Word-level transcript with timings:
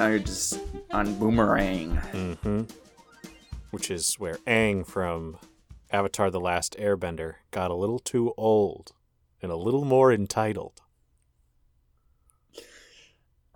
Now 0.00 0.06
you're 0.06 0.18
just 0.20 0.58
on 0.92 1.14
Boomerang. 1.18 1.96
Mm-hmm. 2.12 2.62
Which 3.70 3.90
is 3.90 4.14
where 4.14 4.36
Aang 4.46 4.86
from 4.86 5.36
Avatar 5.90 6.30
The 6.30 6.40
Last 6.40 6.74
Airbender 6.78 7.34
got 7.50 7.70
a 7.70 7.74
little 7.74 7.98
too 7.98 8.32
old 8.38 8.92
and 9.42 9.52
a 9.52 9.56
little 9.56 9.84
more 9.84 10.10
entitled. 10.10 10.80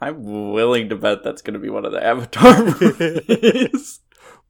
I'm 0.05 0.53
willing 0.53 0.91
to 0.91 0.97
bet 0.97 1.25
that's 1.25 1.41
going 1.41 1.55
to 1.55 1.59
be 1.59 1.71
one 1.71 1.87
of 1.87 1.93
the 1.93 2.05
Avatar 2.07 2.63
movies. 2.63 4.01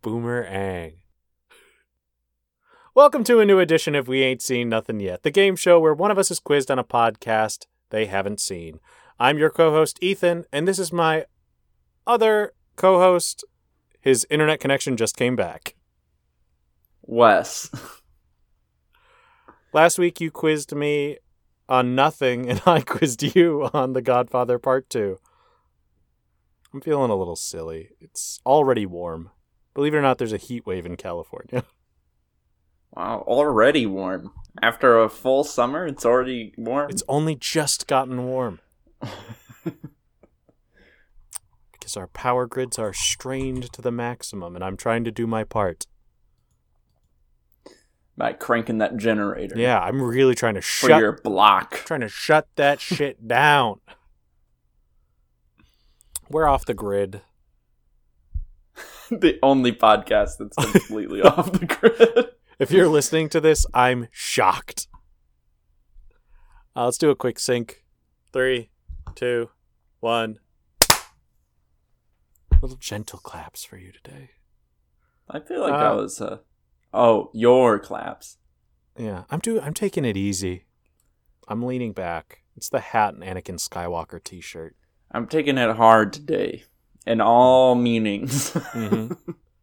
Boomer 0.02 0.44
Aang. 0.50 0.94
Welcome 2.92 3.22
to 3.22 3.38
a 3.38 3.44
new 3.44 3.60
edition 3.60 3.94
of 3.94 4.08
We 4.08 4.24
Ain't 4.24 4.42
Seen 4.42 4.68
Nothing 4.68 4.98
Yet, 4.98 5.22
the 5.22 5.30
game 5.30 5.54
show 5.54 5.78
where 5.78 5.94
one 5.94 6.10
of 6.10 6.18
us 6.18 6.32
is 6.32 6.40
quizzed 6.40 6.72
on 6.72 6.80
a 6.80 6.82
podcast 6.82 7.66
they 7.90 8.06
haven't 8.06 8.40
seen. 8.40 8.80
I'm 9.20 9.38
your 9.38 9.48
co 9.48 9.70
host, 9.70 9.96
Ethan, 10.02 10.44
and 10.52 10.66
this 10.66 10.80
is 10.80 10.92
my 10.92 11.24
other 12.04 12.52
co 12.74 12.98
host. 12.98 13.44
His 14.00 14.26
internet 14.28 14.58
connection 14.58 14.96
just 14.96 15.16
came 15.16 15.36
back. 15.36 15.76
Wes. 17.02 17.70
Last 19.72 20.00
week 20.00 20.20
you 20.20 20.32
quizzed 20.32 20.74
me 20.74 21.18
on 21.68 21.94
nothing, 21.94 22.50
and 22.50 22.60
I 22.66 22.80
quizzed 22.84 23.36
you 23.36 23.70
on 23.72 23.92
The 23.92 24.02
Godfather 24.02 24.58
Part 24.58 24.90
2. 24.90 25.20
I'm 26.74 26.80
feeling 26.80 27.10
a 27.12 27.14
little 27.16 27.36
silly. 27.36 27.90
It's 28.00 28.40
already 28.44 28.84
warm. 28.84 29.30
Believe 29.74 29.94
it 29.94 29.98
or 29.98 30.02
not, 30.02 30.18
there's 30.18 30.32
a 30.32 30.38
heat 30.38 30.66
wave 30.66 30.84
in 30.84 30.96
California. 30.96 31.64
Wow, 32.96 33.24
already 33.26 33.86
warm. 33.86 34.30
After 34.62 35.02
a 35.02 35.08
full 35.08 35.42
summer, 35.42 35.84
it's 35.84 36.06
already 36.06 36.54
warm. 36.56 36.88
It's 36.90 37.02
only 37.08 37.34
just 37.34 37.88
gotten 37.88 38.24
warm. 38.24 38.60
because 41.72 41.96
our 41.96 42.06
power 42.06 42.46
grids 42.46 42.78
are 42.78 42.92
strained 42.92 43.72
to 43.72 43.82
the 43.82 43.90
maximum, 43.90 44.54
and 44.54 44.62
I'm 44.64 44.76
trying 44.76 45.02
to 45.02 45.10
do 45.10 45.26
my 45.26 45.42
part. 45.42 45.88
By 48.16 48.32
cranking 48.32 48.78
that 48.78 48.96
generator. 48.96 49.58
Yeah, 49.58 49.80
I'm 49.80 50.00
really 50.00 50.36
trying 50.36 50.54
to 50.54 50.62
For 50.62 50.86
shut 50.86 51.00
your 51.00 51.18
block. 51.24 51.72
trying 51.84 52.02
to 52.02 52.08
shut 52.08 52.46
that 52.54 52.80
shit 52.80 53.26
down. 53.26 53.80
We're 56.30 56.48
off 56.48 56.64
the 56.64 56.74
grid. 56.74 57.22
the 59.10 59.38
only 59.42 59.72
podcast 59.72 60.38
that's 60.38 60.56
completely 60.56 61.20
off 61.22 61.52
the 61.52 61.66
grid. 61.66 62.26
If 62.58 62.70
you're 62.70 62.88
listening 62.88 63.28
to 63.30 63.40
this, 63.40 63.66
I'm 63.74 64.08
shocked. 64.10 64.88
Uh, 66.76 66.86
let's 66.86 66.98
do 66.98 67.10
a 67.10 67.16
quick 67.16 67.38
sync. 67.38 67.84
Three, 68.32 68.70
two, 69.14 69.50
one. 70.00 70.38
Little 72.62 72.76
gentle 72.78 73.18
claps 73.18 73.64
for 73.64 73.76
you 73.76 73.92
today. 73.92 74.30
I 75.28 75.40
feel 75.40 75.60
like 75.60 75.74
Uh, 75.74 75.80
that 75.80 75.96
was 75.96 76.20
uh 76.20 76.38
Oh, 76.92 77.30
your 77.34 77.78
claps. 77.78 78.38
Yeah, 78.96 79.24
I'm 79.30 79.40
doing. 79.40 79.62
I'm 79.62 79.74
taking 79.74 80.04
it 80.04 80.16
easy. 80.16 80.66
I'm 81.48 81.62
leaning 81.62 81.92
back. 81.92 82.42
It's 82.56 82.68
the 82.68 82.80
hat 82.80 83.14
and 83.14 83.22
Anakin 83.24 83.58
Skywalker 83.58 84.22
t-shirt. 84.22 84.76
I'm 85.14 85.26
taking 85.28 85.56
it 85.58 85.76
hard 85.76 86.12
today. 86.12 86.64
In 87.06 87.20
all 87.20 87.74
meanings. 87.74 88.50
Mhm. 88.74 89.16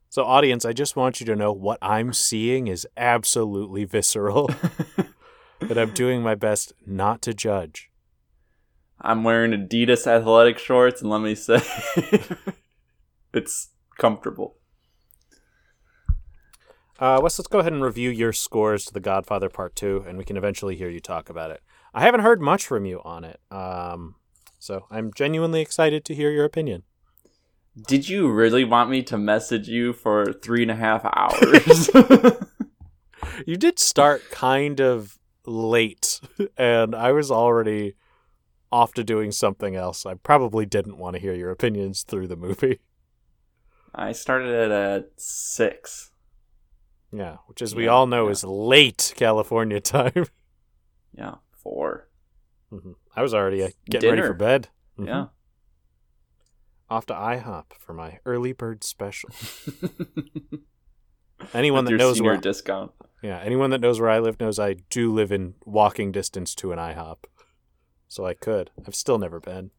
So, 0.10 0.26
audience, 0.26 0.66
I 0.66 0.74
just 0.74 0.98
want 0.98 1.22
you 1.22 1.26
to 1.28 1.36
know 1.38 1.54
what 1.54 1.78
I'm 1.82 2.12
seeing 2.12 2.68
is 2.68 2.86
absolutely 2.98 3.86
visceral, 3.86 4.50
but 5.60 5.78
I'm 5.78 5.94
doing 5.94 6.22
my 6.22 6.36
best 6.36 6.74
not 6.86 7.22
to 7.22 7.34
judge. 7.34 7.90
I'm 9.00 9.24
wearing 9.24 9.52
Adidas 9.52 10.06
athletic 10.08 10.60
shorts, 10.60 11.02
and 11.02 11.10
let 11.10 11.22
me 11.22 11.34
say, 11.34 11.62
it's 13.34 13.70
comfortable. 13.98 14.58
Uh, 17.00 17.20
Wes, 17.24 17.40
let's 17.40 17.48
go 17.48 17.60
ahead 17.60 17.72
and 17.74 17.82
review 17.82 18.10
your 18.10 18.34
scores 18.34 18.84
to 18.86 18.94
The 18.94 19.00
Godfather 19.00 19.48
Part 19.50 19.78
2, 19.78 20.04
and 20.08 20.18
we 20.18 20.26
can 20.26 20.36
eventually 20.36 20.76
hear 20.76 20.90
you 20.90 21.00
talk 21.00 21.30
about 21.30 21.52
it. 21.52 21.62
I 21.94 22.02
haven't 22.02 22.20
heard 22.22 22.42
much 22.42 22.68
from 22.68 22.86
you 22.86 23.02
on 23.06 23.24
it, 23.24 23.40
um, 23.50 24.16
so 24.62 24.86
I'm 24.92 25.12
genuinely 25.14 25.60
excited 25.60 26.06
to 26.06 26.14
hear 26.16 26.30
your 26.32 26.46
opinion. 26.46 26.84
Did 27.88 28.08
you 28.08 28.30
really 28.32 28.64
want 28.64 28.90
me 28.90 29.02
to 29.04 29.18
message 29.18 29.68
you 29.68 29.92
for 29.94 30.32
three 30.34 30.62
and 30.62 30.72
a 30.72 30.76
half 30.76 31.04
hours? 31.06 31.90
You 33.46 33.56
did 33.56 33.80
start 33.80 34.22
kind 34.32 34.80
of 34.82 35.18
late, 35.46 36.20
and 36.58 36.94
I 36.96 37.12
was 37.12 37.32
already 37.32 37.96
off 38.72 38.94
to 38.96 39.04
doing 39.04 39.32
something 39.32 39.76
else. 39.76 40.06
I 40.06 40.16
probably 40.16 40.66
didn't 40.66 40.98
want 40.98 41.16
to 41.16 41.20
hear 41.22 41.34
your 41.34 41.50
opinions 41.52 42.04
through 42.04 42.28
the 42.28 42.36
movie. 42.36 42.80
I 43.96 44.12
started 44.12 44.50
it 44.50 44.72
at 44.72 45.10
six. 45.18 46.12
Yeah, 47.12 47.38
which, 47.48 47.62
as 47.62 47.74
we 47.76 47.86
Yeah, 47.86 47.92
all 47.92 48.08
know, 48.08 48.26
yeah. 48.26 48.32
is 48.32 48.44
late 48.44 49.14
California 49.16 49.80
time. 49.98 50.26
Yeah, 51.14 51.36
four. 51.52 52.10
Mhm. 52.72 52.96
I 53.16 53.22
was 53.22 53.34
already 53.34 53.64
uh, 53.64 53.70
getting 53.90 54.10
ready 54.10 54.22
for 54.22 54.34
bed. 54.34 54.70
Mhm. 54.98 55.08
Yeah. 55.08 55.26
Off 56.90 57.06
to 57.08 57.14
IHOP 57.14 57.74
for 57.80 57.94
my 57.94 58.20
early 58.26 58.52
bird 58.54 58.84
special. 58.84 59.30
Anyone 61.54 61.86
With 61.86 61.94
that 61.94 61.98
knows 61.98 62.22
where, 62.22 62.38
discount. 62.38 62.92
yeah, 63.24 63.40
anyone 63.40 63.72
that 63.72 63.82
knows 63.82 64.00
where 64.00 64.10
I 64.12 64.20
live 64.20 64.40
knows 64.40 64.60
I 64.60 64.74
do 64.92 65.12
live 65.12 65.32
in 65.32 65.56
walking 65.66 66.12
distance 66.12 66.54
to 66.56 66.72
an 66.72 66.78
IHOP. 66.78 67.24
So 68.08 68.26
I 68.26 68.34
could. 68.36 68.70
I've 68.86 68.94
still 68.94 69.18
never 69.18 69.40
been. 69.40 69.72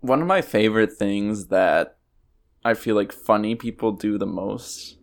One 0.00 0.20
of 0.20 0.26
my 0.26 0.42
favorite 0.42 0.92
things 0.92 1.46
that 1.48 1.98
I 2.64 2.74
feel 2.74 2.96
like 2.96 3.12
funny 3.12 3.54
people 3.54 3.92
do 3.92 4.18
the 4.18 4.26
most 4.26 4.98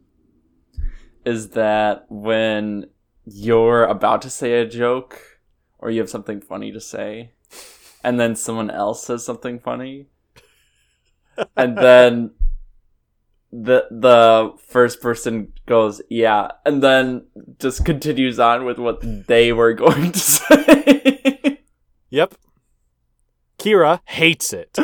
is 1.25 1.51
that 1.51 2.05
when 2.09 2.89
you're 3.25 3.85
about 3.85 4.21
to 4.23 4.29
say 4.29 4.59
a 4.59 4.67
joke 4.67 5.34
or 5.79 5.89
you 5.91 5.99
have 5.99 6.09
something 6.09 6.41
funny 6.41 6.71
to 6.71 6.79
say 6.81 7.31
and 8.03 8.19
then 8.19 8.35
someone 8.35 8.69
else 8.69 9.05
says 9.05 9.25
something 9.25 9.59
funny 9.59 10.07
and 11.57 11.77
then 11.77 12.31
the 13.51 13.87
the 13.89 14.53
first 14.67 15.01
person 15.01 15.53
goes 15.65 16.01
yeah 16.09 16.49
and 16.65 16.83
then 16.83 17.25
just 17.59 17.85
continues 17.85 18.39
on 18.39 18.65
with 18.65 18.77
what 18.77 19.27
they 19.27 19.53
were 19.53 19.73
going 19.85 20.11
to 20.11 20.19
say 20.19 21.15
Yep. 22.15 22.35
Kira 23.59 23.99
hates 24.05 24.53
it. 24.53 24.77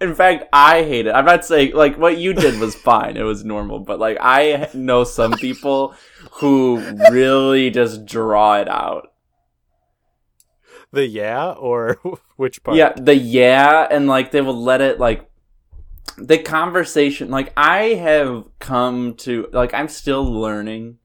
In 0.00 0.14
fact, 0.14 0.44
I 0.52 0.82
hate 0.82 1.06
it. 1.06 1.12
I'm 1.12 1.24
not 1.24 1.46
saying 1.46 1.72
like 1.72 1.96
what 1.96 2.18
you 2.18 2.34
did 2.34 2.60
was 2.60 2.74
fine. 2.74 3.16
It 3.16 3.22
was 3.22 3.42
normal, 3.42 3.78
but 3.78 3.98
like 3.98 4.18
I 4.20 4.68
know 4.74 5.04
some 5.04 5.32
people 5.32 5.94
who 6.40 6.78
really 7.10 7.70
just 7.70 8.04
draw 8.06 8.56
it 8.60 8.68
out. 8.68 9.12
The 10.92 11.06
yeah 11.06 11.50
or 11.52 11.98
which 12.36 12.62
part? 12.62 12.76
Yeah, 12.76 12.92
the 12.92 13.14
yeah 13.16 13.86
and 13.90 14.06
like 14.06 14.30
they 14.30 14.40
will 14.40 14.60
let 14.60 14.80
it 14.80 14.98
like 15.00 15.28
the 16.16 16.38
conversation 16.38 17.28
like 17.30 17.52
I 17.56 17.94
have 17.94 18.44
come 18.60 19.14
to 19.18 19.48
like 19.52 19.74
I'm 19.74 19.88
still 19.88 20.22
learning 20.22 20.98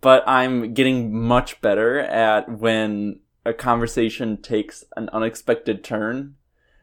but 0.00 0.24
I'm 0.26 0.74
getting 0.74 1.16
much 1.16 1.60
better 1.60 2.00
at 2.00 2.48
when 2.50 3.20
a 3.44 3.52
conversation 3.52 4.36
takes 4.42 4.84
an 4.96 5.08
unexpected 5.12 5.84
turn 5.84 6.34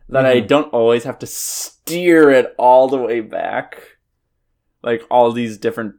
that 0.07 0.25
I 0.25 0.39
Mhm. 0.41 0.47
don't 0.47 0.73
always 0.73 1.03
have 1.03 1.19
to 1.19 1.27
steer 1.27 2.29
it 2.31 2.55
all 2.57 2.87
the 2.87 2.97
way 2.97 3.19
back 3.19 3.97
like 4.81 5.01
all 5.11 5.31
these 5.33 5.57
different 5.57 5.95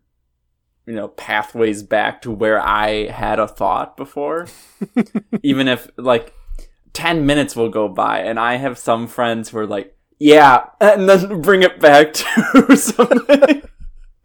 you 0.87 0.95
know 0.95 1.09
pathways 1.09 1.83
back 1.83 2.23
to 2.23 2.31
where 2.31 2.61
I 2.61 3.07
had 3.09 3.39
a 3.39 3.49
thought 3.49 3.97
before 3.97 4.47
even 5.43 5.69
if 5.69 5.89
like 5.97 6.33
10 6.93 7.27
minutes 7.27 7.57
will 7.57 7.69
go 7.69 7.89
by 7.89 8.21
and 8.21 8.39
I 8.39 8.57
have 8.57 8.79
some 8.79 9.07
friends 9.07 9.49
who 9.51 9.59
are 9.59 9.67
like 9.67 9.97
yeah 10.19 10.67
and 10.81 11.09
then 11.09 11.41
bring 11.43 11.63
it 11.63 11.81
back 11.81 12.13
to 12.15 12.77
something 12.77 13.63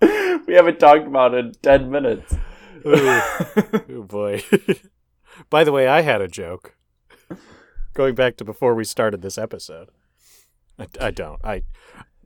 we 0.48 0.54
haven't 0.54 0.80
talked 0.80 1.08
about 1.08 1.34
in 1.34 1.54
10 1.62 1.90
minutes 1.92 2.36
Oh, 2.84 3.84
oh 3.90 4.02
boy. 4.04 4.44
By 5.50 5.63
the 5.63 5.72
way, 5.72 5.88
I 5.88 6.02
had 6.02 6.22
a 6.22 6.28
joke. 6.28 6.75
Going 7.94 8.16
back 8.16 8.38
to 8.38 8.44
before 8.44 8.74
we 8.74 8.84
started 8.86 9.22
this 9.22 9.38
episode. 9.38 9.90
I, 10.80 10.88
I 11.00 11.12
don't. 11.12 11.40
I 11.44 11.63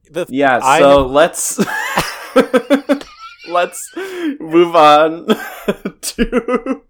the 0.09 0.25
yeah 0.29 0.59
so 0.77 1.03
have- 1.03 1.11
let's 1.11 1.59
let's 3.47 3.91
move 4.39 4.75
on 4.75 5.27
to 6.01 6.81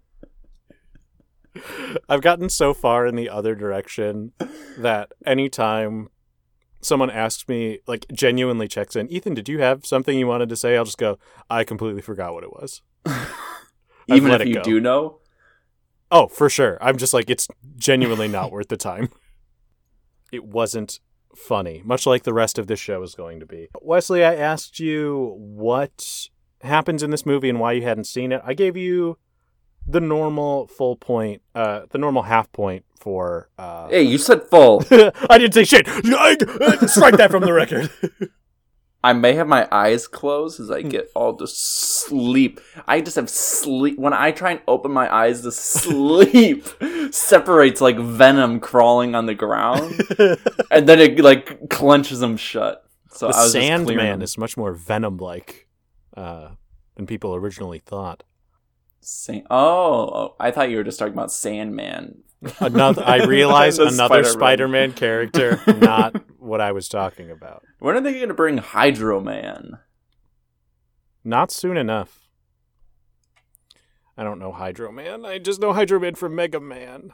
I've 2.08 2.22
gotten 2.22 2.48
so 2.48 2.74
far 2.74 3.06
in 3.06 3.16
the 3.16 3.28
other 3.28 3.54
direction 3.54 4.32
that 4.78 5.12
anytime 5.24 6.08
someone 6.80 7.10
asks 7.10 7.48
me, 7.48 7.80
like 7.86 8.06
genuinely 8.12 8.68
checks 8.68 8.96
in, 8.96 9.10
Ethan, 9.10 9.34
did 9.34 9.48
you 9.48 9.60
have 9.60 9.86
something 9.86 10.18
you 10.18 10.26
wanted 10.26 10.48
to 10.50 10.56
say? 10.56 10.76
I'll 10.76 10.84
just 10.84 10.98
go, 10.98 11.18
I 11.50 11.64
completely 11.64 12.02
forgot 12.02 12.34
what 12.34 12.44
it 12.44 12.52
was. 12.52 12.82
Even 14.08 14.32
if 14.32 14.46
you 14.46 14.54
go. 14.54 14.62
do 14.62 14.80
know. 14.80 15.18
Oh, 16.10 16.28
for 16.28 16.48
sure. 16.48 16.78
I'm 16.80 16.96
just 16.96 17.12
like, 17.12 17.28
it's 17.28 17.48
genuinely 17.76 18.28
not 18.28 18.52
worth 18.52 18.68
the 18.68 18.76
time. 18.76 19.08
It 20.32 20.44
wasn't 20.44 20.98
funny, 21.36 21.82
much 21.84 22.04
like 22.04 22.24
the 22.24 22.34
rest 22.34 22.58
of 22.58 22.66
this 22.66 22.80
show 22.80 23.00
is 23.04 23.14
going 23.14 23.38
to 23.38 23.46
be. 23.46 23.68
Wesley, 23.80 24.24
I 24.24 24.34
asked 24.34 24.80
you 24.80 25.36
what 25.38 26.28
happens 26.62 27.02
in 27.02 27.10
this 27.10 27.26
movie 27.26 27.48
and 27.48 27.60
why 27.60 27.72
you 27.72 27.82
hadn't 27.82 28.04
seen 28.04 28.32
it. 28.32 28.40
I 28.44 28.54
gave 28.54 28.76
you 28.76 29.18
the 29.86 30.00
normal 30.00 30.66
full 30.66 30.96
point, 30.96 31.42
uh, 31.54 31.82
the 31.90 31.98
normal 31.98 32.22
half 32.22 32.50
point 32.52 32.84
for. 32.98 33.48
Uh... 33.58 33.88
Hey, 33.88 34.02
you 34.02 34.18
said 34.18 34.42
full. 34.44 34.84
I 34.90 35.38
didn't 35.38 35.54
say 35.54 35.64
shit. 35.64 35.86
Strike 35.86 37.16
that 37.16 37.28
from 37.30 37.44
the 37.44 37.52
record. 37.52 37.90
I 39.04 39.12
may 39.12 39.34
have 39.34 39.46
my 39.46 39.68
eyes 39.70 40.08
closed 40.08 40.58
as 40.58 40.68
I 40.68 40.82
get 40.82 41.08
all 41.14 41.36
to 41.36 41.46
sleep. 41.46 42.60
I 42.88 43.00
just 43.00 43.14
have 43.14 43.30
sleep. 43.30 44.00
When 44.00 44.12
I 44.12 44.32
try 44.32 44.52
and 44.52 44.60
open 44.66 44.90
my 44.90 45.12
eyes, 45.14 45.42
the 45.42 45.52
sleep 45.52 46.66
separates 47.12 47.80
like 47.80 47.96
venom 47.98 48.58
crawling 48.58 49.14
on 49.14 49.26
the 49.26 49.34
ground, 49.34 49.94
and 50.72 50.88
then 50.88 50.98
it 50.98 51.20
like 51.20 51.68
clenches 51.70 52.18
them 52.18 52.36
shut. 52.36 52.84
So 53.12 53.28
the 53.28 53.36
I 53.36 53.42
was 53.44 53.52
just 53.52 53.52
clearing 53.52 53.86
Sandman 53.86 54.22
is 54.22 54.36
much 54.36 54.56
more 54.56 54.72
venom-like 54.72 55.65
uh, 56.16 56.50
than 56.96 57.06
people 57.06 57.34
originally 57.34 57.78
thought. 57.78 58.22
Oh, 59.28 59.44
oh, 59.50 60.36
I 60.40 60.50
thought 60.50 60.70
you 60.70 60.78
were 60.78 60.84
just 60.84 60.98
talking 60.98 61.14
about 61.14 61.30
Sandman. 61.30 62.22
Another, 62.60 63.04
I 63.04 63.24
realize 63.26 63.78
another 63.78 64.24
Spider-Man. 64.24 64.32
Spider-Man 64.32 64.92
character, 64.92 65.60
not 65.78 66.16
what 66.40 66.60
I 66.60 66.72
was 66.72 66.88
talking 66.88 67.30
about. 67.30 67.62
When 67.78 67.96
are 67.96 68.00
they 68.00 68.14
going 68.14 68.28
to 68.28 68.34
bring 68.34 68.58
Hydro 68.58 69.20
Man? 69.20 69.78
Not 71.24 71.50
soon 71.50 71.76
enough. 71.76 72.28
I 74.16 74.24
don't 74.24 74.38
know 74.38 74.52
Hydro 74.52 74.92
Man. 74.92 75.24
I 75.24 75.38
just 75.38 75.60
know 75.60 75.72
Hydro 75.72 76.00
Man 76.00 76.14
from 76.14 76.34
Mega 76.34 76.58
Man. 76.60 77.10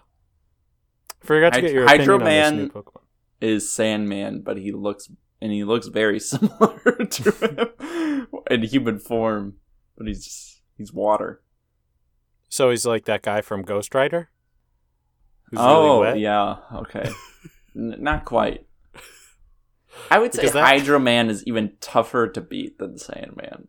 Forgot 1.20 1.55
to 1.55 1.60
get 1.60 1.72
your 1.72 1.87
Hydro 1.87 2.16
opinion 2.16 2.44
on 2.44 2.44
this 2.44 2.52
new 2.52 2.58
Man- 2.62 2.70
Pokemon. 2.70 3.02
Is 3.40 3.72
Sandman, 3.72 4.43
but 4.43 4.56
he 4.56 4.70
looks 4.70 5.10
and 5.42 5.52
he 5.52 5.64
looks 5.64 5.88
very 5.88 6.18
similar 6.32 6.78
to 7.10 7.30
him 7.80 8.26
in 8.50 8.62
human 8.62 8.98
form, 8.98 9.54
but 9.98 10.06
he's 10.06 10.24
just 10.24 10.62
he's 10.78 10.92
water. 10.92 11.42
So 12.48 12.70
he's 12.70 12.86
like 12.86 13.04
that 13.06 13.22
guy 13.22 13.40
from 13.42 13.62
Ghost 13.62 13.94
Rider. 13.94 14.30
Who's 15.50 15.58
oh 15.60 16.02
really 16.02 16.22
yeah, 16.22 16.56
okay, 16.74 17.10
N- 17.76 17.96
not 17.98 18.24
quite. 18.24 18.66
I 20.10 20.18
would 20.18 20.32
say 20.32 20.40
Because 20.42 20.52
that- 20.54 20.64
Hydro 20.66 20.98
Man 20.98 21.28
is 21.28 21.44
even 21.46 21.72
tougher 21.80 22.28
to 22.28 22.40
beat 22.40 22.78
than 22.78 22.96
Sandman. 22.96 23.68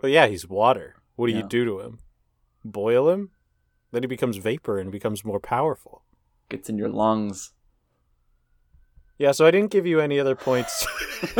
But 0.00 0.10
yeah, 0.10 0.26
he's 0.26 0.48
water. 0.48 0.96
What 1.16 1.26
do 1.28 1.32
Yeah. 1.32 1.40
you 1.42 1.48
do 1.48 1.64
to 1.64 1.80
him? 1.80 1.98
Boil 2.64 3.08
him? 3.10 3.30
Then 3.92 4.02
he 4.02 4.06
becomes 4.08 4.36
vapor 4.38 4.78
and 4.78 4.90
becomes 4.92 5.24
more 5.24 5.40
powerful. 5.40 6.02
Gets 6.48 6.68
in 6.68 6.78
your 6.78 6.88
lungs. 6.88 7.52
Yeah, 9.18 9.32
so 9.32 9.44
I 9.46 9.50
didn't 9.50 9.70
give 9.72 9.84
you 9.86 10.00
any 10.00 10.20
other 10.20 10.34
points 10.36 10.86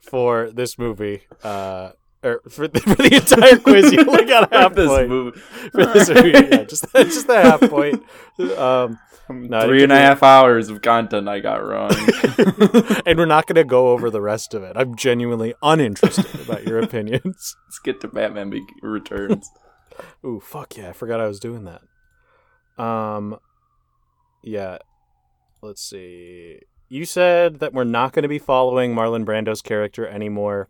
for 0.00 0.50
this 0.50 0.78
movie. 0.78 1.22
Uh, 1.42 1.90
or 2.22 2.40
for 2.48 2.66
the, 2.68 2.80
for 2.88 2.94
the 2.94 3.14
entire 3.16 3.58
quiz, 3.58 3.92
you 3.92 4.00
only 4.00 4.24
got 4.24 4.50
a 4.52 4.56
half 4.56 4.74
this 4.74 4.88
point. 4.88 5.08
movie. 5.08 5.38
For 5.72 5.84
this 5.86 6.08
movie, 6.08 6.30
yeah, 6.30 6.62
just 6.64 6.86
just 6.94 7.28
a 7.28 7.40
half 7.42 7.60
point. 7.60 8.02
Um, 8.56 8.98
No, 9.28 9.66
Three 9.66 9.82
and 9.82 9.92
a 9.92 9.96
half 9.98 10.22
hours 10.22 10.68
of 10.68 10.80
content 10.82 11.28
I 11.28 11.40
got 11.40 11.56
wrong. 11.64 11.90
and 13.04 13.18
we're 13.18 13.26
not 13.26 13.46
going 13.46 13.56
to 13.56 13.64
go 13.64 13.88
over 13.88 14.08
the 14.08 14.20
rest 14.22 14.54
of 14.54 14.62
it. 14.62 14.76
I'm 14.76 14.94
genuinely 14.94 15.52
uninterested 15.62 16.40
about 16.40 16.64
your 16.64 16.78
opinions. 16.80 17.56
Let's 17.66 17.78
get 17.80 18.00
to 18.02 18.08
Batman 18.08 18.52
Returns. 18.82 19.50
Ooh, 20.24 20.40
fuck 20.40 20.76
yeah! 20.76 20.90
I 20.90 20.92
forgot 20.92 21.20
I 21.20 21.26
was 21.26 21.40
doing 21.40 21.64
that. 21.64 21.82
Um, 22.82 23.38
yeah. 24.46 24.78
Let's 25.60 25.82
see. 25.82 26.60
You 26.88 27.04
said 27.04 27.58
that 27.60 27.72
we're 27.72 27.84
not 27.84 28.12
going 28.12 28.22
to 28.22 28.28
be 28.28 28.38
following 28.38 28.94
Marlon 28.94 29.24
Brando's 29.24 29.60
character 29.60 30.06
anymore. 30.06 30.68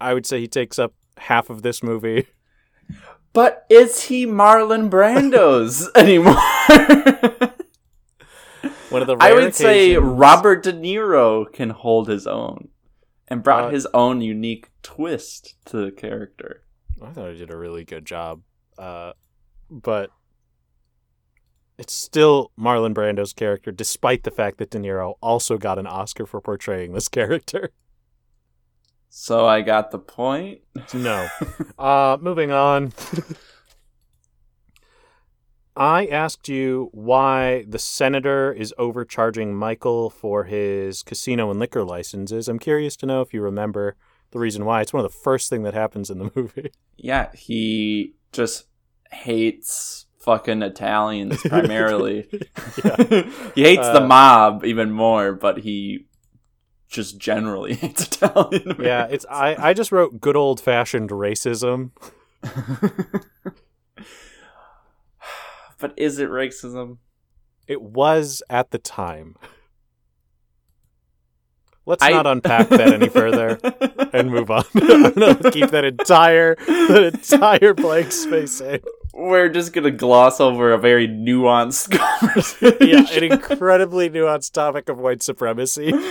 I 0.00 0.14
would 0.14 0.24
say 0.26 0.38
he 0.40 0.46
takes 0.46 0.78
up 0.78 0.94
half 1.16 1.50
of 1.50 1.62
this 1.62 1.82
movie. 1.82 2.26
But 3.34 3.66
is 3.68 4.04
he 4.04 4.24
Marlon 4.26 4.88
Brando's 4.88 5.90
anymore? 5.96 6.34
One 8.90 9.02
of 9.02 9.06
the 9.06 9.16
I 9.20 9.34
would 9.34 9.54
say 9.54 9.96
Robert 9.98 10.62
De 10.62 10.72
Niro 10.72 11.50
can 11.52 11.68
hold 11.70 12.08
his 12.08 12.26
own 12.26 12.68
and 13.28 13.42
brought 13.42 13.64
Uh, 13.64 13.70
his 13.70 13.86
own 13.92 14.22
unique 14.22 14.70
twist 14.82 15.56
to 15.66 15.76
the 15.76 15.90
character. 15.92 16.62
I 17.02 17.10
thought 17.10 17.32
he 17.32 17.38
did 17.38 17.50
a 17.50 17.56
really 17.56 17.84
good 17.84 18.06
job, 18.06 18.40
uh, 18.78 19.12
but 19.70 20.10
it's 21.78 21.92
still 21.92 22.50
Marlon 22.58 22.92
Brando's 22.92 23.32
character, 23.32 23.70
despite 23.70 24.24
the 24.24 24.30
fact 24.30 24.58
that 24.58 24.70
De 24.70 24.78
Niro 24.78 25.14
also 25.22 25.56
got 25.56 25.78
an 25.78 25.86
Oscar 25.86 26.26
for 26.26 26.40
portraying 26.40 26.92
this 26.92 27.08
character. 27.18 27.70
So 29.08 29.46
I 29.46 29.62
got 29.62 29.90
the 29.90 29.98
point. 29.98 30.60
No. 30.92 31.28
Uh, 31.78 32.18
moving 32.20 32.50
on. 32.50 32.92
I 35.76 36.06
asked 36.06 36.48
you 36.48 36.88
why 36.90 37.64
the 37.68 37.78
senator 37.78 38.52
is 38.52 38.74
overcharging 38.78 39.54
Michael 39.54 40.10
for 40.10 40.42
his 40.42 41.04
casino 41.04 41.52
and 41.52 41.60
liquor 41.60 41.84
licenses. 41.84 42.48
I'm 42.48 42.58
curious 42.58 42.96
to 42.96 43.06
know 43.06 43.20
if 43.20 43.32
you 43.32 43.40
remember 43.40 43.94
the 44.32 44.40
reason 44.40 44.64
why. 44.64 44.80
It's 44.80 44.92
one 44.92 45.04
of 45.04 45.10
the 45.10 45.18
first 45.18 45.48
thing 45.48 45.62
that 45.62 45.74
happens 45.74 46.10
in 46.10 46.18
the 46.18 46.32
movie. 46.34 46.72
Yeah, 46.96 47.30
he 47.32 48.14
just 48.32 48.66
hates 49.12 50.06
fucking 50.20 50.62
Italians 50.62 51.40
primarily. 51.42 52.22
he 53.54 53.62
hates 53.62 53.86
the 53.88 54.02
Uh, 54.02 54.06
mob 54.06 54.64
even 54.64 54.90
more, 54.90 55.32
but 55.32 55.58
he 55.58 56.06
just 56.88 57.18
generally 57.18 57.74
hates 57.82 58.06
Italian. 58.06 58.76
yeah, 58.80 59.06
it's 59.10 59.26
I, 59.30 59.56
I 59.70 59.72
just 59.74 59.92
wrote 59.92 60.20
good 60.20 60.36
old 60.36 60.60
fashioned 60.60 61.10
racism. 61.10 61.90
but 65.78 65.92
is 65.96 66.18
it 66.18 66.28
racism? 66.28 66.98
It 67.66 67.82
was 67.82 68.42
at 68.48 68.70
the 68.70 68.78
time. 68.78 69.36
Let's 71.86 72.02
I- 72.04 72.10
not 72.10 72.26
unpack 72.26 72.68
that 72.68 72.92
any 72.92 73.08
further 73.08 73.58
and 74.12 74.30
move 74.30 74.50
on. 74.50 74.64
I'm 74.74 75.12
gonna 75.12 75.50
keep 75.50 75.70
that 75.70 75.84
entire 75.84 76.54
that 76.56 77.10
entire 77.14 77.72
blank 77.74 78.12
space 78.12 78.60
in. 78.60 78.80
We're 79.18 79.48
just 79.48 79.72
gonna 79.72 79.90
gloss 79.90 80.40
over 80.40 80.72
a 80.72 80.78
very 80.78 81.08
nuanced 81.08 81.90
conversation. 82.20 82.76
Yeah, 82.80 83.04
an 83.12 83.24
incredibly 83.24 84.08
nuanced 84.08 84.52
topic 84.52 84.88
of 84.88 84.98
white 84.98 85.22
supremacy. 85.22 85.92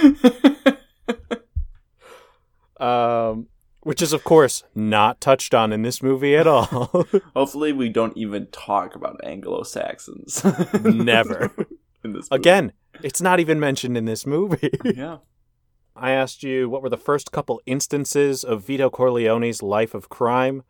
Um 2.79 3.47
which 3.81 4.03
is 4.03 4.13
of 4.13 4.23
course 4.23 4.63
not 4.75 5.19
touched 5.19 5.55
on 5.55 5.73
in 5.73 5.81
this 5.81 6.03
movie 6.03 6.35
at 6.35 6.45
all. 6.45 7.07
Hopefully, 7.35 7.71
we 7.73 7.89
don't 7.89 8.15
even 8.15 8.45
talk 8.47 8.93
about 8.93 9.19
Anglo 9.23 9.63
Saxons. 9.63 10.43
Never. 10.83 11.51
In 12.03 12.13
this 12.13 12.29
movie. 12.29 12.39
Again, 12.39 12.73
it's 13.01 13.19
not 13.21 13.39
even 13.39 13.59
mentioned 13.59 13.97
in 13.97 14.05
this 14.05 14.27
movie. 14.27 14.69
Yeah. 14.83 15.17
I 15.95 16.11
asked 16.11 16.43
you 16.43 16.69
what 16.69 16.83
were 16.83 16.89
the 16.89 16.97
first 16.97 17.31
couple 17.31 17.61
instances 17.65 18.43
of 18.43 18.63
Vito 18.63 18.91
Corleone's 18.91 19.63
life 19.63 19.95
of 19.95 20.09
crime. 20.09 20.61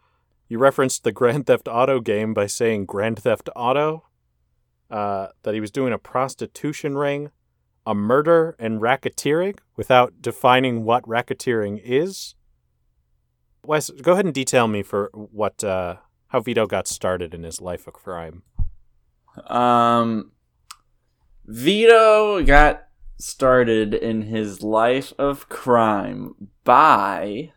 You 0.49 0.59
referenced 0.59 1.03
the 1.03 1.11
Grand 1.11 1.45
Theft 1.45 1.67
Auto 1.67 1.99
game 1.99 2.33
by 2.33 2.47
saying 2.47 2.85
Grand 2.85 3.19
Theft 3.19 3.49
Auto, 3.55 4.05
uh, 4.89 5.27
that 5.43 5.53
he 5.53 5.59
was 5.59 5.71
doing 5.71 5.91
a 5.91 5.97
prostitution 5.97 6.97
ring, 6.97 7.31
a 7.85 7.93
murder, 7.93 8.55
and 8.57 8.81
racketeering 8.81 9.57
without 9.75 10.21
defining 10.21 10.83
what 10.83 11.03
racketeering 11.03 11.81
is. 11.83 12.35
Wes, 13.65 13.89
go 13.89 14.13
ahead 14.13 14.25
and 14.25 14.33
detail 14.33 14.67
me 14.67 14.83
for 14.83 15.09
what 15.13 15.63
uh, 15.63 15.97
how 16.27 16.39
Vito 16.39 16.65
got 16.65 16.87
started 16.87 17.33
in 17.33 17.43
his 17.43 17.59
life 17.59 17.85
of 17.87 17.93
crime. 17.93 18.43
Um, 19.47 20.31
Vito 21.45 22.43
got 22.43 22.87
started 23.19 23.93
in 23.93 24.23
his 24.23 24.61
life 24.63 25.13
of 25.17 25.49
crime 25.49 26.49
by. 26.63 27.51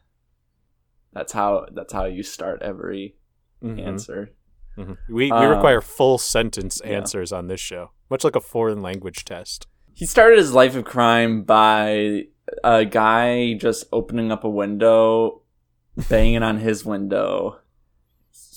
That's 1.13 1.33
how. 1.33 1.67
That's 1.73 1.93
how 1.93 2.05
you 2.05 2.23
start 2.23 2.63
every 2.63 3.17
Mhm, 3.63 3.85
answer. 3.87 4.31
mhm. 4.79 4.97
We 5.09 5.15
we 5.27 5.31
Uh, 5.33 5.49
require 5.51 5.81
full 5.81 6.19
sentence 6.19 6.81
yeah. 6.85 6.93
answers 6.93 7.33
on 7.33 7.49
this 7.49 7.61
show, 7.61 7.91
much 8.11 8.25
like 8.25 8.37
a 8.37 8.41
foreign 8.41 8.81
language 8.81 9.25
test. 9.25 9.67
He 9.93 10.07
started 10.07 10.39
his 10.39 10.55
life 10.55 10.77
of 10.77 10.85
crime 10.85 11.43
by 11.43 12.27
a 12.65 12.85
guy 12.85 13.55
just 13.55 13.85
opening 13.93 14.31
up 14.33 14.45
a 14.45 14.49
window, 14.49 15.43
banging 16.09 16.43
on 16.43 16.59
his 16.59 16.85
window. 16.85 17.59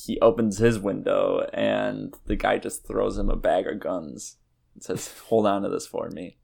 he 0.05 0.19
opens 0.19 0.57
his 0.57 0.77
window 0.79 1.47
and 1.53 2.13
the 2.25 2.35
guy 2.35 2.57
just 2.57 2.85
throws 2.85 3.17
him 3.17 3.29
a 3.29 3.37
bag 3.37 3.65
of 3.67 3.79
guns 3.79 4.35
and 4.73 4.83
says, 4.83 5.17
"Hold 5.29 5.47
on 5.47 5.61
to 5.63 5.69
this 5.69 5.87
for 5.87 6.09
me." 6.09 6.37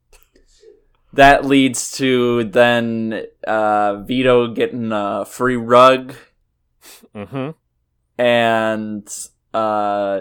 That 1.12 1.44
leads 1.44 1.90
to 1.98 2.44
then 2.44 3.24
uh, 3.46 4.02
Vito 4.02 4.52
getting 4.54 4.92
a 4.92 5.24
free 5.24 5.56
rug 5.56 6.14
Mm-hmm. 7.14 7.50
and 8.18 9.08
uh, 9.52 10.20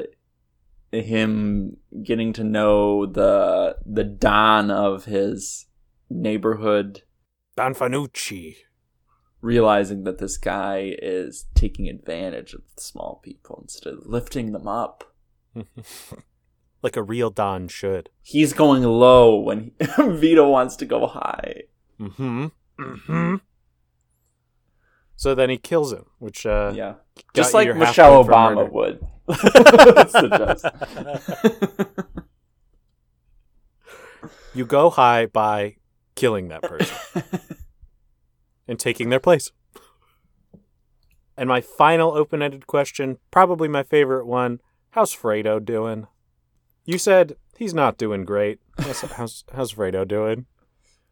him 0.91 1.77
getting 2.03 2.33
to 2.33 2.43
know 2.43 3.05
the 3.05 3.77
the 3.85 4.03
don 4.03 4.71
of 4.71 5.05
his 5.05 5.67
neighborhood, 6.09 7.03
Don 7.55 7.73
Fanucci. 7.75 8.55
realizing 9.41 10.03
that 10.03 10.17
this 10.17 10.37
guy 10.37 10.95
is 11.01 11.45
taking 11.53 11.87
advantage 11.87 12.53
of 12.53 12.61
the 12.75 12.81
small 12.81 13.21
people 13.23 13.59
instead 13.61 13.93
of 13.93 14.05
lifting 14.05 14.51
them 14.51 14.67
up. 14.67 15.13
like 16.81 16.95
a 16.95 17.03
real 17.03 17.29
Don 17.29 17.67
should. 17.67 18.09
He's 18.21 18.53
going 18.53 18.83
low 18.83 19.37
when 19.39 19.71
Vito 19.99 20.49
wants 20.49 20.75
to 20.77 20.85
go 20.85 21.07
high. 21.07 21.63
Mm-hmm. 21.99 22.47
Mm-hmm. 22.79 23.35
So 25.15 25.35
then 25.35 25.49
he 25.49 25.57
kills 25.57 25.91
him, 25.91 26.05
which 26.19 26.45
uh 26.45 26.71
Yeah, 26.73 26.95
just 27.33 27.53
like 27.53 27.75
Michelle 27.75 28.23
Obama 28.23 28.71
would. 28.71 29.05
You 34.53 34.65
go 34.65 34.89
high 34.89 35.27
by 35.27 35.75
killing 36.15 36.47
that 36.47 36.63
person 36.63 37.23
and 38.67 38.79
taking 38.79 39.09
their 39.09 39.19
place. 39.19 39.51
And 41.37 41.47
my 41.47 41.61
final 41.61 42.11
open-ended 42.11 42.67
question, 42.67 43.17
probably 43.31 43.67
my 43.67 43.83
favorite 43.83 44.25
one, 44.25 44.59
how's 44.91 45.15
Fredo 45.15 45.63
doing? 45.63 46.07
You 46.85 46.97
said 46.97 47.35
he's 47.57 47.73
not 47.73 47.97
doing 47.97 48.25
great. 48.25 48.59
How's 48.77 49.01
how's, 49.01 49.43
how's 49.53 49.73
Fredo 49.73 50.07
doing? 50.07 50.45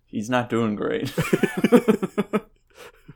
He's 0.06 0.30
not 0.30 0.50
doing 0.50 0.76
great. 0.76 1.14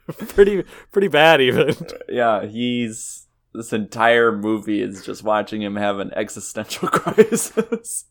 pretty 0.08 0.64
pretty 0.92 1.08
bad 1.08 1.42
even. 1.42 1.76
yeah, 2.10 2.46
he's 2.46 3.28
this 3.54 3.74
entire 3.74 4.32
movie 4.32 4.82
is 4.82 5.06
just 5.06 5.24
watching 5.24 5.62
him 5.62 5.76
have 5.76 6.00
an 6.00 6.12
existential 6.16 6.88
crisis. 6.92 8.06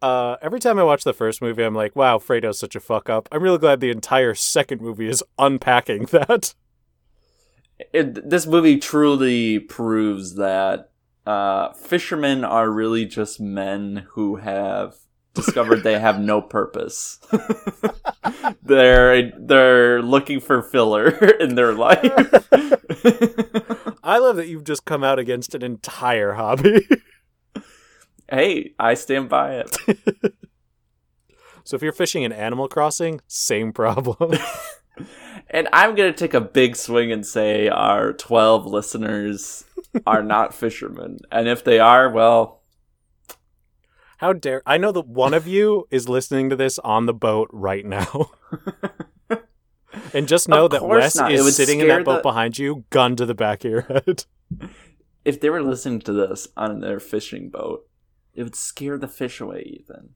Uh, 0.00 0.36
every 0.42 0.58
time 0.58 0.78
I 0.78 0.82
watch 0.82 1.04
the 1.04 1.12
first 1.12 1.40
movie, 1.40 1.62
I'm 1.62 1.76
like, 1.76 1.94
wow, 1.94 2.18
Fredo's 2.18 2.58
such 2.58 2.74
a 2.74 2.80
fuck 2.80 3.08
up. 3.08 3.28
I'm 3.30 3.42
really 3.42 3.58
glad 3.58 3.78
the 3.80 3.90
entire 3.90 4.34
second 4.34 4.80
movie 4.80 5.08
is 5.08 5.22
unpacking 5.38 6.06
that. 6.06 6.54
it, 7.92 8.28
this 8.28 8.46
movie 8.46 8.78
truly 8.78 9.60
proves 9.60 10.34
that 10.34 10.91
uh, 11.26 11.72
fishermen 11.72 12.44
are 12.44 12.70
really 12.70 13.04
just 13.06 13.40
men 13.40 14.06
who 14.10 14.36
have 14.36 14.96
discovered 15.34 15.82
they 15.82 15.98
have 15.98 16.20
no 16.20 16.40
purpose. 16.40 17.18
they're 18.62 19.32
they're 19.38 20.02
looking 20.02 20.40
for 20.40 20.62
filler 20.62 21.08
in 21.40 21.54
their 21.54 21.72
life. 21.72 22.48
I 24.02 24.18
love 24.18 24.36
that 24.36 24.48
you've 24.48 24.64
just 24.64 24.84
come 24.84 25.04
out 25.04 25.18
against 25.18 25.54
an 25.54 25.62
entire 25.62 26.34
hobby. 26.34 26.86
hey, 28.28 28.74
I 28.78 28.94
stand 28.94 29.28
by 29.28 29.56
it. 29.64 29.76
so 31.64 31.76
if 31.76 31.82
you're 31.82 31.92
fishing 31.92 32.22
in 32.24 32.32
Animal 32.32 32.68
Crossing, 32.68 33.20
same 33.26 33.72
problem. 33.72 34.36
And 35.54 35.68
I'm 35.72 35.94
going 35.94 36.10
to 36.10 36.18
take 36.18 36.32
a 36.32 36.40
big 36.40 36.76
swing 36.76 37.12
and 37.12 37.26
say 37.26 37.68
our 37.68 38.14
12 38.14 38.64
listeners 38.66 39.64
are 40.06 40.22
not 40.22 40.54
fishermen. 40.62 41.18
And 41.30 41.46
if 41.46 41.62
they 41.62 41.78
are, 41.78 42.08
well, 42.08 42.62
How 44.16 44.32
dare 44.32 44.62
I 44.64 44.78
know 44.78 44.92
that 44.92 45.06
one 45.06 45.34
of 45.34 45.46
you 45.46 45.86
is 45.90 46.08
listening 46.08 46.48
to 46.50 46.56
this 46.56 46.78
on 46.78 47.04
the 47.04 47.12
boat 47.12 47.50
right 47.52 47.84
now. 47.84 48.30
and 50.14 50.26
just 50.26 50.48
know 50.48 50.68
that 50.68 50.86
Wes 50.86 51.16
not. 51.16 51.30
Is 51.30 51.54
sitting 51.54 51.80
in 51.80 51.88
that 51.88 52.04
boat 52.04 52.16
the- 52.18 52.22
behind 52.22 52.58
you, 52.58 52.84
gun 52.88 53.14
to 53.16 53.26
the 53.26 53.34
back 53.34 53.62
of 53.66 53.70
your 53.70 53.82
head. 53.82 54.24
if 55.24 55.38
they 55.38 55.50
were 55.50 55.62
listening 55.62 56.00
to 56.00 56.12
this 56.14 56.48
on 56.56 56.80
their 56.80 56.98
fishing 56.98 57.50
boat, 57.50 57.86
it 58.32 58.42
would 58.42 58.56
scare 58.56 58.96
the 58.96 59.06
fish 59.08 59.38
away, 59.38 59.80
Ethan. 59.80 60.14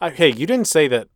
Uh, 0.00 0.10
hey, 0.10 0.28
you 0.32 0.46
didn't 0.46 0.66
say 0.66 0.88
that 0.88 1.08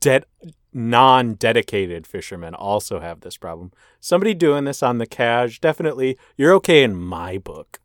dead 0.00 0.24
non-dedicated 0.72 2.06
fishermen 2.06 2.54
also 2.54 3.00
have 3.00 3.20
this 3.20 3.36
problem. 3.36 3.72
Somebody 4.00 4.34
doing 4.34 4.64
this 4.64 4.82
on 4.82 4.98
the 4.98 5.06
cash, 5.06 5.60
definitely 5.60 6.18
you're 6.36 6.52
okay 6.54 6.82
in 6.82 6.94
my 6.94 7.38
book. 7.38 7.80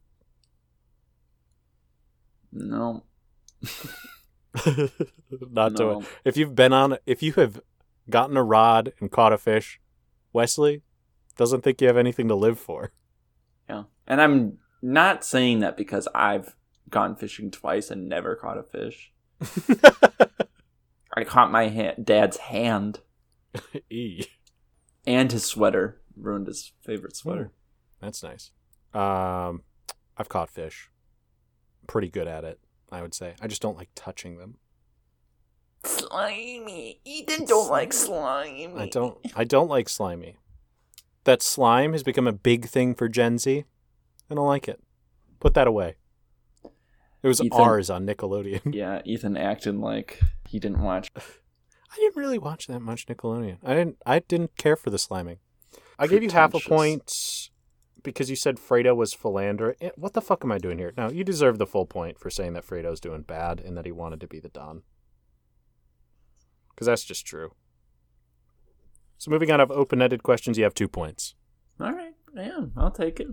No. 2.51 3.03
Not 5.51 5.75
to 5.77 5.83
no. 5.83 6.03
if 6.23 6.37
you've 6.37 6.53
been 6.53 6.73
on 6.73 6.97
if 7.05 7.23
you 7.23 7.33
have 7.33 7.59
gotten 8.09 8.37
a 8.37 8.43
rod 8.43 8.93
and 8.99 9.09
caught 9.09 9.33
a 9.33 9.37
fish, 9.37 9.79
Wesley 10.31 10.83
doesn't 11.37 11.61
think 11.61 11.81
you 11.81 11.87
have 11.87 11.97
anything 11.97 12.27
to 12.27 12.35
live 12.35 12.59
for. 12.59 12.91
Yeah. 13.67 13.83
And 14.05 14.21
I'm 14.21 14.59
not 14.81 15.23
saying 15.23 15.61
that 15.61 15.77
because 15.77 16.07
I've 16.13 16.55
gone 16.89 17.15
fishing 17.15 17.49
twice 17.49 17.89
and 17.89 18.07
never 18.07 18.35
caught 18.35 18.57
a 18.57 18.63
fish. 18.63 19.11
I 21.15 21.23
caught 21.23 21.51
my 21.51 21.69
ha- 21.69 21.95
dad's 22.01 22.37
hand 22.37 22.99
e. 23.89 24.25
and 25.05 25.31
his 25.31 25.45
sweater. 25.45 26.01
Ruined 26.15 26.47
his 26.47 26.71
favorite 26.81 27.15
sweater. 27.15 27.51
That's 27.99 28.21
nice. 28.23 28.51
Um, 28.93 29.63
I've 30.17 30.29
caught 30.29 30.49
fish. 30.49 30.89
Pretty 31.87 32.09
good 32.09 32.27
at 32.27 32.43
it, 32.43 32.59
I 32.91 33.01
would 33.01 33.13
say. 33.13 33.33
I 33.41 33.47
just 33.47 33.61
don't 33.61 33.77
like 33.77 33.89
touching 33.95 34.37
them. 34.37 34.57
Slimy. 35.85 37.01
Ethan 37.03 37.45
don't 37.45 37.69
like 37.69 37.93
slimy. 37.93 38.67
I 38.77 38.87
don't. 38.87 39.17
I 39.35 39.43
don't 39.43 39.69
like 39.69 39.89
slimy. 39.89 40.37
That 41.25 41.41
slime 41.41 41.93
has 41.93 42.03
become 42.03 42.27
a 42.27 42.33
big 42.33 42.65
thing 42.67 42.95
for 42.95 43.07
Gen 43.09 43.37
Z. 43.37 43.65
I 44.29 44.35
don't 44.35 44.47
like 44.47 44.67
it. 44.67 44.81
Put 45.39 45.53
that 45.55 45.67
away. 45.67 45.95
It 47.23 47.27
was 47.27 47.41
Ethan- 47.41 47.59
ours 47.59 47.89
on 47.89 48.05
Nickelodeon. 48.05 48.61
Yeah, 48.75 49.01
Ethan 49.05 49.37
acting 49.37 49.79
like 49.79 50.19
he 50.47 50.59
didn't 50.59 50.81
watch. 50.81 51.09
I 51.17 51.95
didn't 51.95 52.17
really 52.17 52.37
watch 52.39 52.67
that 52.67 52.81
much 52.81 53.05
Nickelodeon. 53.07 53.57
I 53.63 53.73
didn't. 53.73 53.97
I 54.05 54.19
didn't 54.19 54.57
care 54.57 54.75
for 54.75 54.89
the 54.89 54.97
sliming. 54.97 55.37
I 55.97 56.07
gave 56.07 56.23
you 56.23 56.29
half 56.31 56.53
a 56.55 56.59
point 56.59 57.49
because 58.01 58.29
you 58.29 58.35
said 58.35 58.57
Fredo 58.57 58.95
was 58.95 59.13
philander. 59.13 59.75
Eh, 59.79 59.91
What 59.95 60.13
the 60.13 60.21
fuck 60.21 60.43
am 60.43 60.51
I 60.51 60.57
doing 60.57 60.79
here? 60.79 60.91
No, 60.97 61.09
you 61.09 61.23
deserve 61.23 61.59
the 61.59 61.67
full 61.67 61.85
point 61.85 62.19
for 62.19 62.29
saying 62.29 62.53
that 62.53 62.65
Fredo's 62.65 62.99
doing 62.99 63.21
bad 63.21 63.59
and 63.61 63.77
that 63.77 63.85
he 63.85 63.91
wanted 63.91 64.19
to 64.21 64.27
be 64.27 64.39
the 64.39 64.49
Don. 64.49 64.81
Because 66.71 66.87
that's 66.87 67.05
just 67.05 67.25
true. 67.25 67.51
So 69.19 69.29
moving 69.31 69.51
on 69.51 69.61
of 69.61 69.71
open-ended 69.71 70.23
questions, 70.23 70.57
you 70.57 70.63
have 70.65 70.73
two 70.73 70.87
points. 70.89 71.35
All 71.79 71.93
right, 71.93 72.13
yeah, 72.35 72.65
I'll 72.75 72.91
take 72.91 73.19
it. 73.19 73.27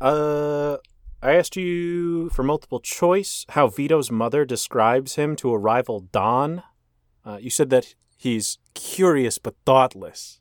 Uh, 0.00 0.78
I 1.24 1.36
asked 1.36 1.56
you 1.56 2.30
for 2.30 2.42
multiple 2.42 2.80
choice 2.80 3.46
how 3.50 3.68
Vito's 3.68 4.10
mother 4.10 4.44
describes 4.44 5.14
him 5.14 5.36
to 5.36 5.52
a 5.52 5.58
rival 5.58 6.00
Don. 6.00 6.64
Uh, 7.24 7.38
you 7.40 7.48
said 7.48 7.70
that 7.70 7.94
he's 8.18 8.58
curious 8.74 9.38
but 9.38 9.54
thoughtless. 9.64 10.40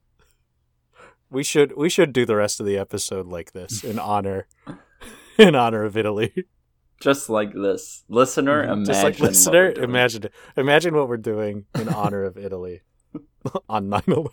We 1.29 1.43
should 1.43 1.77
we 1.77 1.87
should 1.87 2.13
do 2.13 2.25
the 2.25 2.35
rest 2.35 2.59
of 2.59 2.65
the 2.65 2.79
episode 2.79 3.27
like 3.27 3.51
this 3.51 3.83
in 3.83 3.99
honor 4.13 4.47
in 5.37 5.53
honor 5.53 5.83
of 5.83 5.95
Italy. 5.95 6.47
Just 6.99 7.29
like 7.29 7.53
this, 7.53 8.03
listener. 8.09 8.63
Imagine 8.63 8.77
Mm-hmm. 8.77 8.85
Just 8.85 9.03
like 9.03 9.19
listener, 9.19 9.71
imagine 9.71 10.23
imagine 10.57 10.95
what 10.95 11.07
we're 11.07 11.17
doing 11.17 11.65
in 11.75 11.89
honor 11.89 12.23
of 12.23 12.37
Italy 12.37 12.81
on 13.69 13.87
9/11. 13.87 14.29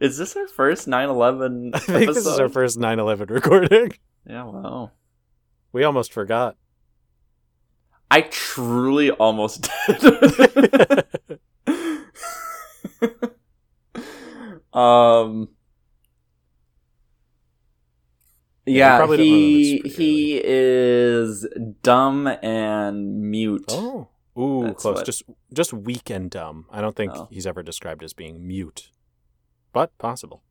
Is 0.00 0.18
this 0.18 0.36
our 0.36 0.46
first 0.48 0.86
9/11 0.88 1.70
I 1.74 1.78
think 1.78 2.06
this 2.14 2.18
is 2.26 2.38
our 2.38 2.48
first 2.48 2.78
9/11 2.78 3.30
recording. 3.30 3.92
Yeah, 4.26 4.44
wow. 4.44 4.90
We 5.72 5.84
almost 5.84 6.12
forgot. 6.12 6.56
I 8.10 8.22
truly 8.22 9.10
almost 9.10 9.68
did. 9.86 11.08
um. 14.72 15.48
Yeah, 18.66 18.98
don't 18.98 19.18
he 19.18 19.80
he 19.84 20.40
is 20.42 21.46
dumb 21.82 22.26
and 22.26 23.20
mute. 23.30 23.66
Oh, 23.68 24.08
ooh, 24.38 24.64
That's 24.64 24.80
close. 24.80 24.96
what- 24.96 25.06
Just 25.06 25.22
just 25.52 25.72
weak 25.74 26.08
and 26.08 26.30
dumb. 26.30 26.64
I 26.70 26.80
don't 26.80 26.96
think 26.96 27.12
Oh. 27.14 27.28
he's 27.30 27.46
ever 27.46 27.62
described 27.62 28.02
as 28.02 28.14
being 28.14 28.46
mute, 28.46 28.90
but 29.74 29.96
possible. 29.98 30.42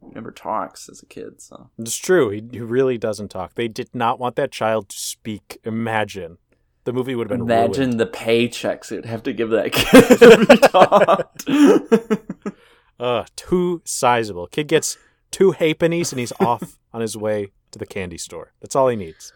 He 0.00 0.10
Never 0.14 0.30
talks 0.30 0.88
as 0.88 1.02
a 1.02 1.06
kid, 1.06 1.42
so 1.42 1.70
It's 1.78 1.96
true. 1.96 2.30
He, 2.30 2.42
he 2.52 2.60
really 2.60 2.96
doesn't 2.96 3.28
talk. 3.30 3.54
They 3.56 3.66
did 3.68 3.92
not 3.92 4.20
want 4.20 4.36
that 4.36 4.52
child 4.52 4.88
to 4.90 4.98
speak. 4.98 5.58
Imagine 5.64 6.38
the 6.84 6.92
movie 6.92 7.14
would 7.14 7.28
have 7.28 7.36
been 7.38 7.46
Imagine 7.46 7.90
ruined. 7.90 8.00
the 8.00 8.06
paychecks 8.06 8.92
it'd 8.92 9.04
have 9.04 9.22
to 9.24 9.32
give 9.32 9.50
that 9.50 9.72
kid 9.72 10.18
to 10.18 10.46
be 10.46 10.56
taught. 10.68 12.54
Uh, 13.00 13.24
too 13.34 13.80
sizable. 13.86 14.46
Kid 14.46 14.68
gets 14.68 14.98
two 15.30 15.52
halfpennies 15.52 16.12
and 16.12 16.20
he's 16.20 16.34
off 16.38 16.76
on 16.92 17.00
his 17.00 17.16
way 17.16 17.50
to 17.70 17.78
the 17.78 17.86
candy 17.86 18.18
store. 18.18 18.52
That's 18.60 18.76
all 18.76 18.88
he 18.88 18.96
needs. 18.96 19.32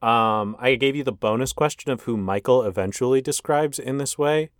Um, 0.00 0.54
I 0.60 0.76
gave 0.78 0.94
you 0.94 1.02
the 1.02 1.10
bonus 1.10 1.52
question 1.52 1.90
of 1.90 2.02
who 2.02 2.16
Michael 2.16 2.62
eventually 2.62 3.20
describes 3.20 3.80
in 3.80 3.98
this 3.98 4.16
way. 4.16 4.50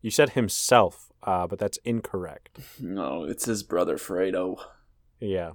You 0.00 0.10
said 0.10 0.30
himself, 0.30 1.10
uh, 1.24 1.46
but 1.46 1.58
that's 1.58 1.78
incorrect. 1.78 2.60
no, 2.80 3.24
it's 3.24 3.46
his 3.46 3.62
brother 3.62 3.96
Fredo. 3.96 4.58
Yeah. 5.20 5.52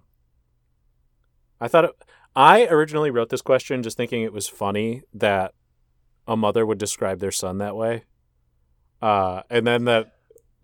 I 1.62 1.68
thought 1.68 1.86
it, 1.86 1.92
I 2.36 2.66
originally 2.68 3.12
wrote 3.12 3.30
this 3.30 3.42
question 3.42 3.84
just 3.84 3.98
thinking 3.98 4.24
it 4.24 4.34
was 4.34 4.48
funny 4.48 5.04
that 5.14 5.54
a 6.28 6.36
mother 6.36 6.66
would 6.66 6.78
describe 6.78 7.20
their 7.20 7.32
son 7.32 7.58
that 7.60 7.76
way. 7.76 8.06
Uh, 9.02 9.42
and 9.50 9.66
then 9.66 9.86
that 9.86 10.12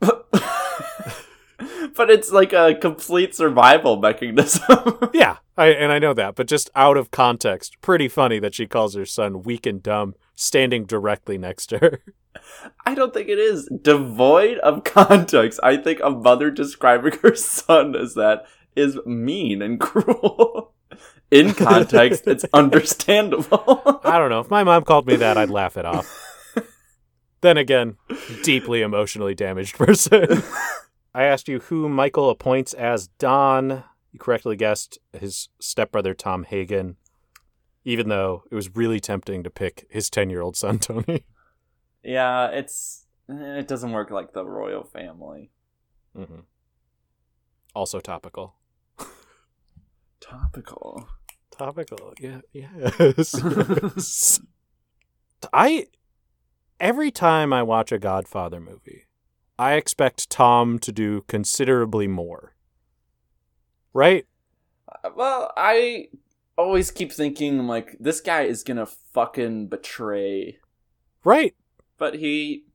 but 1.96 2.10
it's 2.10 2.32
like 2.32 2.54
a 2.54 2.76
complete 2.76 3.34
survival 3.34 3.98
mechanism. 3.98 5.10
yeah, 5.14 5.38
I 5.58 5.68
and 5.68 5.92
I 5.92 6.00
know 6.00 6.14
that, 6.14 6.36
but 6.36 6.48
just 6.48 6.70
out 6.76 6.98
of 6.98 7.12
context, 7.12 7.80
pretty 7.82 8.08
funny 8.08 8.40
that 8.40 8.54
she 8.54 8.68
calls 8.68 8.96
her 8.96 9.06
son 9.06 9.44
weak 9.44 9.66
and 9.66 9.82
dumb 9.82 10.16
standing 10.36 10.86
directly 10.86 11.38
next 11.38 11.68
to 11.68 11.78
her. 11.80 12.02
I 12.86 12.96
don't 12.96 13.14
think 13.14 13.30
it 13.30 13.40
is 13.40 13.70
devoid 13.82 14.58
of 14.60 14.84
context. 14.84 15.60
I 15.64 15.78
think 15.78 16.00
a 16.04 16.10
mother 16.10 16.52
describing 16.52 17.18
her 17.20 17.36
son 17.36 17.96
as 17.96 18.14
that 18.16 18.46
is 18.76 19.00
mean 19.06 19.62
and 19.62 19.80
cruel. 19.80 20.74
In 21.32 21.54
context, 21.54 22.28
it's 22.28 22.46
understandable. 22.54 24.02
I 24.04 24.18
don't 24.20 24.30
know. 24.30 24.42
If 24.42 24.50
my 24.50 24.64
mom 24.64 24.84
called 24.84 25.08
me 25.08 25.16
that, 25.18 25.38
I'd 25.38 25.50
laugh 25.50 25.76
it 25.78 25.86
off. 25.86 26.08
then 27.42 27.58
again, 27.58 27.98
deeply 28.44 28.82
emotionally 28.82 29.34
damaged 29.34 29.76
person. 29.76 30.44
I 31.14 31.24
asked 31.24 31.48
you 31.48 31.60
who 31.60 31.90
Michael 31.90 32.30
appoints 32.30 32.74
as 32.74 33.08
Don. 33.20 33.84
You 34.12 34.20
correctly 34.20 34.56
guessed 34.56 35.00
his 35.18 35.50
stepbrother 35.60 36.14
Tom 36.14 36.44
Hagen, 36.44 36.98
even 37.86 38.10
though 38.10 38.44
it 38.52 38.56
was 38.56 38.76
really 38.76 39.00
tempting 39.00 39.44
to 39.44 39.50
pick 39.50 39.86
his 39.90 40.10
10 40.10 40.30
year 40.30 40.42
old 40.42 40.58
son, 40.58 40.80
Tony. 40.80 41.24
yeah, 42.04 42.48
it's 42.48 43.06
it 43.30 43.68
doesn't 43.68 43.92
work 43.92 44.12
like 44.12 44.34
the 44.34 44.46
royal 44.46 44.84
family. 44.84 45.52
Mm-hmm. 46.18 46.42
Also 47.74 48.00
topical. 48.00 48.56
Topical. 50.20 51.08
Topical, 51.52 52.14
yeah, 52.20 52.42
yes. 52.52 54.40
I 55.54 55.86
every 56.80 57.12
time 57.12 57.54
I 57.54 57.64
watch 57.64 57.92
a 57.92 58.00
Godfather 58.00 58.60
movie, 58.60 59.06
I 59.58 59.74
expect 59.74 60.30
Tom 60.30 60.80
to 60.80 60.92
do 60.92 61.24
considerably 61.28 62.08
more. 62.08 62.56
Right? 63.94 64.26
Uh, 65.04 65.12
Well, 65.16 65.54
I 65.56 66.08
always 66.58 66.92
keep 66.92 67.12
thinking 67.12 67.68
like 67.68 67.96
this 68.00 68.22
guy 68.22 68.44
is 68.44 68.64
gonna 68.64 68.86
fucking 68.86 69.68
betray, 69.68 70.58
Right. 71.24 71.56
but 71.98 72.16
he 72.16 72.66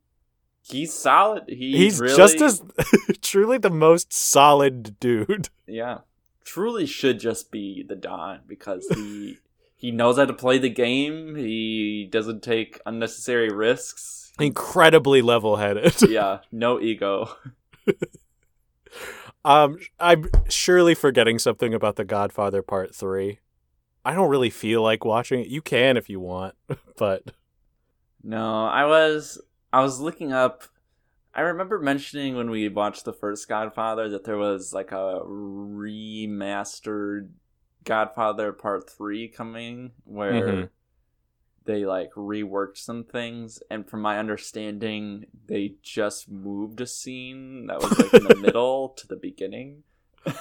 he's 0.62 0.92
solid. 0.92 1.44
He's, 1.48 1.76
He's 1.76 2.00
really, 2.00 2.16
just 2.16 2.40
as 2.40 2.62
truly 3.22 3.58
the 3.58 3.70
most 3.70 4.12
solid 4.12 4.98
dude. 5.00 5.48
yeah, 5.66 5.98
truly 6.44 6.86
should 6.86 7.18
just 7.20 7.50
be 7.50 7.82
the 7.82 7.96
Don 7.96 8.40
because 8.46 8.86
he 8.94 9.38
he 9.76 9.90
knows 9.90 10.18
how 10.18 10.26
to 10.26 10.32
play 10.34 10.58
the 10.58 10.68
game. 10.68 11.34
He 11.36 12.06
doesn't 12.10 12.42
take 12.42 12.80
unnecessary 12.84 13.48
risks. 13.48 14.32
Incredibly 14.38 15.20
level-headed. 15.22 16.02
yeah, 16.10 16.38
no 16.52 16.80
ego. 16.80 17.30
Um, 19.44 19.78
I'm 19.98 20.26
surely 20.48 20.94
forgetting 20.94 21.38
something 21.38 21.72
about 21.74 21.96
The 21.96 22.04
Godfather 22.04 22.62
Part 22.62 22.94
3. 22.94 23.38
I 24.04 24.14
don't 24.14 24.30
really 24.30 24.50
feel 24.50 24.82
like 24.82 25.04
watching 25.04 25.40
it. 25.40 25.48
You 25.48 25.62
can 25.62 25.96
if 25.96 26.08
you 26.08 26.20
want, 26.20 26.54
but 26.96 27.24
No, 28.22 28.66
I 28.66 28.84
was 28.86 29.40
I 29.72 29.82
was 29.82 30.00
looking 30.00 30.32
up. 30.32 30.64
I 31.34 31.42
remember 31.42 31.78
mentioning 31.78 32.36
when 32.36 32.50
we 32.50 32.68
watched 32.68 33.04
the 33.04 33.12
first 33.12 33.48
Godfather 33.48 34.08
that 34.08 34.24
there 34.24 34.38
was 34.38 34.72
like 34.72 34.90
a 34.92 35.20
remastered 35.24 37.30
Godfather 37.84 38.52
Part 38.52 38.90
Three 38.90 39.28
coming 39.28 39.92
where 40.04 40.48
Mhm. 40.48 40.68
they 41.64 41.84
like 41.84 42.12
reworked 42.14 42.78
some 42.78 43.04
things, 43.04 43.62
and 43.70 43.88
from 43.88 44.02
my 44.02 44.18
understanding, 44.18 45.26
they 45.46 45.74
just 45.82 46.28
moved 46.28 46.80
a 46.80 46.86
scene 46.86 47.66
that 47.68 47.80
was 47.80 47.96
like 47.98 48.12
in 48.14 48.24
the 48.24 48.34
middle 48.36 48.88
to 48.90 49.06
the 49.06 49.16
beginning. 49.16 49.84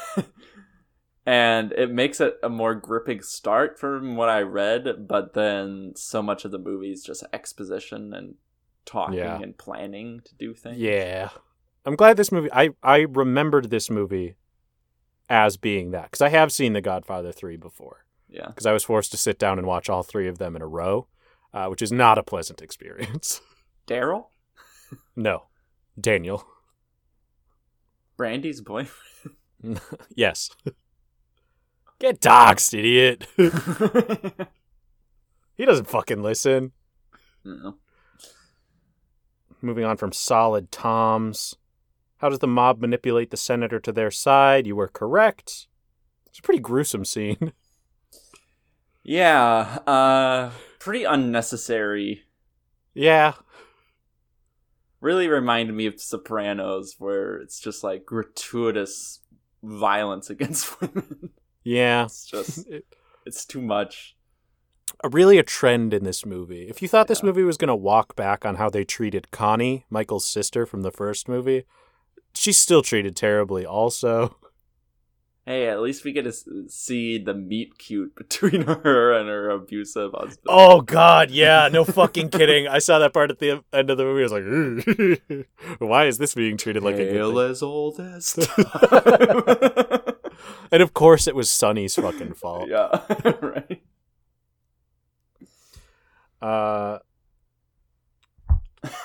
and 1.29 1.71
it 1.73 1.91
makes 1.91 2.19
it 2.19 2.37
a 2.41 2.49
more 2.49 2.73
gripping 2.73 3.21
start 3.21 3.77
from 3.79 4.15
what 4.15 4.29
I 4.29 4.41
read, 4.41 5.07
but 5.07 5.33
then 5.35 5.93
so 5.95 6.23
much 6.23 6.43
of 6.43 6.49
the 6.51 6.57
movie 6.57 6.91
is 6.91 7.03
just 7.03 7.23
exposition 7.31 8.13
and 8.13 8.35
talking 8.85 9.19
Yeah. 9.19 9.39
and 9.39 9.55
planning 9.55 10.21
to 10.25 10.33
do 10.35 10.55
things. 10.55 10.77
yeah. 10.79 11.29
I'm 11.85 11.95
glad 11.95 12.17
this 12.17 12.31
movie 12.31 12.49
I 12.51 12.69
I 12.81 13.01
remembered 13.01 13.69
this 13.69 13.89
movie 13.89 14.35
as 15.29 15.55
being 15.57 15.91
that 15.91 16.11
cuz 16.11 16.21
I 16.21 16.29
have 16.29 16.51
seen 16.51 16.73
The 16.73 16.81
Godfather 16.81 17.31
3 17.31 17.57
before 17.57 18.05
Yeah. 18.27 18.47
because 18.47 18.65
I 18.65 18.73
was 18.73 18.83
forced 18.83 19.11
to 19.11 19.17
sit 19.17 19.37
down 19.37 19.59
and 19.59 19.67
watch 19.67 19.87
all 19.89 20.01
three 20.03 20.27
of 20.27 20.39
them 20.39 20.55
in 20.55 20.61
a 20.63 20.67
row, 20.67 21.07
uh, 21.53 21.67
which 21.67 21.81
is 21.83 21.91
not 21.91 22.17
a 22.17 22.23
pleasant 22.23 22.61
experience. 22.61 23.41
Daryl? 23.87 24.27
no. 25.15 25.43
Daniel. 25.99 26.43
Brandy's 28.17 28.61
boyfriend. 28.61 29.79
yes. 30.15 30.49
Get 31.99 32.21
doxxed, 32.21 32.77
idiot. 32.77 33.27
he 35.57 35.65
doesn't 35.65 35.89
fucking 35.89 36.21
listen. 36.23 36.71
no. 37.43 37.75
Moving 39.61 39.83
on 39.83 39.97
from 39.97 40.13
solid 40.13 40.71
toms. 40.71 41.55
How 42.17 42.29
does 42.29 42.39
the 42.39 42.47
mob 42.47 42.79
manipulate 42.79 43.29
the 43.31 43.37
senator 43.37 43.79
to 43.81 43.91
their 43.91 44.11
side? 44.11 44.65
You 44.65 44.75
were 44.77 44.87
correct. 44.87 45.67
It's 46.27 46.39
a 46.39 46.41
pretty 46.41 46.61
gruesome 46.61 47.05
scene. 47.05 47.53
Yeah, 49.01 49.79
uh 49.87 50.51
pretty 50.77 51.03
unnecessary. 51.05 52.23
yeah. 52.93 53.33
Really 55.01 55.29
reminded 55.29 55.73
me 55.73 55.87
of 55.87 55.99
Sopranos 55.99 56.95
where 56.99 57.37
it's 57.37 57.59
just 57.59 57.83
like 57.83 58.05
gratuitous 58.05 59.21
violence 59.63 60.29
against 60.29 60.79
women. 60.81 61.31
Yeah. 61.63 62.05
It's 62.05 62.25
just 62.25 62.67
It- 62.69 62.85
it's 63.25 63.45
too 63.45 63.61
much. 63.61 64.15
a 65.03 65.09
really 65.09 65.37
a 65.37 65.43
trend 65.43 65.93
in 65.93 66.03
this 66.03 66.25
movie. 66.25 66.67
If 66.67 66.81
you 66.81 66.87
thought 66.87 67.07
this 67.07 67.19
Yeah. 67.21 67.27
movie 67.27 67.43
was 67.43 67.57
going 67.57 67.67
to 67.67 67.75
walk 67.75 68.15
back 68.15 68.45
on 68.45 68.55
how 68.55 68.69
they 68.69 68.83
treated 68.83 69.29
Connie, 69.31 69.85
Michael's 69.89 70.27
sister 70.27 70.65
from 70.65 70.81
the 70.81 70.91
first 70.91 71.27
movie, 71.29 71.65
she's 72.33 72.57
still 72.57 72.81
treated 72.81 73.15
terribly 73.15 73.65
also. 73.65 74.35
Hey, 75.45 75.67
at 75.67 75.79
least 75.81 76.03
we 76.03 76.11
get 76.11 76.23
to 76.25 76.33
see 76.69 77.17
the 77.17 77.33
meet 77.33 77.77
cute 77.79 78.15
between 78.23 78.61
her 78.63 79.13
and 79.13 79.27
her 79.29 79.49
abusive 79.49 80.11
husband. 80.13 80.45
Oh 80.47 80.81
god, 80.81 81.31
yeah, 81.31 81.69
no 81.71 81.83
fucking 81.83 82.29
kidding. 82.29 82.67
I 82.67 82.77
saw 82.79 82.99
that 82.99 83.13
part 83.13 83.31
at 83.31 83.39
the 83.39 83.63
end 83.73 83.89
of 83.89 83.97
the 83.97 84.03
movie. 84.03 84.21
I 84.21 84.27
was 84.27 85.39
like, 85.39 85.47
why 85.79 86.05
is 86.05 86.17
this 86.19 86.35
being 86.35 86.55
treated 86.57 86.83
like 86.83 86.95
a 86.95 87.05
good 87.05 87.33
thing? 87.33 87.37
as 87.49 87.63
old 87.63 87.99
as. 87.99 88.33
And 90.71 90.83
of 90.83 90.93
course 90.93 91.27
it 91.27 91.35
was 91.35 91.49
Sonny's 91.49 91.95
fucking 91.95 92.33
fault. 92.33 92.69
yeah, 92.69 93.01
right. 93.41 93.81
Uh, 96.41 96.99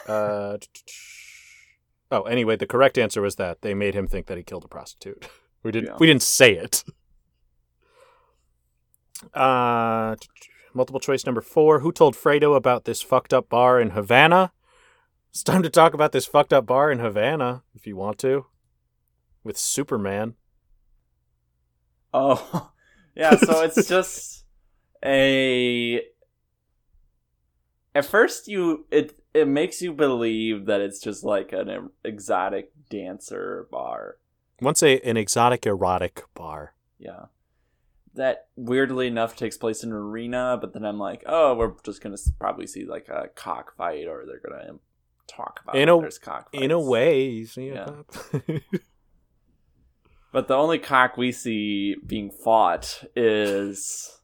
uh, 0.06 0.56
oh, 2.10 2.22
anyway, 2.22 2.56
the 2.56 2.66
correct 2.66 2.98
answer 2.98 3.20
was 3.20 3.36
that 3.36 3.62
they 3.62 3.74
made 3.74 3.94
him 3.94 4.06
think 4.06 4.26
that 4.26 4.36
he 4.36 4.42
killed 4.42 4.64
a 4.64 4.68
prostitute. 4.68 5.28
We 5.62 5.72
didn't. 5.72 5.92
Yeah. 5.92 5.96
We 5.98 6.06
didn't 6.06 6.22
say 6.22 6.56
it. 6.56 6.84
Uh, 9.32 10.14
multiple 10.74 11.00
choice 11.00 11.24
number 11.24 11.40
four. 11.40 11.80
Who 11.80 11.90
told 11.90 12.14
Fredo 12.14 12.54
about 12.54 12.84
this 12.84 13.00
fucked 13.00 13.32
up 13.32 13.48
bar 13.48 13.80
in 13.80 13.92
Havana? 13.92 14.52
It's 15.30 15.42
time 15.42 15.62
to 15.62 15.70
talk 15.70 15.94
about 15.94 16.12
this 16.12 16.26
fucked 16.26 16.52
up 16.52 16.66
bar 16.66 16.92
in 16.92 16.98
Havana, 16.98 17.62
if 17.74 17.86
you 17.86 17.96
want 17.96 18.18
to, 18.18 18.44
with 19.42 19.56
Superman. 19.56 20.34
Oh, 22.14 22.70
yeah. 23.14 23.36
So 23.36 23.62
it's 23.62 23.86
just 23.88 24.44
a. 25.04 26.00
At 27.94 28.04
first, 28.06 28.48
you 28.48 28.86
it 28.90 29.18
it 29.34 29.46
makes 29.48 29.82
you 29.82 29.92
believe 29.92 30.66
that 30.66 30.80
it's 30.80 31.00
just 31.00 31.24
like 31.24 31.52
an 31.52 31.90
exotic 32.04 32.70
dancer 32.88 33.68
bar. 33.70 34.16
Once 34.60 34.82
a 34.82 34.98
an 35.00 35.16
exotic 35.16 35.66
erotic 35.66 36.22
bar. 36.34 36.74
Yeah. 36.98 37.26
that 38.14 38.46
weirdly 38.56 39.08
enough 39.08 39.34
takes 39.36 39.56
place 39.56 39.82
in 39.82 39.90
an 39.90 39.96
arena, 39.96 40.56
but 40.60 40.72
then 40.72 40.84
I'm 40.84 40.98
like, 40.98 41.24
oh, 41.26 41.54
we're 41.54 41.72
just 41.84 42.00
gonna 42.00 42.16
probably 42.38 42.66
see 42.66 42.84
like 42.86 43.08
a 43.08 43.28
cockfight, 43.34 44.06
or 44.06 44.24
they're 44.26 44.40
gonna 44.40 44.70
um, 44.70 44.80
talk 45.26 45.60
about 45.64 45.76
In 45.76 45.88
a- 45.88 46.00
there's 46.00 46.18
cockfights. 46.18 46.62
In 46.64 46.70
a 46.70 46.80
way, 46.80 47.24
you 47.28 47.46
see 47.46 47.68
Yeah. 47.70 47.90
But 50.34 50.48
the 50.48 50.56
only 50.56 50.80
cock 50.80 51.16
we 51.16 51.30
see 51.30 51.94
being 52.04 52.28
fought 52.28 53.04
is 53.14 54.18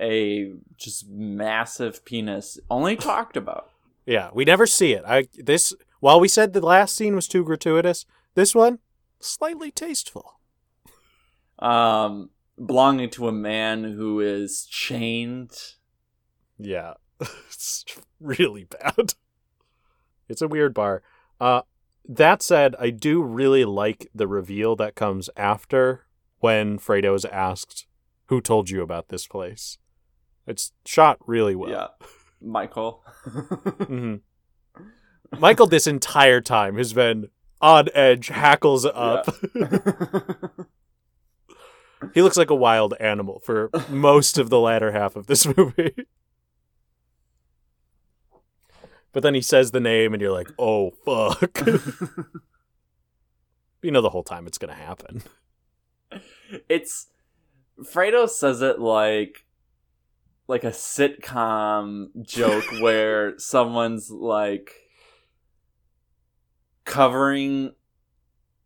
a 0.00 0.54
just 0.78 1.10
massive 1.10 2.06
penis, 2.06 2.58
only 2.70 2.96
talked 2.96 3.36
about. 3.36 3.68
yeah, 4.06 4.30
we 4.32 4.46
never 4.46 4.66
see 4.66 4.94
it. 4.94 5.04
I 5.06 5.28
this 5.34 5.74
while 6.00 6.18
we 6.20 6.26
said 6.26 6.54
the 6.54 6.64
last 6.64 6.96
scene 6.96 7.14
was 7.14 7.28
too 7.28 7.44
gratuitous, 7.44 8.06
this 8.34 8.54
one 8.54 8.78
slightly 9.20 9.70
tasteful. 9.70 10.40
Um, 11.58 12.30
belonging 12.56 13.10
to 13.10 13.28
a 13.28 13.32
man 13.32 13.84
who 13.84 14.20
is 14.20 14.64
chained. 14.64 15.52
Yeah, 16.58 16.94
it's 17.20 17.84
really 18.20 18.64
bad. 18.64 19.12
It's 20.30 20.40
a 20.40 20.48
weird 20.48 20.72
bar. 20.72 21.02
Uh, 21.38 21.60
that 22.08 22.42
said, 22.42 22.74
I 22.78 22.90
do 22.90 23.22
really 23.22 23.64
like 23.64 24.08
the 24.14 24.26
reveal 24.28 24.76
that 24.76 24.94
comes 24.94 25.28
after 25.36 26.06
when 26.38 26.78
Fredo 26.78 27.14
is 27.14 27.24
asked, 27.26 27.86
"Who 28.26 28.40
told 28.40 28.70
you 28.70 28.82
about 28.82 29.08
this 29.08 29.26
place?" 29.26 29.78
It's 30.46 30.72
shot 30.84 31.18
really 31.26 31.54
well. 31.56 31.70
Yeah, 31.70 31.86
Michael. 32.40 33.04
Mhm. 33.26 34.20
Michael, 35.38 35.66
this 35.66 35.86
entire 35.88 36.40
time 36.40 36.76
has 36.76 36.92
been 36.92 37.30
on 37.60 37.88
edge, 37.94 38.28
hackles 38.28 38.86
up. 38.86 39.26
he 42.14 42.22
looks 42.22 42.36
like 42.36 42.50
a 42.50 42.54
wild 42.54 42.94
animal 43.00 43.40
for 43.44 43.70
most 43.88 44.38
of 44.38 44.50
the 44.50 44.60
latter 44.60 44.92
half 44.92 45.16
of 45.16 45.26
this 45.26 45.46
movie. 45.56 45.94
But 49.16 49.22
then 49.22 49.32
he 49.32 49.40
says 49.40 49.70
the 49.70 49.80
name, 49.80 50.12
and 50.12 50.20
you're 50.20 50.30
like, 50.30 50.50
"Oh 50.58 50.90
fuck!" 50.90 51.66
you 53.82 53.90
know 53.90 54.02
the 54.02 54.10
whole 54.10 54.22
time 54.22 54.46
it's 54.46 54.58
gonna 54.58 54.74
happen. 54.74 55.22
it's 56.68 57.06
Fredo 57.82 58.28
says 58.28 58.60
it 58.60 58.78
like 58.78 59.46
like 60.48 60.64
a 60.64 60.70
sitcom 60.70 62.08
joke 62.26 62.64
where 62.82 63.38
someone's 63.38 64.10
like 64.10 64.74
covering 66.84 67.72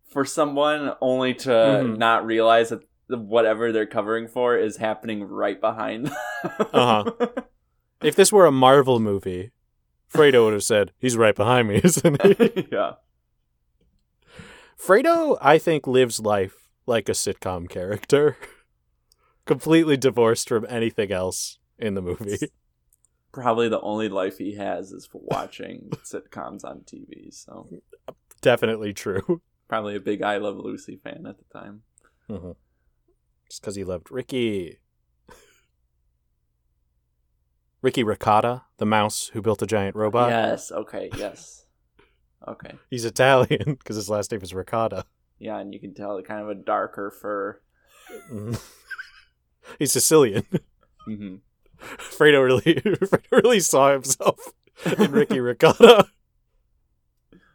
for 0.08 0.24
someone 0.24 0.94
only 1.00 1.32
to 1.34 1.48
Mhm. 1.50 1.96
not 1.96 2.26
realize 2.26 2.70
that 2.70 2.82
whatever 3.08 3.70
they're 3.70 3.86
covering 3.86 4.26
for 4.26 4.56
is 4.56 4.78
happening 4.78 5.22
right 5.22 5.60
behind 5.60 6.06
them. 6.06 6.16
Uh-huh. 6.72 7.12
If 8.02 8.16
this 8.16 8.32
were 8.32 8.46
a 8.46 8.50
Marvel 8.50 8.98
movie, 8.98 9.52
Fredo 10.12 10.44
would 10.44 10.53
have 10.53 10.64
said, 10.64 10.92
"He's 10.99 11.16
right 11.16 11.35
behind 11.35 11.68
me, 11.68 11.77
isn't 11.85 12.23
he?" 12.23 12.68
yeah. 12.73 12.94
Fredo, 14.79 15.37
I 15.40 15.59
think, 15.59 15.87
lives 15.87 16.20
life 16.20 16.68
like 16.87 17.09
a 17.09 17.12
sitcom 17.12 17.68
character, 17.68 18.37
completely 19.44 19.96
divorced 19.96 20.49
from 20.49 20.66
anything 20.68 21.12
else 21.12 21.59
in 21.79 21.94
the 21.94 22.03
movie. 22.03 22.38
Probably 23.33 23.68
the 23.68 23.81
only 23.83 24.09
life 24.09 24.38
he 24.38 24.57
has 24.57 24.90
is 24.90 25.07
for 25.07 25.20
watching 25.23 25.90
sitcoms 26.03 26.64
on 26.64 26.81
TV. 26.81 27.33
So 27.33 27.68
Definitely 28.40 28.92
true. 28.92 29.42
probably 29.68 29.94
a 29.94 30.01
big 30.01 30.23
I 30.23 30.38
Love 30.38 30.57
Lucy 30.57 30.96
fan 30.96 31.27
at 31.29 31.37
the 31.38 31.59
time. 31.59 31.83
Mm-hmm. 32.29 32.53
Just 33.49 33.61
because 33.61 33.77
he 33.77 33.85
loved 33.85 34.11
Ricky. 34.11 34.79
Ricky 37.82 38.02
Ricotta, 38.04 38.62
the 38.78 38.86
mouse 38.86 39.30
who 39.32 39.40
built 39.42 39.62
a 39.62 39.66
giant 39.66 39.96
robot. 39.96 40.30
yes. 40.30 40.70
Okay. 40.70 41.10
Yes. 41.16 41.64
Okay. 42.46 42.72
He's 42.90 43.04
Italian 43.04 43.74
because 43.78 43.96
his 43.96 44.08
last 44.10 44.32
name 44.32 44.42
is 44.42 44.52
Ricotta. 44.54 45.04
Yeah, 45.38 45.58
and 45.58 45.72
you 45.72 45.80
can 45.80 45.94
tell 45.94 46.16
it 46.18 46.26
kind 46.26 46.42
of 46.42 46.48
a 46.50 46.54
darker 46.54 47.10
fur. 47.10 47.60
Mhm. 48.30 48.60
He's 49.78 49.92
Sicilian. 49.92 50.44
Mm-hmm. 51.08 51.36
Fredo 51.96 52.44
really, 52.44 52.74
Fredo 52.74 53.42
really 53.42 53.58
saw 53.58 53.90
himself 53.90 54.38
in 54.98 55.10
Ricky 55.10 55.40
Ricotta. 55.40 56.06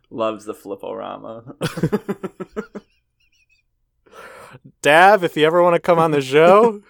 Loves 0.09 0.45
the 0.45 0.53
fliporama. 0.55 1.53
Dav, 4.81 5.23
if 5.23 5.37
you 5.37 5.45
ever 5.45 5.61
want 5.61 5.75
to 5.75 5.79
come 5.79 5.99
on 5.99 6.09
the 6.11 6.21
show, 6.21 6.81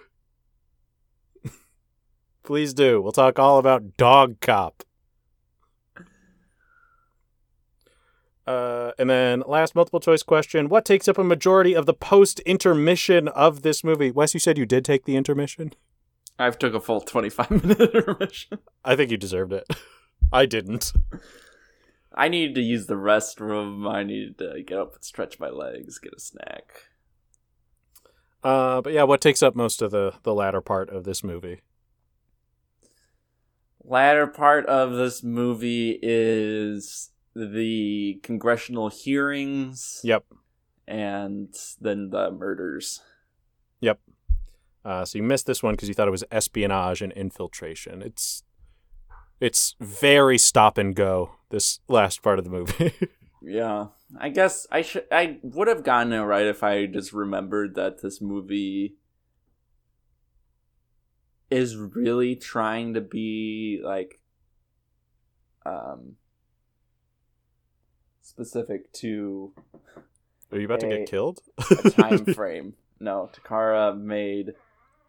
please 2.46 2.72
do. 2.72 3.02
We'll 3.02 3.12
talk 3.12 3.38
all 3.38 3.58
about 3.58 3.96
Dog 3.96 4.40
Cop. 4.40 4.84
Uh, 8.46 8.92
and 8.96 9.10
then 9.10 9.42
last 9.46 9.74
multiple 9.74 10.00
choice 10.00 10.22
question: 10.22 10.68
What 10.68 10.84
takes 10.84 11.08
up 11.08 11.18
a 11.18 11.24
majority 11.24 11.74
of 11.74 11.84
the 11.84 11.92
post 11.92 12.38
intermission 12.40 13.26
of 13.28 13.62
this 13.62 13.82
movie? 13.82 14.12
Wes, 14.12 14.34
you 14.34 14.40
said 14.40 14.56
you 14.56 14.64
did 14.64 14.84
take 14.84 15.04
the 15.04 15.16
intermission. 15.16 15.72
I've 16.38 16.58
took 16.58 16.72
a 16.72 16.80
full 16.80 17.00
twenty-five 17.00 17.50
minute 17.64 17.80
intermission. 17.92 18.58
I 18.84 18.94
think 18.94 19.10
you 19.10 19.16
deserved 19.16 19.52
it. 19.52 19.68
I 20.32 20.46
didn't. 20.46 20.92
I 22.14 22.28
needed 22.28 22.54
to 22.54 22.62
use 22.62 22.86
the 22.86 22.94
restroom. 22.94 23.90
I 23.90 24.04
needed 24.04 24.38
to 24.38 24.62
get 24.62 24.78
up 24.78 24.94
and 24.94 25.04
stretch 25.04 25.40
my 25.40 25.50
legs, 25.50 25.98
get 25.98 26.14
a 26.14 26.20
snack. 26.20 26.84
Uh, 28.44 28.80
but 28.80 28.92
yeah, 28.92 29.02
what 29.02 29.20
takes 29.20 29.42
up 29.42 29.56
most 29.56 29.82
of 29.82 29.90
the 29.90 30.14
the 30.22 30.32
latter 30.32 30.60
part 30.60 30.88
of 30.88 31.02
this 31.02 31.24
movie? 31.24 31.62
Latter 33.88 34.26
part 34.26 34.66
of 34.66 34.92
this 34.92 35.22
movie 35.22 35.98
is 36.02 37.10
the 37.34 38.18
congressional 38.22 38.88
hearings. 38.88 40.00
Yep. 40.02 40.24
And 40.88 41.54
then 41.80 42.10
the 42.10 42.30
murders. 42.30 43.00
Yep. 43.80 44.00
Uh, 44.84 45.04
so 45.04 45.18
you 45.18 45.22
missed 45.22 45.46
this 45.46 45.62
one 45.62 45.74
because 45.74 45.88
you 45.88 45.94
thought 45.94 46.08
it 46.08 46.12
was 46.12 46.24
espionage 46.30 47.02
and 47.02 47.12
infiltration. 47.12 48.02
It's 48.02 48.42
it's 49.40 49.74
very 49.80 50.38
stop 50.38 50.78
and 50.78 50.94
go. 50.94 51.32
This 51.50 51.80
last 51.88 52.22
part 52.22 52.38
of 52.38 52.44
the 52.44 52.50
movie. 52.50 52.92
Yeah, 53.42 53.88
I 54.18 54.30
guess 54.30 54.66
I 54.72 54.82
should. 54.82 55.04
I 55.12 55.38
would 55.42 55.68
have 55.68 55.84
gotten 55.84 56.12
it 56.12 56.20
right 56.20 56.46
if 56.46 56.64
I 56.64 56.86
just 56.86 57.12
remembered 57.12 57.76
that 57.76 58.02
this 58.02 58.20
movie 58.20 58.96
is 61.50 61.76
really 61.76 62.34
trying 62.36 62.94
to 62.94 63.00
be 63.00 63.80
like, 63.84 64.20
um, 65.64 66.16
specific 68.22 68.92
to 68.92 69.52
Are 70.52 70.58
you 70.58 70.66
about 70.66 70.80
to 70.80 70.88
get 70.88 71.08
killed? 71.08 71.40
time 71.92 72.24
frame. 72.34 72.74
no, 73.00 73.30
Takara 73.32 73.98
made 73.98 74.54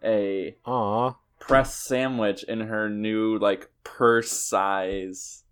a 0.03 0.55
Aw, 0.65 1.13
pressed 1.39 1.83
sandwich 1.85 2.43
in 2.43 2.61
her 2.61 2.89
new 2.89 3.37
like 3.39 3.69
purse 3.83 4.31
size 4.31 5.43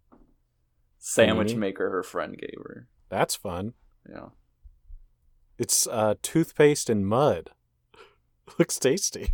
sandwich 1.00 1.54
Mhm. 1.54 1.58
maker 1.58 1.90
her 1.90 2.04
friend 2.04 2.38
gave 2.38 2.58
her. 2.64 2.88
that's 3.10 3.36
fun. 3.36 3.74
Yeah. 4.10 4.30
It's 5.58 5.88
uh, 5.88 6.16
toothpaste 6.22 6.90
and 6.90 7.08
mud. 7.08 7.52
Looks 8.60 8.78
tasty. 8.78 9.30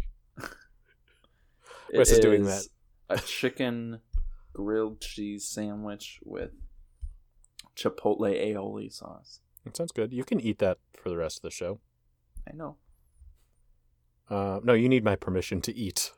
It 1.91 1.97
Wes 1.97 2.11
is 2.11 2.19
doing 2.19 2.45
that. 2.45 2.63
A 3.09 3.17
chicken 3.19 3.99
grilled 4.53 5.01
cheese 5.01 5.45
sandwich 5.45 6.19
with 6.23 6.51
chipotle 7.75 8.21
aioli 8.21 8.91
sauce. 8.91 9.41
That 9.65 9.75
sounds 9.75 9.91
good. 9.91 10.13
You 10.13 10.23
can 10.23 10.39
eat 10.39 10.59
that 10.59 10.77
for 10.95 11.09
the 11.09 11.17
rest 11.17 11.39
of 11.39 11.41
the 11.43 11.51
show. 11.51 11.79
I 12.49 12.55
know. 12.55 12.77
Uh, 14.29 14.61
no, 14.63 14.73
you 14.73 14.87
need 14.87 15.03
my 15.03 15.15
permission 15.15 15.59
to 15.61 15.75
eat. 15.75 16.11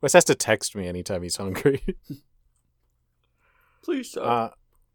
Wes 0.00 0.14
has 0.14 0.24
to 0.24 0.34
text 0.34 0.74
me 0.74 0.88
anytime 0.88 1.22
he's 1.22 1.36
hungry. 1.36 1.82
Please, 3.84 4.12
sir. 4.12 4.22
Uh, 4.22 4.48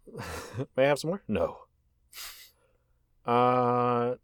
may 0.76 0.86
I 0.86 0.88
have 0.88 1.00
some 1.00 1.12
more? 1.12 1.24
No. 1.28 1.60
Uh, 3.26 4.16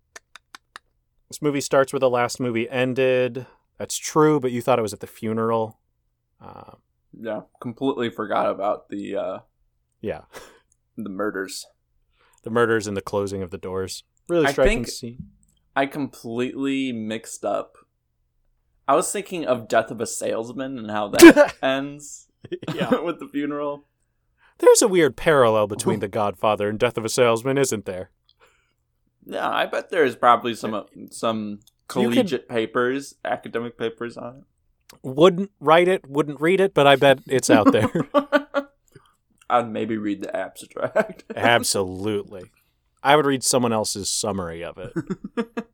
this 1.28 1.42
movie 1.42 1.62
starts 1.62 1.94
where 1.94 2.00
the 2.00 2.10
last 2.10 2.40
movie 2.40 2.70
ended. 2.70 3.46
That's 3.78 3.98
true, 3.98 4.40
but 4.40 4.52
you 4.52 4.62
thought 4.62 4.80
it 4.80 4.84
was 4.84 4.94
at 4.94 5.00
the 5.00 5.08
funeral. 5.08 5.80
Uh, 6.44 6.72
yeah, 7.20 7.42
completely 7.62 8.10
forgot 8.10 8.50
about 8.50 8.90
the 8.90 9.16
uh 9.16 9.40
yeah, 10.02 10.22
the 10.98 11.10
murders. 11.10 11.66
the 12.44 12.50
murders 12.50 12.88
and 12.88 12.98
the 12.98 13.02
closing 13.02 13.42
of 13.42 13.50
the 13.52 13.58
doors. 13.58 14.04
Really 14.28 14.48
I 14.48 14.52
striking 14.52 14.84
think- 14.84 14.88
scene. 14.88 15.30
I 15.76 15.86
completely 15.88 16.92
mixed 16.92 17.44
up. 17.44 17.78
I 18.88 18.96
was 18.96 19.12
thinking 19.12 19.46
of 19.46 19.68
Death 19.68 19.90
of 19.90 20.02
a 20.02 20.06
Salesman 20.06 20.78
and 20.78 20.92
how 20.92 21.08
that 21.10 21.56
ends 21.64 22.28
yeah, 22.76 22.94
with 23.02 23.20
the 23.20 23.28
funeral. 23.28 23.86
there's 24.60 24.82
a 24.84 24.88
weird 24.88 25.16
parallel 25.16 25.68
between 25.68 26.00
The 26.00 26.08
Godfather 26.10 26.70
and 26.70 26.78
Death 26.78 26.98
of 26.98 27.06
a 27.06 27.10
Salesman, 27.10 27.58
isn't 27.58 27.86
there? 27.86 28.12
Yeah, 29.26 29.50
I 29.50 29.66
bet 29.66 29.90
there's 29.90 30.16
probably 30.18 30.54
some 30.54 30.86
some 31.12 31.62
collegiate 31.88 32.50
papers, 32.50 33.16
academic 33.24 33.78
papers 33.78 34.18
on 34.18 34.44
Wouldn't 35.02 35.52
write 35.60 35.88
it, 35.88 36.08
wouldn't 36.08 36.42
read 36.42 36.60
it, 36.60 36.74
but 36.74 36.88
I 36.88 36.96
bet 36.96 37.20
it's 37.28 37.50
out 37.50 37.72
there. 37.72 37.90
I'd 39.50 39.70
maybe 39.70 39.98
read 39.98 40.22
the 40.22 40.36
abstract. 40.36 41.26
Absolutely. 41.36 42.52
I 43.04 43.16
would 43.16 43.26
read 43.26 43.44
someone 43.44 43.74
else's 43.74 44.10
summary 44.10 44.64
of 44.64 44.78
it. 44.78 44.94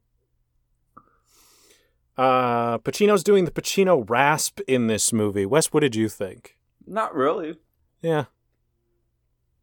Uh, 2.18 2.78
Pacino's 2.80 3.24
doing 3.24 3.46
the 3.46 3.52
Pacino 3.52 4.04
rasp 4.10 4.60
in 4.68 4.88
this 4.88 5.14
movie. 5.14 5.46
Wes, 5.46 5.68
what 5.68 5.80
did 5.80 5.96
you 5.96 6.10
think? 6.10 6.58
Not 6.86 7.16
really. 7.16 7.56
Yeah. 8.02 8.26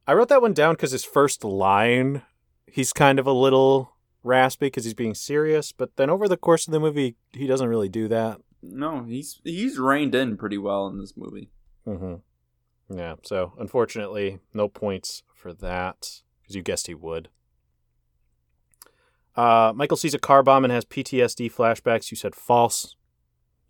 I 0.06 0.14
wrote 0.14 0.30
that 0.30 0.40
one 0.40 0.54
down 0.54 0.72
because 0.72 0.92
his 0.92 1.04
first 1.04 1.44
line, 1.44 2.22
he's 2.66 2.94
kind 2.94 3.18
of 3.18 3.26
a 3.26 3.32
little 3.32 3.96
raspy 4.22 4.68
because 4.68 4.84
he's 4.84 4.94
being 4.94 5.14
serious, 5.14 5.72
but 5.72 5.96
then 5.96 6.08
over 6.08 6.28
the 6.28 6.38
course 6.38 6.66
of 6.66 6.72
the 6.72 6.80
movie, 6.80 7.16
he 7.32 7.46
doesn't 7.46 7.68
really 7.68 7.90
do 7.90 8.08
that. 8.08 8.40
No, 8.70 9.04
he's 9.04 9.40
he's 9.44 9.78
reined 9.78 10.14
in 10.14 10.36
pretty 10.36 10.58
well 10.58 10.86
in 10.86 10.98
this 10.98 11.14
movie. 11.16 11.50
Mm-hmm. 11.86 12.96
Yeah, 12.96 13.16
so 13.22 13.52
unfortunately, 13.58 14.38
no 14.54 14.68
points 14.68 15.22
for 15.34 15.52
that 15.52 16.20
because 16.40 16.54
you 16.56 16.62
guessed 16.62 16.86
he 16.86 16.94
would. 16.94 17.28
Uh, 19.34 19.72
Michael 19.74 19.96
sees 19.96 20.14
a 20.14 20.18
car 20.18 20.42
bomb 20.42 20.64
and 20.64 20.72
has 20.72 20.84
PTSD 20.84 21.52
flashbacks. 21.52 22.10
You 22.10 22.16
said 22.16 22.34
false. 22.34 22.96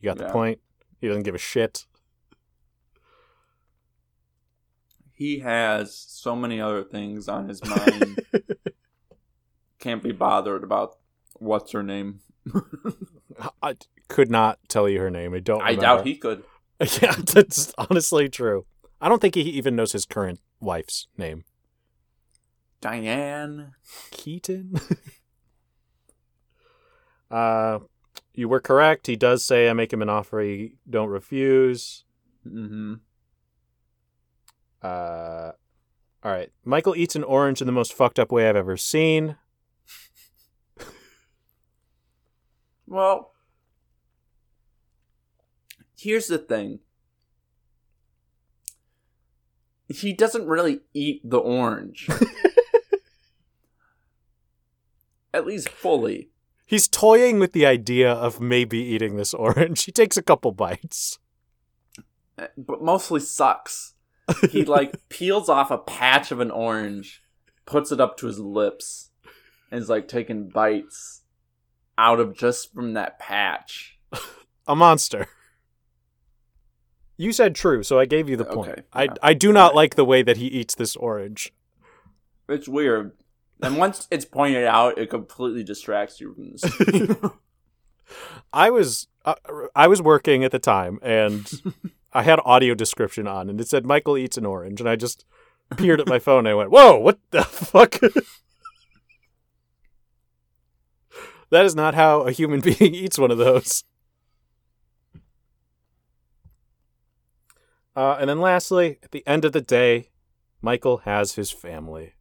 You 0.00 0.06
got 0.08 0.18
the 0.18 0.24
Yeah. 0.24 0.32
point. 0.32 0.60
He 1.00 1.08
doesn't 1.08 1.24
give 1.24 1.34
a 1.34 1.38
shit. 1.38 1.86
He 5.12 5.38
has 5.40 5.96
so 5.96 6.36
many 6.36 6.60
other 6.60 6.84
things 6.84 7.26
on 7.28 7.48
his 7.48 7.64
mind. 7.64 8.20
Can't 9.78 10.02
be 10.02 10.12
bothered 10.12 10.62
about 10.62 10.96
what's 11.34 11.72
her 11.72 11.82
name. 11.82 12.20
I 13.62 13.76
could 14.08 14.30
not 14.30 14.58
tell 14.68 14.88
you 14.88 15.00
her 15.00 15.10
name. 15.10 15.34
I 15.34 15.40
don't. 15.40 15.60
I 15.60 15.70
remember. 15.70 15.82
doubt 15.82 16.06
he 16.06 16.16
could. 16.16 16.44
yeah, 17.02 17.14
that's 17.16 17.72
honestly 17.78 18.28
true. 18.28 18.66
I 19.00 19.08
don't 19.08 19.20
think 19.20 19.34
he 19.34 19.42
even 19.42 19.76
knows 19.76 19.92
his 19.92 20.04
current 20.04 20.40
wife's 20.60 21.08
name. 21.16 21.44
Diane. 22.80 23.72
Keaton. 24.10 24.74
uh, 27.30 27.80
you 28.34 28.48
were 28.48 28.60
correct. 28.60 29.06
He 29.06 29.16
does 29.16 29.44
say, 29.44 29.68
"I 29.68 29.72
make 29.72 29.92
him 29.92 30.02
an 30.02 30.08
offer 30.08 30.40
he 30.40 30.74
don't 30.88 31.08
refuse." 31.08 32.04
Mm-hmm. 32.46 32.94
Uh, 34.82 35.52
all 36.22 36.32
right. 36.32 36.50
Michael 36.64 36.94
eats 36.94 37.16
an 37.16 37.24
orange 37.24 37.60
in 37.60 37.66
the 37.66 37.72
most 37.72 37.92
fucked 37.92 38.18
up 38.18 38.30
way 38.30 38.48
I've 38.48 38.56
ever 38.56 38.76
seen. 38.76 39.36
Well, 42.86 43.32
here's 45.96 46.26
the 46.28 46.38
thing. 46.38 46.80
He 49.88 50.12
doesn't 50.12 50.46
really 50.46 50.80
eat 50.94 51.20
the 51.28 51.38
orange. 51.38 52.08
At 55.34 55.46
least 55.46 55.68
fully. 55.68 56.30
He's 56.64 56.88
toying 56.88 57.38
with 57.38 57.52
the 57.52 57.66
idea 57.66 58.10
of 58.12 58.40
maybe 58.40 58.78
eating 58.78 59.16
this 59.16 59.32
orange. 59.34 59.84
He 59.84 59.92
takes 59.92 60.16
a 60.16 60.22
couple 60.22 60.50
bites. 60.52 61.18
eh, 62.38 62.48
But 62.56 62.82
mostly 62.82 63.20
sucks. 63.20 63.94
He 64.50 64.64
like 64.64 64.96
peels 65.08 65.48
off 65.48 65.70
a 65.70 65.78
patch 65.78 66.32
of 66.32 66.40
an 66.40 66.50
orange, 66.50 67.22
puts 67.66 67.92
it 67.92 68.00
up 68.00 68.16
to 68.18 68.26
his 68.26 68.40
lips, 68.40 69.10
and 69.70 69.80
is 69.80 69.88
like 69.88 70.08
taking 70.08 70.48
bites 70.48 71.22
out 71.96 72.18
of 72.18 72.36
just 72.36 72.74
from 72.74 72.94
that 72.94 73.20
patch. 73.20 73.98
A 74.66 74.74
monster. 74.74 75.28
You 77.16 77.32
said 77.32 77.54
true, 77.54 77.82
so 77.82 77.98
I 77.98 78.04
gave 78.04 78.28
you 78.28 78.36
the 78.36 78.44
point. 78.44 78.72
Okay, 78.72 78.82
I. 78.92 79.08
I 79.22 79.34
do 79.34 79.52
not 79.52 79.74
like 79.74 79.94
the 79.94 80.04
way 80.04 80.22
that 80.22 80.36
he 80.36 80.46
eats 80.46 80.74
this 80.74 80.96
orange. 80.96 81.52
It's 82.48 82.68
weird. 82.68 83.12
And 83.62 83.78
once 83.78 84.06
it's 84.10 84.24
pointed 84.26 84.64
out, 84.64 84.98
it 84.98 85.08
completely 85.08 85.64
distracts 85.64 86.20
you 86.20 86.34
from 86.34 86.50
this. 86.50 86.64
I 88.52 88.70
was 88.70 89.08
uh, 89.24 89.34
I 89.74 89.88
was 89.88 90.02
working 90.02 90.44
at 90.44 90.52
the 90.52 90.58
time 90.58 90.98
and 91.02 91.50
I 92.12 92.22
had 92.22 92.38
audio 92.44 92.74
description 92.74 93.26
on 93.26 93.48
and 93.50 93.58
it 93.60 93.68
said 93.68 93.86
Michael 93.86 94.16
eats 94.16 94.36
an 94.36 94.46
orange 94.46 94.80
and 94.80 94.88
I 94.88 94.94
just 94.96 95.24
peered 95.76 96.00
at 96.00 96.06
my 96.06 96.18
phone 96.18 96.40
and 96.40 96.48
I 96.48 96.54
went, 96.54 96.70
"Whoa, 96.70 96.96
what 96.98 97.18
the 97.30 97.42
fuck?" 97.42 97.98
that 101.50 101.64
is 101.64 101.74
not 101.74 101.94
how 101.94 102.20
a 102.20 102.32
human 102.32 102.60
being 102.60 102.94
eats 102.94 103.18
one 103.18 103.30
of 103.30 103.38
those. 103.38 103.84
Uh, 107.96 108.18
and 108.20 108.28
then 108.28 108.40
lastly, 108.40 108.98
at 109.02 109.10
the 109.10 109.26
end 109.26 109.44
of 109.44 109.52
the 109.52 109.62
day, 109.62 110.10
Michael 110.60 110.98
has 110.98 111.34
his 111.34 111.50
family. 111.50 112.12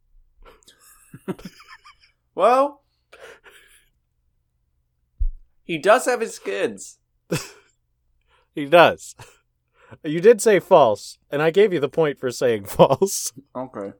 well, 2.34 2.82
he 5.62 5.78
does 5.78 6.06
have 6.06 6.20
his 6.20 6.38
kids. 6.38 6.98
He 8.56 8.64
does. 8.64 9.14
You 10.02 10.20
did 10.20 10.40
say 10.40 10.60
false, 10.60 11.18
and 11.30 11.42
I 11.42 11.50
gave 11.50 11.74
you 11.74 11.78
the 11.78 11.90
point 11.90 12.18
for 12.18 12.30
saying 12.30 12.64
false. 12.64 13.32
Okay. 13.54 13.92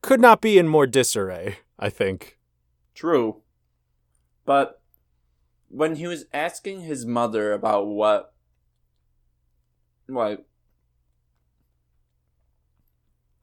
Could 0.00 0.20
not 0.20 0.40
be 0.40 0.58
in 0.58 0.66
more 0.66 0.86
disarray, 0.86 1.58
I 1.78 1.90
think. 1.90 2.38
True. 2.94 3.42
But 4.46 4.80
when 5.68 5.96
he 5.96 6.06
was 6.06 6.24
asking 6.32 6.80
his 6.80 7.04
mother 7.04 7.52
about 7.52 7.86
what 7.86 8.33
like 10.08 10.44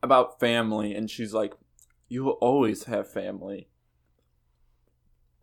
about 0.02 0.40
family 0.40 0.94
and 0.94 1.10
she's 1.10 1.32
like 1.32 1.52
you 2.08 2.24
will 2.24 2.32
always 2.40 2.84
have 2.84 3.10
family. 3.10 3.68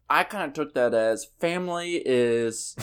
I 0.09 0.23
kind 0.23 0.45
of 0.45 0.53
took 0.53 0.73
that 0.75 0.93
as 0.93 1.25
family 1.39 2.01
is 2.05 2.75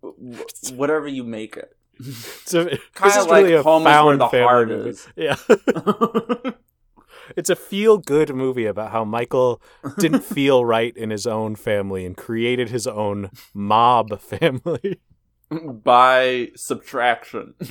whatever 0.72 1.08
you 1.08 1.24
make 1.24 1.56
it. 1.56 1.76
It's 2.00 2.52
a, 2.54 2.64
this 2.64 2.78
Kinda 2.94 3.20
is 3.20 3.26
really 3.26 3.42
like 3.42 3.60
a 3.60 3.62
Home 3.62 3.82
is 3.82 3.84
Where 3.86 3.94
found 3.94 4.20
the 4.20 4.26
Heart 4.28 4.68
movie. 4.68 4.90
is. 4.90 5.08
Yeah, 5.16 5.36
it's 7.36 7.50
a 7.50 7.56
feel-good 7.56 8.34
movie 8.34 8.66
about 8.66 8.90
how 8.90 9.04
Michael 9.04 9.62
didn't 9.98 10.24
feel 10.24 10.64
right 10.64 10.94
in 10.96 11.10
his 11.10 11.26
own 11.26 11.54
family 11.54 12.04
and 12.04 12.16
created 12.16 12.68
his 12.70 12.86
own 12.86 13.30
mob 13.54 14.20
family. 14.20 15.00
By 15.82 16.50
subtraction. 16.56 17.54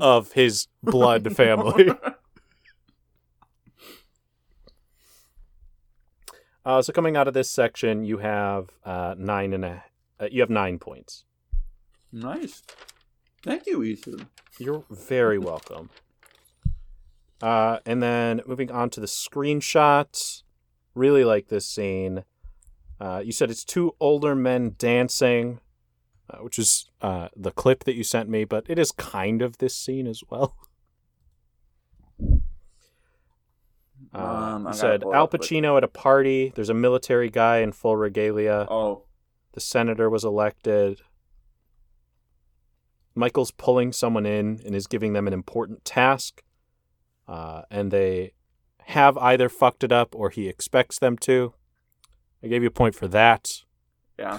of 0.00 0.32
his 0.32 0.68
blood 0.82 1.34
family. 1.34 1.90
Uh, 6.66 6.82
so 6.82 6.92
coming 6.92 7.16
out 7.16 7.26
of 7.26 7.32
this 7.32 7.50
section, 7.50 8.04
you 8.04 8.18
have 8.18 8.68
uh, 8.84 9.14
nine 9.16 9.54
and 9.54 9.64
a, 9.64 9.84
uh, 10.20 10.28
you 10.30 10.42
have 10.42 10.50
nine 10.50 10.78
points. 10.78 11.24
Nice. 12.12 12.62
Thank 13.42 13.66
you, 13.66 13.82
Ethan. 13.82 14.28
You're 14.58 14.84
very 14.90 15.38
welcome. 15.38 15.88
Uh, 17.40 17.78
and 17.86 18.02
then 18.02 18.42
moving 18.46 18.70
on 18.70 18.90
to 18.90 19.00
the 19.00 19.06
screenshots, 19.06 20.42
really 20.94 21.24
like 21.24 21.48
this 21.48 21.64
scene. 21.64 22.24
Uh, 23.00 23.22
you 23.24 23.32
said 23.32 23.50
it's 23.50 23.64
two 23.64 23.94
older 24.00 24.34
men 24.34 24.74
dancing, 24.78 25.60
uh, 26.30 26.38
which 26.38 26.58
is 26.58 26.90
uh, 27.00 27.28
the 27.36 27.50
clip 27.52 27.84
that 27.84 27.94
you 27.94 28.02
sent 28.02 28.28
me, 28.28 28.44
but 28.44 28.64
it 28.68 28.78
is 28.78 28.90
kind 28.92 29.40
of 29.42 29.58
this 29.58 29.74
scene 29.74 30.06
as 30.06 30.22
well. 30.30 30.56
Uh, 34.14 34.18
Um, 34.18 34.66
I 34.66 34.70
you 34.70 34.76
said 34.76 35.02
Al 35.02 35.28
Pacino 35.28 35.76
at 35.76 35.84
a 35.84 35.88
party. 35.88 36.50
There's 36.54 36.70
a 36.70 36.74
military 36.74 37.28
guy 37.28 37.58
in 37.58 37.72
full 37.72 37.96
regalia. 37.96 38.66
Oh, 38.70 39.02
The 39.52 39.60
senator 39.60 40.08
was 40.08 40.24
elected. 40.24 41.02
Michael's 43.14 43.50
pulling 43.50 43.92
someone 43.92 44.24
in 44.24 44.60
and 44.64 44.74
is 44.74 44.86
giving 44.86 45.12
them 45.12 45.26
an 45.26 45.34
important 45.34 45.84
task. 45.84 46.42
Uh, 47.26 47.62
and 47.70 47.90
they 47.90 48.32
have 48.84 49.18
either 49.18 49.48
fucked 49.50 49.84
it 49.84 49.92
up 49.92 50.14
or 50.14 50.30
he 50.30 50.48
expects 50.48 50.98
them 50.98 51.18
to. 51.18 51.52
I 52.42 52.46
gave 52.46 52.62
you 52.62 52.68
a 52.68 52.72
point 52.72 52.94
for 52.94 53.08
that. 53.08 53.50
yeah. 54.18 54.38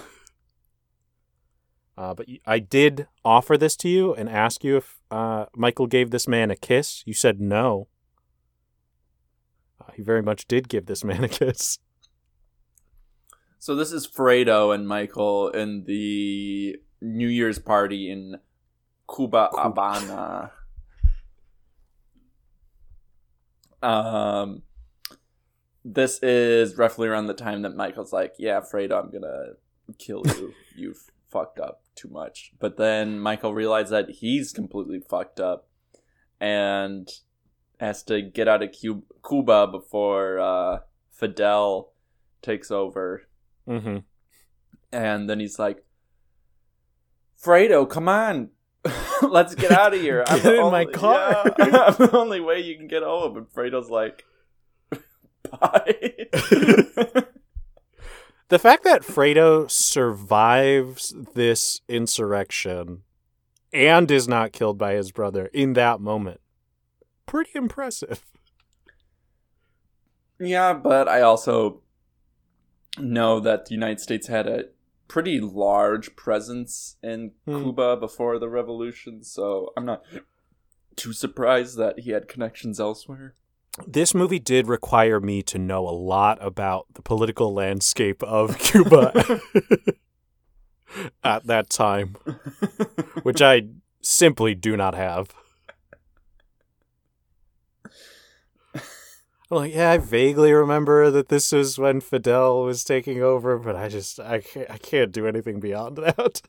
Uh, 1.98 2.14
but 2.14 2.26
I 2.46 2.60
did 2.60 3.08
offer 3.26 3.58
this 3.58 3.76
to 3.76 3.88
you 3.88 4.14
and 4.14 4.26
ask 4.26 4.64
you 4.64 4.78
if 4.78 5.02
uh, 5.10 5.46
Michael 5.54 5.86
gave 5.86 6.10
this 6.10 6.26
man 6.26 6.50
a 6.50 6.56
kiss. 6.56 7.02
You 7.04 7.12
said 7.12 7.42
no. 7.42 7.88
Uh, 9.78 9.92
he 9.94 10.02
very 10.02 10.22
much 10.22 10.48
did 10.48 10.70
give 10.70 10.86
this 10.86 11.04
man 11.10 11.24
a 11.24 11.28
kiss. 11.28 11.78
So 13.58 13.74
this 13.74 13.92
is 13.92 14.06
Fredo 14.06 14.74
and 14.74 14.88
Michael 14.88 15.50
in 15.50 15.84
the 15.84 16.76
New 17.02 17.28
Year's 17.28 17.58
party 17.58 18.10
in 18.10 18.36
Cuba 19.14 19.50
Habana. 19.52 20.52
Um, 23.82 24.62
this 25.84 26.18
is 26.22 26.76
roughly 26.76 27.08
around 27.08 27.26
the 27.26 27.34
time 27.34 27.62
that 27.62 27.74
Michael's 27.74 28.12
like, 28.12 28.34
"Yeah, 28.38 28.60
Fredo, 28.60 29.02
I'm 29.02 29.10
gonna 29.10 29.54
kill 29.98 30.22
you. 30.26 30.52
You've 30.76 31.10
fucked 31.28 31.58
up 31.58 31.82
too 31.94 32.08
much." 32.08 32.52
But 32.58 32.76
then 32.76 33.18
Michael 33.18 33.54
realizes 33.54 33.90
that 33.90 34.10
he's 34.10 34.52
completely 34.52 35.00
fucked 35.00 35.40
up 35.40 35.68
and 36.40 37.08
has 37.78 38.02
to 38.04 38.20
get 38.20 38.48
out 38.48 38.62
of 38.62 38.74
Cuba 39.26 39.66
before 39.66 40.38
uh, 40.38 40.78
Fidel 41.10 41.92
takes 42.42 42.70
over. 42.70 43.22
Mm-hmm. 43.66 43.98
And 44.92 45.30
then 45.30 45.40
he's 45.40 45.58
like, 45.58 45.84
"Fredo, 47.42 47.88
come 47.88 48.08
on." 48.08 48.50
Let's 49.22 49.54
get 49.54 49.72
out 49.72 49.94
of 49.94 50.00
here. 50.00 50.24
Get 50.28 50.42
the 50.42 50.60
in 50.60 50.70
my 50.70 50.84
car." 50.84 51.44
Yeah, 51.58 51.84
I'm 51.86 51.94
the 51.94 52.16
only 52.16 52.40
way 52.40 52.60
you 52.60 52.76
can 52.76 52.88
get 52.88 53.02
home. 53.02 53.36
And 53.36 53.46
Fredo's 53.46 53.90
like, 53.90 54.24
bye. 55.50 56.26
The 58.48 58.58
fact 58.58 58.82
that 58.82 59.02
Fredo 59.02 59.70
survives 59.70 61.14
this 61.34 61.82
insurrection 61.88 63.02
and 63.72 64.10
is 64.10 64.26
not 64.26 64.50
killed 64.50 64.76
by 64.76 64.94
his 64.94 65.12
brother 65.12 65.46
in 65.52 65.74
that 65.74 66.00
moment, 66.00 66.40
pretty 67.26 67.52
impressive. 67.54 68.24
yeah, 70.40 70.72
but 70.72 71.06
I 71.08 71.20
also 71.20 71.82
know 72.98 73.38
that 73.38 73.66
the 73.66 73.74
United 73.74 74.00
States 74.00 74.26
had 74.26 74.48
a 74.48 74.64
pretty 75.06 75.38
large 75.40 76.16
presence 76.16 76.96
in 77.04 77.30
Hmm. 77.46 77.62
Cuba 77.62 77.96
before 77.96 78.40
the 78.40 78.48
revolution, 78.48 79.22
so 79.22 79.72
I'm 79.76 79.84
not 79.84 80.02
too 80.96 81.12
surprised 81.12 81.76
that 81.78 82.00
he 82.00 82.10
had 82.10 82.26
connections 82.26 82.80
elsewhere. 82.80 83.36
This 83.86 84.14
movie 84.14 84.40
did 84.40 84.66
require 84.66 85.20
me 85.20 85.42
to 85.44 85.58
know 85.58 85.88
a 85.88 85.90
lot 85.90 86.38
about 86.40 86.86
the 86.94 87.02
political 87.02 87.54
landscape 87.54 88.22
of 88.22 88.58
Cuba 88.58 89.40
at 91.24 91.46
that 91.46 91.70
time, 91.70 92.16
which 93.22 93.40
I 93.40 93.68
simply 94.02 94.54
do 94.54 94.76
not 94.76 94.94
have. 94.94 95.32
I'm 99.52 99.56
like, 99.56 99.74
yeah, 99.74 99.90
I 99.90 99.98
vaguely 99.98 100.52
remember 100.52 101.10
that 101.10 101.28
this 101.28 101.50
was 101.50 101.76
when 101.76 102.00
Fidel 102.00 102.62
was 102.62 102.84
taking 102.84 103.20
over, 103.20 103.58
but 103.58 103.74
I 103.74 103.88
just 103.88 104.20
I 104.20 104.40
can't, 104.40 104.70
I 104.70 104.78
can't 104.78 105.10
do 105.10 105.26
anything 105.26 105.58
beyond 105.58 105.96
that. 105.98 106.42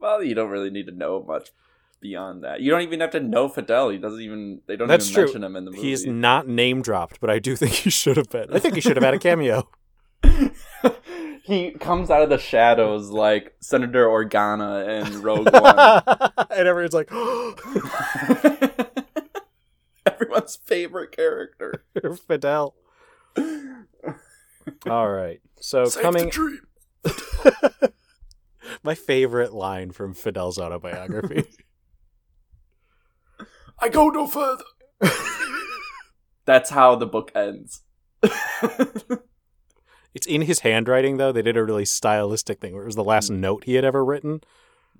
Well, 0.00 0.22
you 0.22 0.34
don't 0.34 0.50
really 0.50 0.70
need 0.70 0.86
to 0.86 0.92
know 0.92 1.22
much 1.22 1.50
beyond 2.04 2.44
that. 2.44 2.60
You 2.60 2.70
don't 2.70 2.82
even 2.82 3.00
have 3.00 3.12
to 3.12 3.20
know 3.20 3.48
Fidel. 3.48 3.88
He 3.88 3.96
doesn't 3.98 4.20
even. 4.20 4.60
They 4.66 4.76
don't 4.76 4.86
That's 4.86 5.06
even 5.06 5.14
true. 5.14 5.24
mention 5.24 5.42
him 5.42 5.56
in 5.56 5.64
the 5.64 5.70
movie. 5.70 5.82
He's 5.82 6.06
not 6.06 6.46
name 6.46 6.82
dropped, 6.82 7.18
but 7.18 7.30
I 7.30 7.38
do 7.38 7.56
think 7.56 7.72
he 7.72 7.90
should 7.90 8.18
have 8.18 8.28
been. 8.28 8.52
I 8.52 8.58
think 8.58 8.74
he 8.74 8.80
should 8.82 8.96
have 8.96 9.02
had 9.02 9.14
a 9.14 9.18
cameo. 9.18 9.68
he 11.44 11.70
comes 11.72 12.10
out 12.10 12.20
of 12.22 12.28
the 12.28 12.38
shadows 12.38 13.08
like 13.08 13.54
Senator 13.60 14.06
Organa 14.06 15.06
in 15.06 15.22
Rogue 15.22 15.50
One. 15.50 16.02
and 16.50 16.68
everyone's 16.68 16.92
like, 16.94 17.10
Everyone's 20.06 20.56
favorite 20.56 21.10
character. 21.12 21.84
Fidel. 22.28 22.74
All 24.86 25.10
right. 25.10 25.40
So 25.60 25.86
Save 25.86 26.02
coming 26.02 26.26
the 26.26 26.30
dream. 26.30 26.60
my 28.82 28.94
favorite 28.94 29.54
line 29.54 29.90
from 29.90 30.12
Fidel's 30.12 30.58
autobiography. 30.58 31.44
I 33.84 33.90
go 33.90 34.08
no 34.08 34.26
further. 34.26 34.64
That's 36.46 36.70
how 36.70 36.96
the 36.96 37.04
book 37.04 37.30
ends. 37.34 37.82
it's 40.14 40.26
in 40.26 40.40
his 40.40 40.60
handwriting 40.60 41.18
though. 41.18 41.32
They 41.32 41.42
did 41.42 41.58
a 41.58 41.64
really 41.64 41.84
stylistic 41.84 42.62
thing 42.62 42.72
where 42.72 42.84
it 42.84 42.86
was 42.86 42.96
the 42.96 43.04
last 43.04 43.28
note 43.28 43.64
he 43.64 43.74
had 43.74 43.84
ever 43.84 44.02
written. 44.02 44.40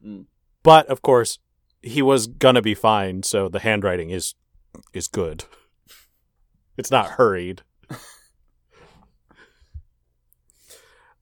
Mm. 0.07 0.27
But 0.62 0.87
of 0.88 1.01
course, 1.01 1.38
he 1.81 2.03
was 2.03 2.27
gonna 2.27 2.61
be 2.61 2.75
fine, 2.75 3.23
so 3.23 3.49
the 3.49 3.61
handwriting 3.61 4.11
is 4.11 4.35
is 4.92 5.09
good. 5.09 5.44
It's 6.77 6.90
not 6.90 7.12
hurried. 7.12 7.62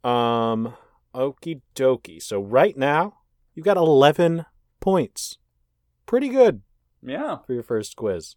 um 0.02 0.74
okie 1.14 1.60
dokie. 1.74 2.22
So 2.22 2.40
right 2.40 2.74
now, 2.74 3.18
you've 3.54 3.66
got 3.66 3.76
eleven 3.76 4.46
points. 4.80 5.36
Pretty 6.06 6.30
good. 6.30 6.62
Yeah. 7.02 7.38
for 7.46 7.52
your 7.52 7.62
first 7.62 7.96
quiz. 7.96 8.36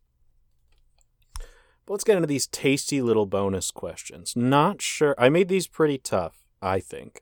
But 1.86 1.94
let's 1.94 2.04
get 2.04 2.16
into 2.16 2.28
these 2.28 2.48
tasty 2.48 3.02
little 3.02 3.26
bonus 3.26 3.72
questions. 3.72 4.34
Not 4.36 4.82
sure. 4.82 5.16
I 5.18 5.30
made 5.30 5.50
these 5.50 5.68
pretty 5.68 5.98
tough, 5.98 6.44
I 6.62 6.80
think. 6.80 7.22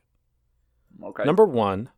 Okay. 1.02 1.24
Number 1.24 1.44
one 1.44 1.90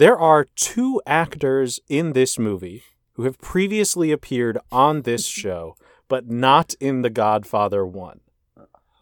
there 0.00 0.18
are 0.18 0.46
two 0.56 1.02
actors 1.06 1.78
in 1.86 2.14
this 2.14 2.38
movie 2.38 2.82
who 3.16 3.24
have 3.24 3.38
previously 3.38 4.12
appeared 4.12 4.56
on 4.72 5.02
this 5.02 5.26
show, 5.42 5.76
but 6.08 6.26
not 6.26 6.72
in 6.80 7.02
The 7.02 7.10
Godfather 7.10 7.84
1. 7.84 8.20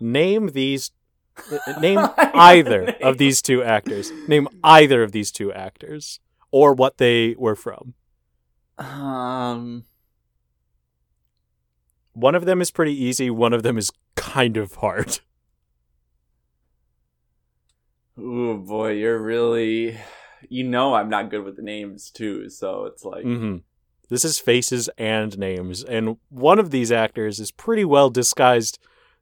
Name 0.00 0.48
these. 0.48 0.90
Name 1.80 2.00
either 2.18 2.96
of 3.00 3.16
these 3.18 3.40
two 3.40 3.62
actors. 3.62 4.10
Name 4.26 4.48
either 4.64 5.04
of 5.04 5.12
these 5.12 5.30
two 5.30 5.52
actors 5.52 6.18
or 6.50 6.74
what 6.74 6.98
they 6.98 7.36
were 7.38 7.54
from. 7.54 7.94
Um. 8.78 9.84
One 12.12 12.34
of 12.34 12.46
them 12.46 12.60
is 12.60 12.70
pretty 12.70 12.94
easy, 12.94 13.30
one 13.30 13.52
of 13.52 13.62
them 13.62 13.78
is 13.78 13.92
kind 14.16 14.56
of 14.56 14.74
hard. 14.76 15.20
Oh 18.20 18.56
boy, 18.56 18.92
you're 18.92 19.18
really. 19.18 19.96
You 20.48 20.64
know 20.64 20.94
I'm 20.94 21.08
not 21.08 21.30
good 21.30 21.44
with 21.44 21.56
the 21.56 21.62
names 21.62 22.10
too, 22.10 22.48
so 22.50 22.84
it's 22.86 23.04
like. 23.04 23.22
hmm 23.22 23.58
This 24.08 24.24
is 24.24 24.38
faces 24.38 24.88
and 24.98 25.38
names, 25.38 25.84
and 25.84 26.16
one 26.28 26.58
of 26.58 26.70
these 26.70 26.90
actors 26.90 27.38
is 27.38 27.52
pretty 27.52 27.84
well 27.84 28.10
disguised. 28.10 28.78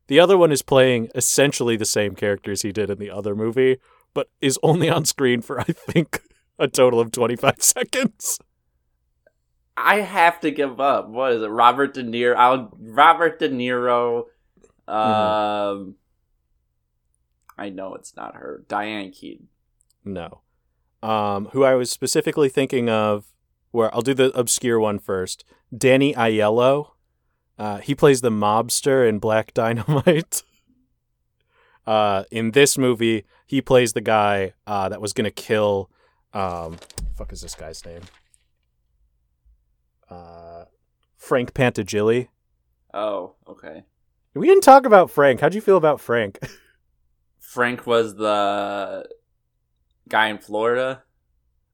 The 0.09 0.21
other 0.21 0.38
one 0.38 0.53
is 0.53 0.62
playing 0.62 1.11
essentially 1.14 1.77
the 1.77 1.85
same 1.85 2.14
characters 2.14 2.62
he 2.62 2.73
did 2.73 2.90
in 2.90 2.99
the 2.99 3.11
other 3.11 3.35
movie, 3.35 3.79
but 4.14 4.31
is 4.40 4.59
only 4.62 4.88
on 4.88 5.05
screen 5.05 5.42
for, 5.42 5.61
I 5.61 5.64
think, 5.64 6.23
a 6.59 6.69
total 6.69 7.01
of 7.01 7.11
25 7.12 7.57
seconds. 7.62 8.38
I 9.77 10.01
have 10.01 10.41
to 10.41 10.51
give 10.51 10.81
up. 10.81 11.09
What 11.09 11.33
is 11.33 11.43
it? 11.43 11.49
Robert 11.49 11.95
De 11.95 12.03
Niro. 12.03 12.35
I'll 12.37 12.71
Robert 12.79 13.39
De 13.39 13.49
Niro. 13.49 14.25
Um, 14.89 15.97
I 17.59 17.69
know 17.69 17.95
it's 17.95 18.17
not 18.17 18.37
her. 18.37 18.65
Diane 18.69 19.11
Keaton. 19.11 19.49
No. 20.05 20.41
Um, 21.03 21.47
who 21.53 21.65
I 21.65 21.75
was 21.75 21.91
specifically 21.91 22.49
thinking 22.49 22.89
of, 22.89 23.27
where 23.71 23.95
I'll 23.95 24.03
do 24.03 24.15
the 24.15 24.37
obscure 24.39 24.81
one 24.81 24.99
first. 24.99 25.45
Danny 25.77 26.15
Aiello. 26.15 26.93
Uh, 27.59 27.79
he 27.79 27.95
plays 27.95 28.21
the 28.21 28.31
mobster 28.31 29.09
in 29.09 29.19
Black 29.19 29.55
Dynamite. 29.55 30.43
uh, 31.87 32.25
in 32.31 32.53
this 32.53 32.77
movie, 32.77 33.25
he 33.47 33.61
plays 33.61 33.93
the 33.93 34.01
guy 34.01 34.53
uh, 34.67 34.89
that 34.89 35.01
was 35.01 35.12
gonna 35.12 35.31
kill. 35.31 35.91
Um, 36.33 36.77
fuck 37.17 37.33
is 37.33 37.41
this 37.41 37.55
guy's 37.55 37.85
name? 37.85 38.03
Uh, 40.11 40.64
Frank 41.16 41.55
Pentangeli. 41.55 42.29
Oh, 42.95 43.35
okay. 43.49 43.85
We 44.35 44.47
didn't 44.47 44.62
talk 44.62 44.87
about 44.87 45.11
Frank. 45.11 45.40
How'd 45.40 45.55
you 45.55 45.61
feel 45.61 45.77
about 45.77 46.01
Frank? 46.01 46.38
Frank 47.38 47.87
was 47.87 48.16
the 48.16 49.09
guy 50.09 50.29
in 50.29 50.38
Florida. 50.38 51.03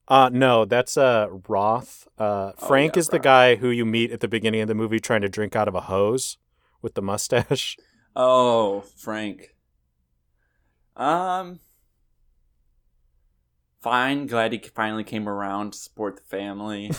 Uh 0.09 0.31
no, 0.33 0.65
that's 0.65 0.97
uh 0.97 1.27
Roth. 1.49 2.07
Uh 2.19 2.53
Oh, 2.59 2.67
Frank 2.67 2.97
yeah, 2.97 3.01
is 3.01 3.09
the 3.09 3.19
guy 3.19 3.57
who 3.57 3.71
you 3.71 3.85
meet 3.85 4.11
at 4.13 4.21
the 4.21 4.29
beginning 4.29 4.61
of 4.61 4.69
the 4.69 4.75
movie 4.75 5.01
trying 5.01 5.23
to 5.23 5.29
drink 5.29 5.57
out 5.57 5.69
of 5.69 5.75
a 5.75 5.83
hose 5.83 6.39
with 6.81 6.95
the 6.95 7.03
mustache. 7.03 7.77
Oh, 8.15 8.83
Frank. 8.99 9.55
Um. 10.97 11.61
Fine. 13.81 14.27
Glad 14.27 14.53
he 14.53 14.59
finally 14.59 15.03
came 15.03 15.27
around 15.27 15.73
to 15.73 15.79
support 15.79 16.17
the 16.17 16.23
family. 16.23 16.91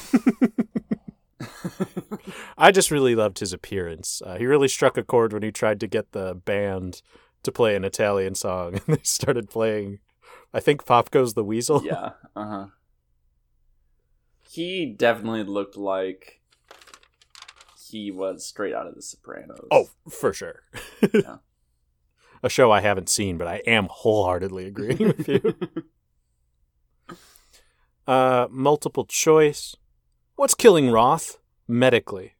I 2.57 2.71
just 2.71 2.91
really 2.91 3.15
loved 3.15 3.39
his 3.39 3.53
appearance. 3.53 4.21
Uh, 4.25 4.37
he 4.37 4.45
really 4.45 4.67
struck 4.67 4.97
a 4.97 5.03
chord 5.03 5.33
when 5.33 5.43
he 5.43 5.51
tried 5.51 5.79
to 5.81 5.87
get 5.87 6.11
the 6.11 6.35
band 6.35 7.01
to 7.43 7.51
play 7.51 7.75
an 7.75 7.83
Italian 7.83 8.35
song 8.35 8.75
and 8.87 8.97
they 8.97 9.03
started 9.03 9.49
playing 9.49 9.99
I 10.53 10.59
think 10.59 10.85
Pop 10.85 11.09
Goes 11.11 11.33
the 11.33 11.43
Weasel. 11.43 11.83
yeah. 11.83 12.11
Uh 12.35 12.47
huh. 12.47 12.65
He 14.49 14.85
definitely 14.85 15.43
looked 15.43 15.75
like 15.77 16.41
he 17.89 18.11
was 18.11 18.45
straight 18.45 18.73
out 18.73 18.87
of 18.87 18.95
The 18.95 19.01
Sopranos. 19.01 19.67
Oh, 19.71 19.89
for 20.09 20.33
sure. 20.33 20.61
Yeah. 21.13 21.37
A 22.45 22.49
show 22.49 22.71
I 22.71 22.81
haven't 22.81 23.09
seen, 23.09 23.37
but 23.37 23.47
I 23.47 23.61
am 23.65 23.87
wholeheartedly 23.89 24.65
agreeing 24.67 24.97
with 24.99 25.27
you. 25.27 25.55
Uh, 28.05 28.47
multiple 28.51 29.05
choice. 29.05 29.77
What's 30.35 30.55
killing 30.55 30.89
Roth 30.89 31.37
medically? 31.67 32.33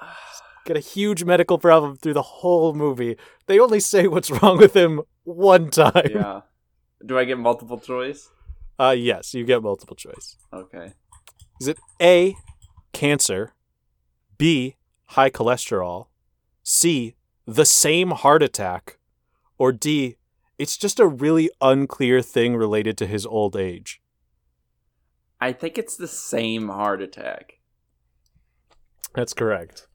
get 0.64 0.76
a 0.76 0.80
huge 0.80 1.24
medical 1.24 1.58
problem 1.58 1.96
through 1.96 2.14
the 2.14 2.22
whole 2.22 2.72
movie. 2.74 3.16
They 3.46 3.58
only 3.60 3.80
say 3.80 4.06
what's 4.06 4.30
wrong 4.30 4.58
with 4.58 4.74
him 4.74 5.02
one 5.24 5.70
time. 5.70 6.08
Yeah. 6.10 6.40
Do 7.04 7.18
I 7.18 7.24
get 7.24 7.38
multiple 7.38 7.78
choice? 7.78 8.30
Uh, 8.78 8.94
yes, 8.96 9.34
you 9.34 9.44
get 9.44 9.62
multiple 9.62 9.96
choice. 9.96 10.36
Okay. 10.52 10.92
Is 11.60 11.68
it 11.68 11.78
A, 12.00 12.36
cancer, 12.92 13.54
B, 14.38 14.76
high 15.06 15.30
cholesterol, 15.30 16.06
C, 16.62 17.14
the 17.46 17.64
same 17.64 18.10
heart 18.10 18.42
attack, 18.42 18.98
or 19.58 19.72
D, 19.72 20.16
it's 20.58 20.76
just 20.76 20.98
a 20.98 21.06
really 21.06 21.50
unclear 21.60 22.22
thing 22.22 22.56
related 22.56 22.98
to 22.98 23.06
his 23.06 23.24
old 23.24 23.56
age? 23.56 24.00
I 25.40 25.52
think 25.52 25.78
it's 25.78 25.96
the 25.96 26.08
same 26.08 26.68
heart 26.68 27.02
attack. 27.02 27.58
That's 29.14 29.32
correct. 29.32 29.86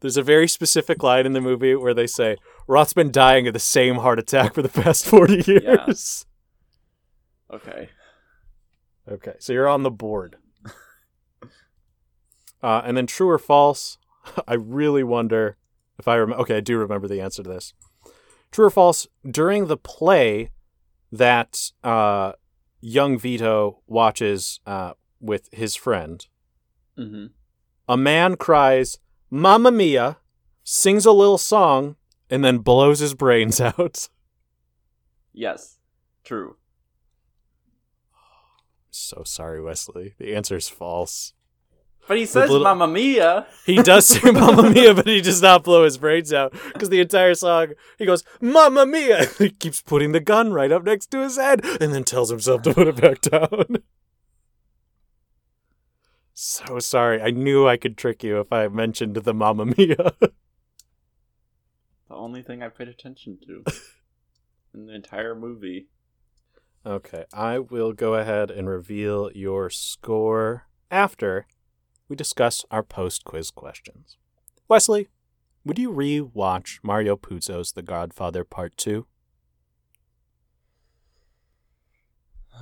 There's 0.00 0.16
a 0.16 0.22
very 0.22 0.48
specific 0.48 1.02
line 1.02 1.24
in 1.24 1.32
the 1.32 1.40
movie 1.40 1.74
where 1.74 1.94
they 1.94 2.06
say, 2.06 2.36
Roth's 2.66 2.92
been 2.92 3.10
dying 3.10 3.46
of 3.46 3.54
the 3.54 3.58
same 3.58 3.96
heart 3.96 4.18
attack 4.18 4.54
for 4.54 4.62
the 4.62 4.68
past 4.68 5.06
40 5.06 5.50
years. 5.50 6.26
Okay. 7.50 7.88
Okay, 9.10 9.34
so 9.38 9.52
you're 9.52 9.68
on 9.68 9.82
the 9.82 9.90
board. 9.90 10.36
uh, 12.62 12.82
and 12.84 12.96
then 12.96 13.06
true 13.06 13.28
or 13.28 13.38
false, 13.38 13.98
I 14.48 14.54
really 14.54 15.02
wonder 15.02 15.56
if 15.98 16.08
I 16.08 16.16
remember. 16.16 16.42
Okay, 16.42 16.58
I 16.58 16.60
do 16.60 16.78
remember 16.78 17.08
the 17.08 17.20
answer 17.20 17.42
to 17.42 17.48
this. 17.48 17.74
True 18.50 18.66
or 18.66 18.70
false, 18.70 19.06
during 19.28 19.66
the 19.66 19.76
play 19.76 20.50
that 21.12 21.70
uh, 21.82 22.32
young 22.86 23.18
Vito 23.18 23.80
watches 23.86 24.60
uh, 24.66 24.92
with 25.20 25.48
his 25.52 25.74
friend, 25.74 26.26
Mm-hmm. 26.98 27.26
a 27.88 27.96
man 27.96 28.36
cries, 28.36 28.98
Mamma 29.30 29.70
Mia, 29.72 30.18
sings 30.62 31.04
a 31.06 31.12
little 31.12 31.38
song, 31.38 31.96
and 32.30 32.44
then 32.44 32.58
blows 32.58 33.00
his 33.00 33.14
brains 33.14 33.60
out. 33.60 34.08
Yes. 35.32 35.78
True. 36.24 36.56
so 38.90 39.22
sorry, 39.24 39.60
Wesley. 39.62 40.14
The 40.18 40.34
answer 40.34 40.56
is 40.56 40.68
false. 40.68 41.33
But 42.06 42.18
he 42.18 42.26
says 42.26 42.50
little- 42.50 42.64
Mamma 42.64 42.86
Mia. 42.86 43.46
He 43.64 43.76
does 43.82 44.06
say 44.06 44.20
Mamma 44.30 44.68
Mia, 44.70 44.92
but 44.94 45.06
he 45.06 45.20
does 45.22 45.40
not 45.40 45.64
blow 45.64 45.84
his 45.84 45.96
brains 45.96 46.32
out 46.32 46.52
because 46.72 46.90
the 46.90 47.00
entire 47.00 47.34
song 47.34 47.68
he 47.98 48.04
goes 48.04 48.22
Mamma 48.40 48.84
Mia. 48.86 49.26
He 49.38 49.48
keeps 49.50 49.80
putting 49.80 50.12
the 50.12 50.20
gun 50.20 50.52
right 50.52 50.70
up 50.70 50.84
next 50.84 51.10
to 51.12 51.20
his 51.22 51.36
head 51.36 51.64
and 51.80 51.94
then 51.94 52.04
tells 52.04 52.28
himself 52.30 52.62
to 52.62 52.74
put 52.74 52.88
it 52.88 52.96
back 53.00 53.20
down. 53.22 53.78
So 56.36 56.78
sorry. 56.80 57.22
I 57.22 57.30
knew 57.30 57.66
I 57.68 57.76
could 57.76 57.96
trick 57.96 58.24
you 58.24 58.40
if 58.40 58.52
I 58.52 58.66
mentioned 58.68 59.14
the 59.14 59.32
Mamma 59.34 59.66
Mia. 59.66 60.12
The 60.20 60.30
only 62.10 62.42
thing 62.42 62.62
I 62.62 62.68
paid 62.68 62.88
attention 62.88 63.38
to 63.46 63.64
in 64.74 64.86
the 64.86 64.94
entire 64.94 65.34
movie. 65.34 65.86
okay, 66.84 67.24
I 67.32 67.60
will 67.60 67.92
go 67.92 68.14
ahead 68.14 68.50
and 68.50 68.68
reveal 68.68 69.30
your 69.34 69.70
score 69.70 70.66
after 70.90 71.46
we 72.08 72.16
discuss 72.16 72.64
our 72.70 72.82
post 72.82 73.24
quiz 73.24 73.50
questions. 73.50 74.16
Wesley, 74.68 75.08
would 75.64 75.78
you 75.78 75.90
re-watch 75.90 76.80
Mario 76.82 77.16
Puzo's 77.16 77.72
The 77.72 77.82
Godfather 77.82 78.44
Part 78.44 78.76
2? 78.76 79.06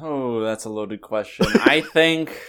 Oh, 0.01 0.41
that's 0.41 0.65
a 0.65 0.71
loaded 0.71 1.01
question. 1.01 1.47
I 1.65 1.81
think 1.93 2.41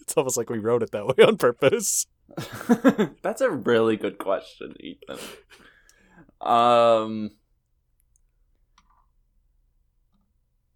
It's 0.00 0.16
almost 0.16 0.36
like 0.36 0.50
we 0.50 0.58
wrote 0.58 0.82
it 0.82 0.90
that 0.92 1.06
way 1.06 1.24
on 1.24 1.38
purpose. 1.38 2.06
that's 3.22 3.40
a 3.40 3.50
really 3.50 3.96
good 3.96 4.18
question, 4.18 4.74
Ethan. 4.80 5.18
Um, 6.40 7.30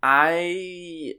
I 0.03 1.15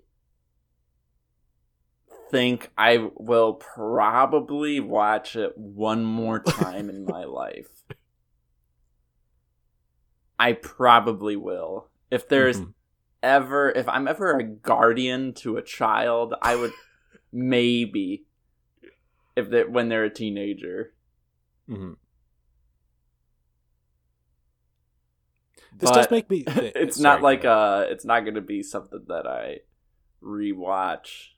think 2.30 2.72
I 2.78 3.10
will 3.16 3.54
probably 3.54 4.80
watch 4.80 5.36
it 5.36 5.58
one 5.58 6.04
more 6.06 6.40
time 6.40 6.90
in 6.90 7.04
my 7.06 7.24
life. 7.26 7.70
I 10.38 10.54
probably 10.54 11.36
will. 11.36 11.90
If 12.12 12.28
there's 12.30 12.58
Mhm. 12.62 12.74
ever, 13.22 13.70
if 13.72 13.90
I'm 13.90 14.08
ever 14.08 14.38
a 14.38 14.44
guardian 14.44 15.34
to 15.36 15.58
a 15.58 15.62
child, 15.62 16.34
I 16.42 16.56
would 16.56 16.72
maybe 17.32 18.26
if 19.36 19.50
they 19.50 19.64
when 19.66 19.90
they're 19.90 20.06
a 20.06 20.10
teenager. 20.14 20.94
Mhm. 21.70 21.98
This 25.78 25.92
does 25.92 26.12
make 26.12 26.30
me. 26.30 26.44
it's 26.48 26.98
sorry, 26.98 27.16
not 27.16 27.22
like 27.24 27.46
uh 27.46 27.86
it's 27.90 28.06
not 28.06 28.22
going 28.22 28.36
to 28.36 28.42
be 28.42 28.64
something 28.64 29.06
that 29.08 29.28
I 29.28 29.60
rewatch 30.22 31.30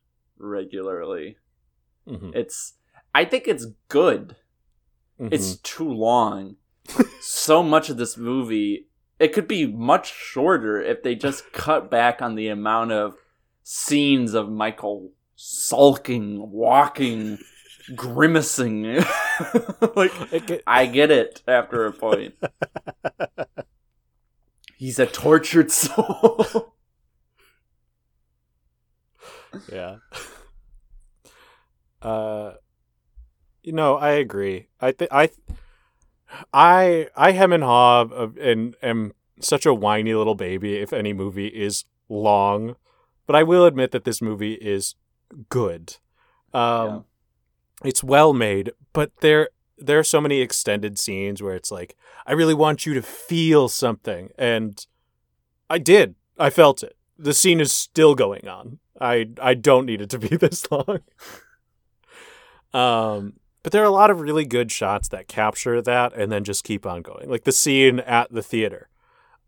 regularly. 0.41 1.37
Mhm. 2.07 2.33
It's 2.35 2.73
I 3.13 3.25
think 3.25 3.47
it's 3.47 3.65
good. 3.89 4.35
It's 5.19 5.55
Mhm. 5.55 5.63
too 5.63 5.89
long. 5.91 6.55
so 7.21 7.61
much 7.61 7.89
of 7.89 7.97
this 7.97 8.17
movie 8.17 8.87
it 9.19 9.33
could 9.33 9.47
be 9.47 9.67
much 9.67 10.11
shorter 10.11 10.81
if 10.81 11.03
they 11.03 11.13
just 11.13 11.43
cut 11.53 11.91
back 11.91 12.21
on 12.23 12.33
the 12.35 12.47
amount 12.47 12.91
of 12.91 13.15
scenes 13.63 14.33
of 14.33 14.49
Michael 14.49 15.11
sulking, 15.35 16.51
walking, 16.51 17.37
grimacing. 17.95 18.83
like 19.95 20.11
It 20.33 20.47
ge- 20.47 20.63
I 20.65 20.87
get 20.87 21.11
it 21.11 21.43
after 21.47 21.85
a 21.85 21.93
point. 21.93 22.33
He's 24.77 24.97
a 24.97 25.05
tortured 25.05 25.71
soul. 25.71 26.73
Yeah. 29.71 29.97
Uh, 32.01 32.53
you 33.61 33.73
know, 33.73 33.95
I 33.95 34.11
agree. 34.11 34.69
I 34.79 34.91
think 34.91 35.11
I, 35.13 35.29
I, 36.53 37.07
I 37.15 37.31
hem 37.31 37.53
and 37.53 37.63
haw 37.63 38.01
of, 38.01 38.37
and 38.37 38.75
am 38.81 39.13
such 39.39 39.65
a 39.65 39.73
whiny 39.73 40.13
little 40.13 40.35
baby. 40.35 40.77
If 40.77 40.93
any 40.93 41.13
movie 41.13 41.47
is 41.47 41.85
long, 42.09 42.75
but 43.27 43.35
I 43.35 43.43
will 43.43 43.65
admit 43.65 43.91
that 43.91 44.03
this 44.03 44.21
movie 44.21 44.53
is 44.55 44.95
good. 45.49 45.97
Um, 46.53 46.87
Yeah. 46.87 46.99
it's 47.85 48.03
well 48.03 48.33
made, 48.33 48.71
but 48.93 49.11
there 49.21 49.49
there 49.77 49.97
are 49.99 50.03
so 50.03 50.21
many 50.21 50.41
extended 50.41 50.99
scenes 50.99 51.41
where 51.41 51.55
it's 51.55 51.71
like, 51.71 51.95
I 52.27 52.33
really 52.33 52.53
want 52.53 52.85
you 52.85 52.93
to 52.95 53.01
feel 53.01 53.67
something, 53.69 54.29
and 54.37 54.83
I 55.69 55.77
did. 55.77 56.15
I 56.37 56.49
felt 56.49 56.81
it. 56.83 56.95
The 57.17 57.33
scene 57.33 57.59
is 57.59 57.71
still 57.73 58.13
going 58.15 58.47
on. 58.47 58.79
I 58.99 59.29
I 59.41 59.53
don't 59.53 59.85
need 59.85 60.01
it 60.01 60.09
to 60.11 60.19
be 60.19 60.27
this 60.37 60.69
long. 60.71 60.99
um, 62.73 63.33
but 63.63 63.71
there 63.71 63.81
are 63.83 63.85
a 63.87 63.91
lot 63.91 64.09
of 64.09 64.19
really 64.21 64.45
good 64.45 64.71
shots 64.71 65.07
that 65.09 65.27
capture 65.27 65.81
that 65.81 66.13
and 66.13 66.31
then 66.31 66.43
just 66.43 66.63
keep 66.63 66.85
on 66.85 67.01
going. 67.01 67.29
Like 67.29 67.43
the 67.43 67.51
scene 67.51 67.99
at 68.01 68.31
the 68.31 68.41
theater. 68.41 68.89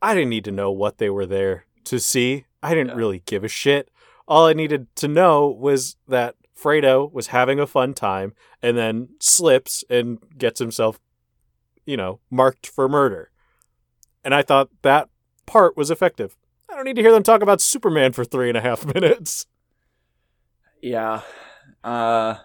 I 0.01 0.13
didn't 0.13 0.29
need 0.29 0.45
to 0.45 0.51
know 0.51 0.71
what 0.71 0.97
they 0.97 1.09
were 1.09 1.25
there 1.25 1.65
to 1.85 1.99
see. 1.99 2.45
I 2.61 2.69
didn't 2.75 2.89
Yeah. 2.89 2.95
really 2.95 3.23
give 3.25 3.43
a 3.43 3.47
shit. 3.47 3.89
All 4.27 4.45
I 4.45 4.53
needed 4.53 4.93
to 4.97 5.07
know 5.07 5.47
was 5.47 5.95
that 6.07 6.35
Fredo 6.57 7.11
was 7.11 7.27
having 7.27 7.59
a 7.59 7.67
fun 7.67 7.93
time 7.93 8.33
and 8.61 8.77
then 8.77 9.09
slips 9.19 9.83
and 9.89 10.19
gets 10.37 10.59
himself, 10.59 10.99
you 11.85 11.97
know, 11.97 12.19
marked 12.29 12.67
for 12.67 12.87
murder. 12.87 13.31
And 14.23 14.33
I 14.33 14.41
thought 14.43 14.69
that 14.81 15.09
part 15.45 15.75
was 15.75 15.89
effective. 15.91 16.37
I 16.73 16.75
don't 16.77 16.85
need 16.85 16.95
to 16.95 17.01
hear 17.03 17.11
them 17.11 17.21
talk 17.23 17.43
about 17.43 17.61
Superman 17.61 18.13
for 18.13 18.25
three 18.25 18.49
and 18.49 18.57
a 18.57 18.61
half 18.61 18.83
minutes. 18.95 19.45
Yeah. 20.81 21.21
Uh 21.83 22.35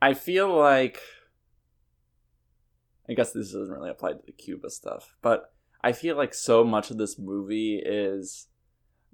I 0.00 0.14
feel 0.14 0.54
like 0.56 1.00
I 3.08 3.14
guess 3.14 3.32
this 3.32 3.52
doesn't 3.52 3.74
really 3.74 3.90
apply 3.90 4.12
to 4.12 4.20
the 4.24 4.32
Cuba 4.32 4.70
stuff, 4.70 5.16
but 5.22 5.52
I 5.82 5.92
feel 5.92 6.16
like 6.16 6.32
so 6.32 6.62
much 6.62 6.90
of 6.90 6.98
this 6.98 7.18
movie 7.18 7.82
is 7.84 8.46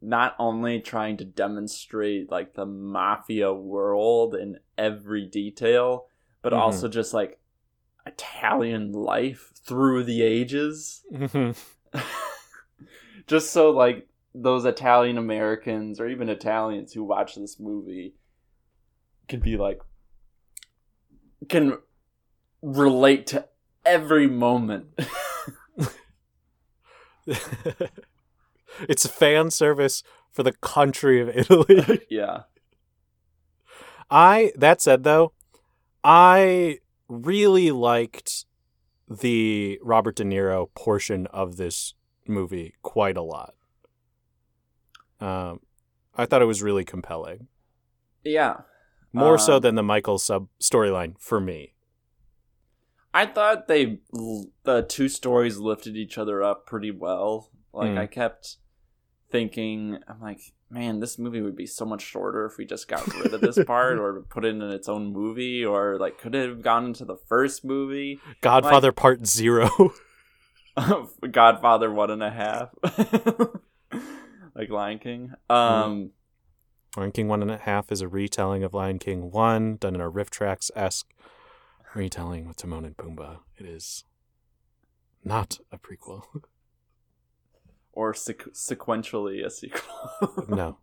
not 0.02 0.34
only 0.38 0.80
trying 0.80 1.16
to 1.16 1.24
demonstrate 1.24 2.30
like 2.30 2.52
the 2.54 2.66
mafia 2.66 3.52
world 3.52 4.34
in 4.34 4.58
every 4.76 5.24
detail, 5.26 6.06
but 6.42 6.52
Mhm. 6.52 6.58
also 6.58 6.88
just 6.88 7.14
like 7.14 7.40
Italian 8.04 8.92
life 8.92 9.52
through 9.66 10.04
the 10.04 10.22
ages. 10.22 11.02
Just 13.26 13.52
so 13.52 13.70
like 13.70 14.08
those 14.34 14.64
Italian 14.64 15.18
Americans 15.18 16.00
or 16.00 16.08
even 16.08 16.28
Italians 16.28 16.92
who 16.92 17.04
watch 17.04 17.34
this 17.34 17.58
movie 17.58 18.14
can 19.28 19.40
be 19.40 19.56
like 19.56 19.80
can 21.48 21.78
relate 22.62 23.26
to 23.28 23.46
every 23.84 24.26
moment. 24.26 24.86
it's 28.88 29.04
a 29.04 29.08
fan 29.08 29.50
service 29.50 30.02
for 30.30 30.42
the 30.42 30.52
country 30.52 31.20
of 31.20 31.28
Italy. 31.28 32.02
yeah. 32.10 32.42
I 34.10 34.52
that 34.56 34.80
said 34.80 35.02
though, 35.02 35.32
I 36.04 36.78
really 37.08 37.70
liked 37.70 38.44
the 39.08 39.78
Robert 39.82 40.16
De 40.16 40.24
Niro 40.24 40.68
portion 40.74 41.26
of 41.28 41.56
this 41.56 41.94
movie 42.28 42.74
quite 42.82 43.16
a 43.16 43.22
lot. 43.22 43.54
Um, 45.20 45.60
I 46.14 46.26
thought 46.26 46.42
it 46.42 46.46
was 46.46 46.62
really 46.62 46.84
compelling, 46.84 47.48
Yeah. 48.24 48.62
more 49.12 49.38
so 49.38 49.56
Um, 49.56 49.62
than 49.62 49.74
the 49.76 49.82
Michael 49.82 50.18
sub 50.18 50.48
storyline 50.60 51.18
for 51.18 51.40
me. 51.40 51.74
I 53.14 53.24
thought 53.26 53.66
they 53.66 54.00
the 54.64 54.82
two 54.86 55.08
stories 55.08 55.56
lifted 55.56 55.96
each 55.96 56.18
other 56.18 56.42
up 56.42 56.66
pretty 56.66 56.90
well. 56.90 57.50
Like 57.72 57.90
Mm. 57.92 57.98
I 57.98 58.06
kept 58.06 58.56
thinking, 59.30 59.98
I'm 60.06 60.20
like, 60.20 60.40
man, 60.68 61.00
this 61.00 61.18
movie 61.18 61.40
would 61.40 61.56
be 61.56 61.66
so 61.66 61.86
much 61.86 62.02
shorter 62.02 62.44
if 62.44 62.58
we 62.58 62.66
just 62.66 62.88
got 62.88 63.06
rid 63.14 63.32
of 63.32 63.40
this 63.40 63.62
part 63.64 63.98
or 63.98 64.20
put 64.28 64.44
it 64.44 64.48
in 64.54 64.60
its 64.62 64.88
own 64.88 65.12
movie 65.14 65.64
or 65.64 65.98
like 65.98 66.18
could 66.18 66.34
it 66.34 66.46
have 66.48 66.60
gone 66.62 66.84
into 66.84 67.06
the 67.06 67.16
first 67.16 67.64
movie? 67.64 68.20
Godfather 68.42 68.92
Part 68.92 69.26
Zero. 69.26 69.70
Godfather 71.30 71.92
one 71.92 72.10
and 72.10 72.22
a 72.22 72.30
half. 72.30 72.70
like 74.54 74.70
Lion 74.70 74.98
King. 74.98 75.32
Um 75.48 76.10
Lion 76.96 77.12
King 77.12 77.28
One 77.28 77.42
and 77.42 77.50
a 77.50 77.58
Half 77.58 77.92
is 77.92 78.00
a 78.00 78.08
retelling 78.08 78.64
of 78.64 78.72
Lion 78.72 78.98
King 78.98 79.30
One, 79.30 79.76
done 79.76 79.94
in 79.94 80.00
a 80.00 80.08
riff 80.08 80.30
tracks 80.30 80.70
esque 80.74 81.12
retelling 81.94 82.46
with 82.46 82.56
Timon 82.56 82.84
and 82.84 82.96
Pumbaa. 82.96 83.40
It 83.58 83.66
is 83.66 84.04
not 85.24 85.58
a 85.70 85.78
prequel. 85.78 86.22
or 87.92 88.12
sequ- 88.12 88.54
sequentially 88.54 89.44
a 89.44 89.50
sequel. 89.50 90.10
no. 90.48 90.78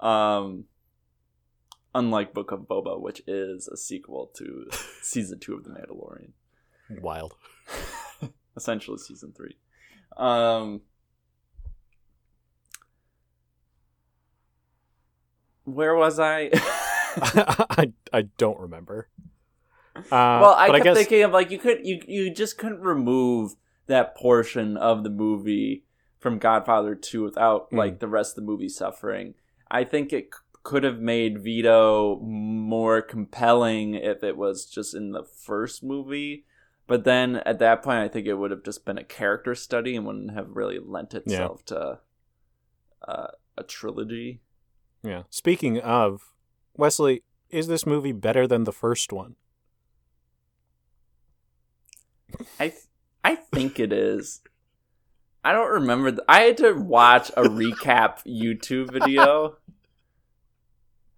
Um, 0.00 0.64
unlike 1.94 2.34
Book 2.34 2.52
of 2.52 2.60
Boba, 2.60 3.00
which 3.00 3.22
is 3.26 3.68
a 3.68 3.76
sequel 3.76 4.30
to 4.36 4.68
season 5.02 5.38
two 5.38 5.54
of 5.54 5.64
The 5.64 5.70
Mandalorian, 5.70 6.32
Wild. 7.00 7.34
essentially 8.56 8.98
season 8.98 9.32
three. 9.36 9.56
Um, 10.16 10.80
where 15.64 15.94
was 15.94 16.18
I? 16.18 16.50
I 17.20 17.92
I 18.12 18.22
don't 18.36 18.58
remember. 18.60 19.08
Uh, 19.96 20.00
well, 20.12 20.54
I 20.54 20.66
kept 20.68 20.80
I 20.80 20.84
guess 20.84 20.96
thinking 20.96 21.22
of 21.22 21.32
like 21.32 21.50
you 21.50 21.58
could 21.58 21.84
you 21.84 22.00
you 22.06 22.32
just 22.32 22.58
couldn't 22.58 22.80
remove 22.80 23.54
that 23.86 24.14
portion 24.16 24.76
of 24.76 25.02
the 25.02 25.10
movie 25.10 25.84
from 26.18 26.38
Godfather 26.38 26.94
2 26.94 27.22
without 27.22 27.70
Mm. 27.70 27.78
like 27.78 27.98
the 28.00 28.08
rest 28.08 28.32
of 28.36 28.44
the 28.44 28.50
movie 28.50 28.68
suffering. 28.68 29.34
I 29.70 29.84
think 29.84 30.12
it 30.12 30.24
c- 30.34 30.40
could 30.62 30.84
have 30.84 31.00
made 31.00 31.42
Vito 31.42 32.18
more 32.20 33.00
compelling 33.02 33.94
if 33.94 34.22
it 34.22 34.36
was 34.36 34.66
just 34.66 34.94
in 34.94 35.12
the 35.12 35.24
first 35.24 35.82
movie. 35.82 36.44
But 36.88 37.04
then 37.04 37.36
at 37.36 37.58
that 37.60 37.82
point, 37.82 37.98
I 37.98 38.08
think 38.08 38.26
it 38.26 38.34
would 38.34 38.50
have 38.50 38.64
just 38.64 38.84
been 38.84 38.98
a 38.98 39.04
character 39.04 39.54
study 39.54 39.94
and 39.94 40.04
wouldn't 40.06 40.32
have 40.32 40.56
really 40.56 40.78
lent 40.80 41.12
itself 41.14 41.64
to 41.66 41.98
uh, 43.06 43.26
a 43.56 43.62
trilogy. 43.62 44.40
yeah. 45.04 45.22
Speaking 45.30 45.78
of 45.78 46.32
Wesley, 46.76 47.22
is 47.50 47.66
this 47.68 47.86
movie 47.86 48.12
better 48.12 48.46
than 48.46 48.64
the 48.64 48.72
first 48.72 49.12
one? 49.12 49.36
I 52.58 52.68
th- 52.68 52.82
I 53.24 53.34
think 53.36 53.78
it 53.78 53.92
is. 53.92 54.40
I 55.44 55.52
don't 55.52 55.70
remember. 55.70 56.10
Th- 56.10 56.22
I 56.28 56.40
had 56.40 56.56
to 56.58 56.72
watch 56.72 57.30
a 57.36 57.42
recap 57.44 58.24
YouTube 58.26 58.92
video, 58.92 59.56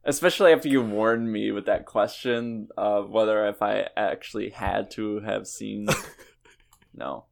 especially 0.04 0.52
after 0.52 0.68
you 0.68 0.82
warned 0.82 1.32
me 1.32 1.50
with 1.52 1.66
that 1.66 1.86
question 1.86 2.68
of 2.76 3.10
whether 3.10 3.46
if 3.48 3.62
I 3.62 3.88
actually 3.96 4.50
had 4.50 4.90
to 4.92 5.20
have 5.20 5.46
seen. 5.46 5.86
No, 6.92 7.26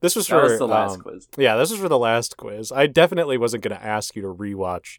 This 0.00 0.16
was 0.16 0.26
that 0.26 0.34
for 0.34 0.42
was 0.42 0.58
the 0.58 0.66
last 0.66 0.96
um, 0.96 1.00
quiz. 1.02 1.28
Yeah, 1.38 1.56
this 1.56 1.70
was 1.70 1.78
for 1.78 1.88
the 1.88 1.98
last 1.98 2.36
quiz. 2.36 2.72
I 2.72 2.88
definitely 2.88 3.38
wasn't 3.38 3.62
going 3.62 3.78
to 3.78 3.82
ask 3.84 4.16
you 4.16 4.22
to 4.22 4.34
rewatch 4.34 4.98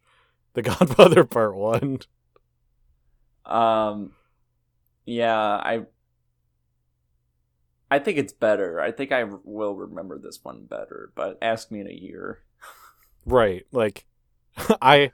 The 0.53 0.61
Godfather 0.63 1.25
Part 1.25 1.55
One. 1.55 1.99
Um, 3.45 4.13
yeah, 5.05 5.35
I. 5.37 5.81
I 7.91 7.99
think 7.99 8.17
it's 8.17 8.33
better. 8.33 8.79
I 8.79 8.91
think 8.91 9.11
I 9.11 9.25
will 9.43 9.75
remember 9.75 10.19
this 10.19 10.39
one 10.41 10.65
better, 10.65 11.11
but 11.15 11.37
ask 11.41 11.69
me 11.71 11.81
in 11.81 11.87
a 11.87 11.93
year. 11.93 12.39
Right. 13.25 13.65
Like 13.71 14.05
I 14.81 15.11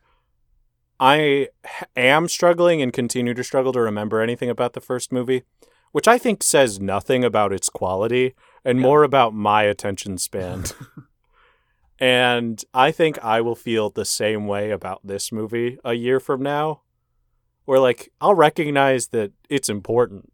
I 0.99 1.49
am 1.95 2.27
struggling 2.27 2.81
and 2.81 2.93
continue 2.93 3.33
to 3.33 3.43
struggle 3.43 3.73
to 3.73 3.81
remember 3.81 4.21
anything 4.21 4.49
about 4.49 4.73
the 4.73 4.81
first 4.81 5.11
movie, 5.11 5.43
which 5.91 6.07
I 6.07 6.17
think 6.17 6.41
says 6.43 6.79
nothing 6.79 7.23
about 7.23 7.51
its 7.53 7.69
quality 7.69 8.33
and 8.63 8.79
Yeah. 8.79 8.83
more 8.83 9.03
about 9.03 9.33
my 9.33 9.63
attention 9.63 10.17
span. 10.17 10.63
and 11.99 12.63
I 12.73 12.91
think 12.91 13.23
I 13.23 13.41
will 13.41 13.55
feel 13.55 13.89
the 13.89 14.05
same 14.05 14.47
way 14.47 14.71
about 14.71 15.01
this 15.03 15.31
movie 15.31 15.77
a 15.83 15.93
year 15.93 16.19
from 16.19 16.41
now. 16.41 16.81
Where 17.65 17.79
like 17.79 18.11
I'll 18.21 18.35
recognize 18.35 19.07
that 19.07 19.31
it's 19.49 19.69
important. 19.69 20.31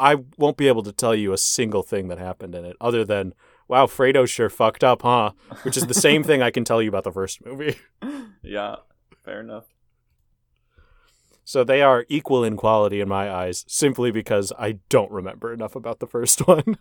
I 0.00 0.16
won't 0.36 0.56
be 0.56 0.68
able 0.68 0.82
to 0.84 0.92
tell 0.92 1.14
you 1.14 1.32
a 1.32 1.38
single 1.38 1.82
thing 1.82 2.08
that 2.08 2.18
happened 2.18 2.54
in 2.54 2.64
it 2.64 2.76
other 2.80 3.04
than 3.04 3.32
wow, 3.68 3.86
Fredo 3.86 4.26
sure 4.26 4.48
fucked 4.48 4.82
up, 4.82 5.02
huh? 5.02 5.32
Which 5.62 5.76
is 5.76 5.86
the 5.86 5.94
same 5.94 6.24
thing 6.24 6.40
I 6.42 6.50
can 6.50 6.64
tell 6.64 6.80
you 6.82 6.88
about 6.88 7.04
the 7.04 7.12
first 7.12 7.44
movie. 7.44 7.76
yeah, 8.42 8.76
fair 9.24 9.40
enough. 9.40 9.66
So 11.48 11.64
they 11.64 11.80
are 11.80 12.04
equal 12.10 12.44
in 12.44 12.58
quality 12.58 13.00
in 13.00 13.08
my 13.08 13.32
eyes, 13.32 13.64
simply 13.66 14.10
because 14.10 14.52
I 14.58 14.80
don't 14.90 15.10
remember 15.10 15.50
enough 15.50 15.74
about 15.74 15.98
the 15.98 16.06
first 16.06 16.40
one. 16.46 16.76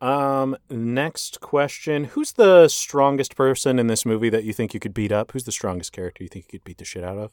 um, 0.00 0.56
next 0.68 1.40
question. 1.40 2.06
Who's 2.06 2.32
the 2.32 2.66
strongest 2.66 3.36
person 3.36 3.78
in 3.78 3.86
this 3.86 4.04
movie 4.04 4.30
that 4.30 4.42
you 4.42 4.52
think 4.52 4.74
you 4.74 4.80
could 4.80 4.94
beat 4.94 5.12
up? 5.12 5.30
Who's 5.30 5.44
the 5.44 5.52
strongest 5.52 5.92
character 5.92 6.24
you 6.24 6.28
think 6.28 6.46
you 6.46 6.58
could 6.58 6.64
beat 6.64 6.78
the 6.78 6.84
shit 6.84 7.04
out 7.04 7.18
of? 7.18 7.30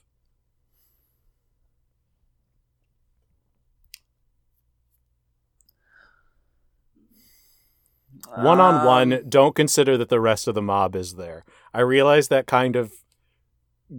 One 8.36 8.60
on 8.60 8.86
one, 8.86 9.24
don't 9.28 9.56
consider 9.56 9.98
that 9.98 10.10
the 10.10 10.20
rest 10.20 10.48
of 10.48 10.56
the 10.56 10.62
mob 10.62 10.96
is 10.96 11.16
there. 11.16 11.44
I 11.74 11.82
realize 11.82 12.28
that 12.28 12.48
kind 12.48 12.76
of 12.76 12.92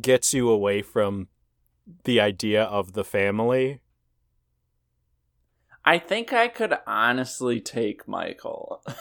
gets 0.01 0.33
you 0.33 0.49
away 0.49 0.83
from 0.83 1.29
the 2.05 2.21
idea 2.21 2.63
of 2.63 2.93
the 2.93 3.05
family. 3.05 3.81
I 5.85 5.99
think 5.99 6.33
I 6.33 6.49
could 6.49 6.75
honestly 6.87 7.61
take 7.61 8.07
Michael. 8.07 8.83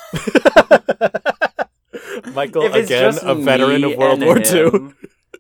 Michael, 2.34 2.74
again, 2.74 3.16
a 3.22 3.36
veteran 3.36 3.84
of 3.84 3.98
World 3.98 4.22
War 4.22 4.38
II. 4.40 4.94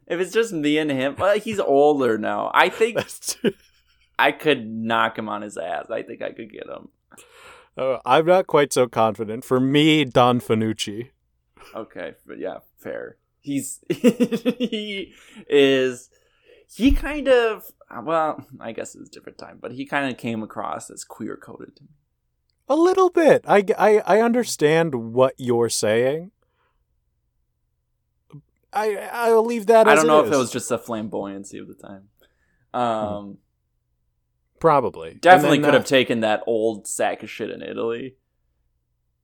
If 0.07 0.19
it's 0.19 0.33
just 0.33 0.51
me 0.51 0.77
and 0.77 0.91
him, 0.91 1.15
well, 1.17 1.39
he's 1.39 1.59
older 1.59 2.17
now. 2.17 2.51
I 2.53 2.69
think 2.69 2.99
I 4.17 4.31
could 4.31 4.67
knock 4.67 5.17
him 5.17 5.29
on 5.29 5.43
his 5.43 5.57
ass. 5.57 5.89
I 5.89 6.01
think 6.03 6.21
I 6.21 6.31
could 6.31 6.51
get 6.51 6.67
him. 6.67 6.89
Uh, 7.79 7.99
I'm 8.05 8.25
not 8.25 8.45
quite 8.45 8.73
so 8.73 8.87
confident. 8.89 9.45
For 9.45 9.59
me, 9.61 10.03
Don 10.03 10.41
Fanucci. 10.41 11.11
Okay, 11.73 12.15
but 12.27 12.37
yeah, 12.37 12.57
fair. 12.77 13.15
He's 13.39 13.79
he 13.89 15.13
is 15.47 16.09
he 16.75 16.91
kind 16.91 17.29
of 17.29 17.71
well, 18.03 18.45
I 18.59 18.73
guess 18.73 18.95
it's 18.95 19.07
a 19.07 19.11
different 19.11 19.37
time, 19.37 19.59
but 19.61 19.71
he 19.71 19.85
kind 19.85 20.11
of 20.11 20.17
came 20.17 20.43
across 20.43 20.89
as 20.89 21.05
queer 21.05 21.37
coded. 21.37 21.79
A 22.67 22.75
little 22.75 23.09
bit. 23.09 23.45
I, 23.47 23.63
I, 23.77 24.01
I 24.05 24.21
understand 24.21 25.13
what 25.13 25.33
you're 25.37 25.69
saying. 25.69 26.31
I 28.73 29.09
I'll 29.11 29.45
leave 29.45 29.67
that. 29.67 29.87
I 29.87 29.95
don't 29.95 30.05
know 30.05 30.23
if 30.23 30.31
it 30.31 30.35
was 30.35 30.51
just 30.51 30.67
the 30.67 30.77
flamboyancy 30.77 31.61
of 31.61 31.67
the 31.69 31.75
time. 31.75 32.09
Um, 32.73 33.37
probably 34.59 35.15
definitely 35.15 35.59
could 35.59 35.69
uh, 35.69 35.73
have 35.73 35.85
taken 35.85 36.19
that 36.21 36.41
old 36.45 36.87
sack 36.87 37.23
of 37.23 37.29
shit 37.29 37.49
in 37.49 37.61
Italy. 37.61 38.15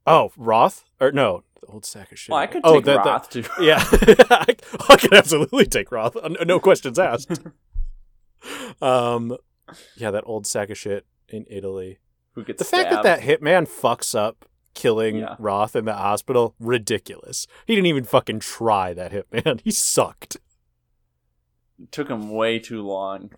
Oh, 0.07 0.31
Roth 0.37 0.85
or 0.99 1.11
no, 1.11 1.43
the 1.61 1.67
old 1.67 1.85
sack 1.85 2.11
of 2.11 2.19
shit. 2.19 2.31
Well, 2.31 2.39
I 2.39 2.47
could 2.47 2.61
oh, 2.63 2.75
take 2.75 2.85
that- 2.85 3.03
that- 3.03 3.05
Roth 3.05 3.29
too. 3.29 3.43
yeah, 3.59 3.83
I, 4.29 4.55
I 4.89 4.97
could 4.97 5.13
absolutely 5.13 5.65
take 5.65 5.91
Roth. 5.91 6.15
Uh, 6.15 6.29
No 6.45 6.59
questions 6.59 6.99
asked. 6.99 7.39
um, 8.81 9.37
yeah, 9.95 10.11
that 10.11 10.23
old 10.25 10.45
sack 10.45 10.69
of 10.69 10.77
shit 10.77 11.05
in 11.29 11.45
Italy. 11.49 11.99
Who 12.33 12.43
gets 12.43 12.59
The 12.59 12.65
fact 12.65 12.91
that 12.91 13.03
that 13.03 13.21
hitman 13.21 13.67
fucks 13.67 14.13
up 14.13 14.45
killing 14.73 15.17
Yeah. 15.17 15.35
Roth 15.39 15.75
in 15.75 15.85
the 15.85 15.93
hospital, 15.93 16.53
ridiculous. 16.59 17.47
He 17.65 17.75
didn't 17.75 17.87
even 17.87 18.03
fucking 18.03 18.39
try 18.39 18.93
that 18.93 19.11
hitman. 19.11 19.61
He 19.63 19.71
sucked. 19.71 20.37
It 21.81 21.91
took 21.91 22.09
him 22.09 22.29
way 22.29 22.59
too 22.59 22.81
long. 22.83 23.31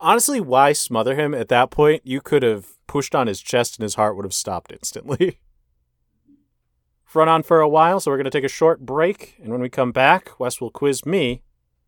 Honestly, 0.00 0.40
why 0.40 0.72
smother 0.72 1.14
him 1.14 1.34
at 1.34 1.48
that 1.48 1.70
point? 1.70 2.02
You 2.04 2.20
could 2.20 2.42
have 2.42 2.66
pushed 2.86 3.14
on 3.14 3.26
his 3.26 3.40
chest 3.40 3.78
and 3.78 3.82
his 3.82 3.94
heart 3.94 4.16
would 4.16 4.24
have 4.24 4.34
stopped 4.34 4.72
instantly. 4.72 5.38
Run 7.14 7.28
on 7.28 7.44
for 7.44 7.60
a 7.60 7.68
while, 7.68 8.00
so 8.00 8.10
we're 8.10 8.16
going 8.16 8.24
to 8.24 8.30
take 8.30 8.42
a 8.44 8.48
short 8.48 8.80
break. 8.84 9.36
And 9.40 9.52
when 9.52 9.60
we 9.60 9.68
come 9.68 9.92
back, 9.92 10.38
Wes 10.40 10.60
will 10.60 10.70
quiz 10.70 11.06
me 11.06 11.42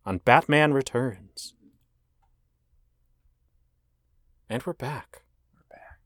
on 0.05 0.19
Batman 0.19 0.71
Returns. 0.73 1.53
And 4.49 4.63
we're 4.65 4.71
back. 4.71 5.23
We're 5.53 5.75
back. 5.75 5.99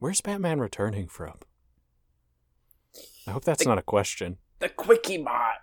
Where's 0.00 0.20
Batman 0.20 0.58
returning 0.58 1.06
from? 1.06 1.34
I 3.28 3.30
hope 3.30 3.44
that's 3.44 3.62
The- 3.62 3.68
not 3.68 3.78
a 3.78 3.82
question. 3.82 4.38
The 4.58 4.68
quickie 4.68 5.18
bot. 5.18 5.54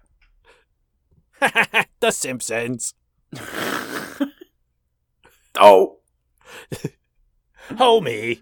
the 2.01 2.11
Simpsons. 2.11 2.93
oh, 5.59 5.97
Homie. 7.71 8.41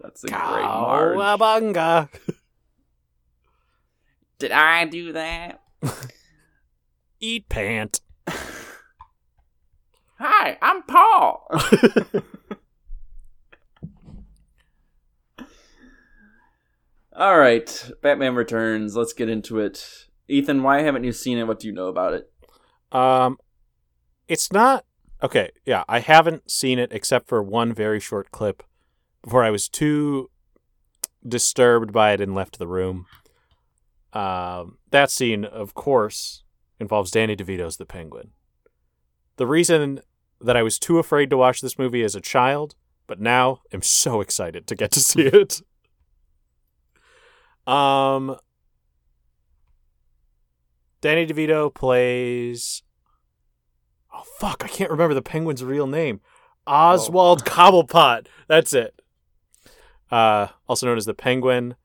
that's 0.00 0.24
a 0.24 0.28
great 0.28 0.38
Marge. 0.38 1.16
Cowabunga. 1.16 2.08
Did 4.38 4.52
I 4.52 4.84
do 4.84 5.12
that? 5.12 5.60
Eat 7.20 7.48
pant. 7.48 8.00
Hi, 10.18 10.58
I'm 10.60 10.82
Paul. 10.82 11.48
All 17.18 17.38
right, 17.38 17.90
Batman 18.02 18.34
Returns. 18.34 18.94
Let's 18.96 19.14
get 19.14 19.30
into 19.30 19.58
it. 19.58 20.06
Ethan, 20.28 20.62
why 20.62 20.82
haven't 20.82 21.04
you 21.04 21.12
seen 21.12 21.38
it? 21.38 21.46
What 21.46 21.60
do 21.60 21.66
you 21.66 21.72
know 21.72 21.86
about 21.86 22.12
it? 22.12 22.30
Um, 22.92 23.38
it's 24.28 24.52
not 24.52 24.84
okay. 25.22 25.50
Yeah, 25.64 25.84
I 25.88 26.00
haven't 26.00 26.50
seen 26.50 26.78
it 26.78 26.92
except 26.92 27.28
for 27.28 27.42
one 27.42 27.72
very 27.72 28.00
short 28.00 28.30
clip 28.30 28.62
before 29.22 29.44
I 29.44 29.50
was 29.50 29.68
too 29.68 30.30
disturbed 31.26 31.92
by 31.92 32.12
it 32.12 32.20
and 32.20 32.34
left 32.34 32.58
the 32.58 32.66
room. 32.66 33.06
Um, 34.12 34.78
that 34.90 35.10
scene, 35.10 35.44
of 35.44 35.74
course, 35.74 36.42
involves 36.78 37.10
Danny 37.10 37.36
DeVito's 37.36 37.76
the 37.76 37.86
Penguin. 37.86 38.30
The 39.36 39.46
reason 39.46 40.00
that 40.40 40.56
I 40.56 40.62
was 40.62 40.78
too 40.78 40.98
afraid 40.98 41.30
to 41.30 41.36
watch 41.36 41.60
this 41.60 41.78
movie 41.78 42.02
as 42.02 42.14
a 42.14 42.20
child, 42.20 42.74
but 43.06 43.20
now 43.20 43.60
am 43.72 43.82
so 43.82 44.20
excited 44.20 44.66
to 44.66 44.74
get 44.74 44.90
to 44.92 45.00
see 45.00 45.22
it. 45.22 45.60
Um, 47.66 48.36
Danny 51.00 51.26
DeVito 51.26 51.74
plays. 51.74 52.82
Oh 54.16 54.22
fuck! 54.38 54.64
I 54.64 54.68
can't 54.68 54.90
remember 54.90 55.14
the 55.14 55.22
penguin's 55.22 55.62
real 55.62 55.86
name. 55.86 56.20
Oswald 56.66 57.44
Cobblepot. 57.44 58.26
That's 58.48 58.72
it. 58.72 59.00
Uh, 60.10 60.48
also 60.68 60.86
known 60.86 60.96
as 60.96 61.04
the 61.04 61.14
Penguin. 61.14 61.76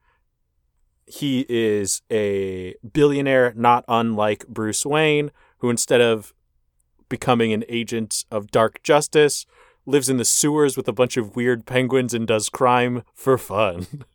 He 1.05 1.45
is 1.49 2.01
a 2.11 2.75
billionaire, 2.93 3.53
not 3.55 3.84
unlike 3.88 4.47
Bruce 4.47 4.86
Wayne, 4.86 5.32
who 5.57 5.69
instead 5.69 6.01
of 6.01 6.34
becoming 7.09 7.51
an 7.51 7.65
agent 7.67 8.23
of 8.32 8.49
dark 8.51 8.82
justice, 8.82 9.45
lives 9.86 10.09
in 10.09 10.17
the 10.17 10.25
sewers 10.25 10.77
with 10.77 10.88
a 10.88 10.93
bunch 10.93 11.17
of 11.17 11.36
weird 11.36 11.65
penguins 11.65 12.13
and 12.13 12.27
does 12.27 12.47
crime 12.47 13.03
for 13.13 13.38
fun. 13.38 13.88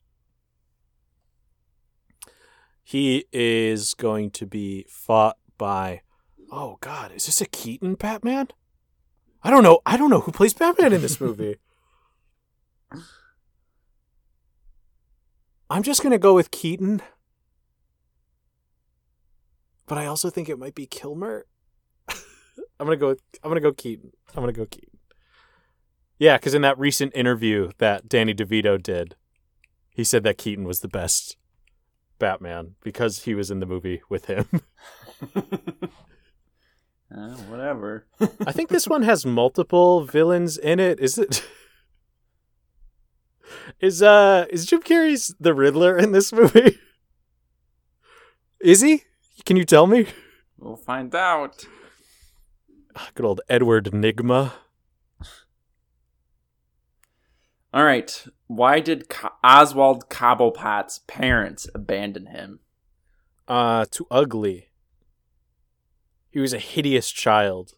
he 2.82 3.26
is 3.32 3.92
going 3.92 4.30
to 4.30 4.46
be 4.46 4.86
fought 4.88 5.36
by 5.58 6.00
oh 6.50 6.78
god. 6.80 7.12
Is 7.12 7.26
this 7.26 7.40
a 7.40 7.46
keaton 7.46 7.94
batman? 7.94 8.48
I 9.42 9.50
don't 9.50 9.62
know. 9.62 9.80
I 9.86 9.96
don't 9.96 10.10
know 10.10 10.20
who 10.20 10.32
plays 10.32 10.54
batman 10.54 10.92
in 10.92 11.02
this 11.02 11.20
movie. 11.20 11.56
I'm 15.68 15.82
just 15.82 16.02
going 16.02 16.12
to 16.12 16.18
go 16.18 16.34
with 16.34 16.50
keaton. 16.50 17.02
But 19.86 19.98
i 19.98 20.06
also 20.06 20.30
think 20.30 20.48
it 20.48 20.58
might 20.58 20.74
be 20.74 20.86
kilmer. 20.86 21.46
I'm 22.08 22.86
going 22.86 22.90
to 22.90 22.96
go 22.96 23.08
with, 23.08 23.22
i'm 23.42 23.50
going 23.50 23.62
to 23.62 23.68
go 23.68 23.72
keaton. 23.72 24.12
I'm 24.34 24.42
going 24.42 24.52
to 24.54 24.60
go 24.60 24.66
keaton. 24.66 24.98
Yeah 26.18 26.38
because 26.38 26.54
in 26.54 26.62
that 26.62 26.78
recent 26.78 27.14
interview 27.14 27.70
that 27.78 28.08
danny 28.08 28.34
devito 28.34 28.82
did 28.82 29.16
he 29.90 30.04
said 30.04 30.24
that 30.24 30.38
keaton 30.38 30.64
was 30.64 30.80
the 30.80 30.88
best 30.88 31.36
Batman 32.18 32.74
because 32.82 33.24
he 33.24 33.34
was 33.34 33.50
in 33.50 33.60
the 33.60 33.66
movie 33.66 34.02
with 34.08 34.26
him. 34.26 34.46
Uh, 37.14 37.34
whatever. 37.48 38.06
I 38.46 38.52
think 38.52 38.68
this 38.68 38.88
one 38.88 39.02
has 39.02 39.24
multiple 39.24 40.04
villains 40.04 40.58
in 40.58 40.80
it. 40.80 40.98
Is 41.00 41.18
it? 41.18 41.44
Is 43.80 44.02
uh 44.02 44.46
is 44.50 44.66
Jim 44.66 44.82
Carrey's 44.82 45.34
the 45.38 45.54
Riddler 45.54 45.96
in 45.96 46.12
this 46.12 46.32
movie? 46.32 46.78
Is 48.60 48.80
he? 48.80 49.04
Can 49.44 49.56
you 49.56 49.64
tell 49.64 49.86
me? 49.86 50.06
We'll 50.58 50.76
find 50.76 51.14
out. 51.14 51.64
Good 53.14 53.24
old 53.26 53.40
Edward 53.48 53.86
Nygma. 53.92 54.52
All 57.72 57.84
right. 57.84 58.24
Why 58.46 58.80
did 58.80 59.08
Co- 59.08 59.30
Oswald 59.44 60.08
Cobblepot's 60.08 61.00
parents 61.06 61.68
abandon 61.74 62.26
him? 62.26 62.60
Uh 63.46 63.84
too 63.90 64.06
ugly. 64.10 64.68
He 66.36 66.40
was 66.40 66.52
a 66.52 66.58
hideous 66.58 67.10
child. 67.12 67.72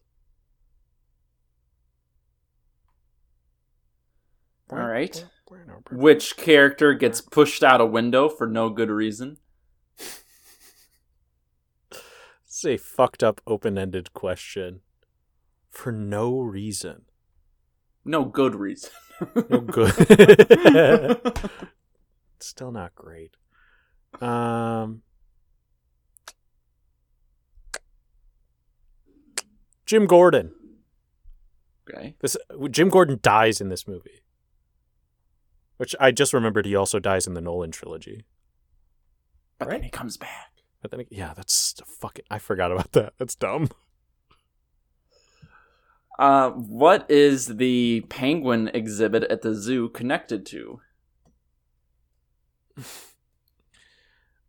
All 4.69 4.79
right. 4.79 5.25
Which 5.89 6.35
character 6.35 6.93
gets 6.93 7.21
pushed 7.21 7.63
out 7.63 7.79
a 7.79 7.85
window 7.85 8.27
for 8.27 8.47
no 8.47 8.69
good 8.69 8.89
reason? 8.89 9.37
It's 12.45 12.65
a 12.65 12.75
fucked 12.75 13.23
up 13.23 13.39
open-ended 13.47 14.11
question. 14.11 14.81
For 15.69 15.93
no 15.93 16.41
reason. 16.41 17.03
No 18.03 18.25
good 18.25 18.55
reason. 18.55 18.89
No 19.49 19.61
good. 19.61 21.39
Still 22.41 22.73
not 22.73 22.93
great. 22.93 23.37
Um, 24.19 25.03
Jim 29.89 30.05
Gordon. 30.05 30.51
okay. 31.89 32.13
This 32.19 32.37
Jim 32.69 32.89
Gordon 32.89 33.17
dies 33.23 33.59
in 33.59 33.69
this 33.69 33.87
movie, 33.87 34.21
which 35.77 35.95
I 35.99 36.11
just 36.11 36.31
remembered. 36.31 36.67
He 36.67 36.75
also 36.75 36.99
dies 36.99 37.25
in 37.25 37.33
the 37.33 37.41
Nolan 37.41 37.71
trilogy. 37.71 38.23
But 39.57 39.67
Right. 39.67 39.73
then 39.77 39.83
he 39.83 39.89
comes 39.89 40.15
back. 40.15 40.51
But 40.83 40.91
then, 40.91 41.05
yeah, 41.09 41.33
that's 41.33 41.73
fucking. 41.87 42.23
I 42.29 42.37
forgot 42.37 42.71
about 42.71 42.91
that. 42.91 43.13
That's 43.17 43.33
dumb. 43.33 43.69
Uh, 46.19 46.51
what 46.51 47.09
is 47.09 47.47
the 47.57 48.01
penguin 48.09 48.69
exhibit 48.75 49.23
at 49.23 49.41
the 49.41 49.55
zoo 49.55 49.89
connected 49.89 50.45
to? 50.47 50.81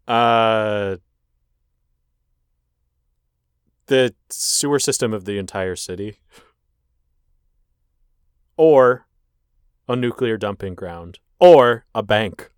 Uh, 0.09 0.97
the 3.91 4.15
sewer 4.31 4.79
system 4.79 5.13
of 5.13 5.25
the 5.25 5.37
entire 5.37 5.75
city, 5.75 6.21
or 8.57 9.07
a 9.89 9.97
nuclear 9.97 10.37
dumping 10.37 10.77
ground, 10.77 11.19
or 11.41 11.85
a 11.93 12.03
bank. 12.03 12.53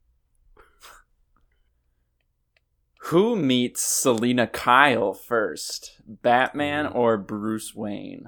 Who 3.06 3.34
meets 3.34 3.82
Selina 3.82 4.46
Kyle 4.46 5.14
first? 5.14 6.02
Batman 6.06 6.84
hmm. 6.84 6.96
or 6.96 7.16
Bruce 7.16 7.74
Wayne? 7.74 8.26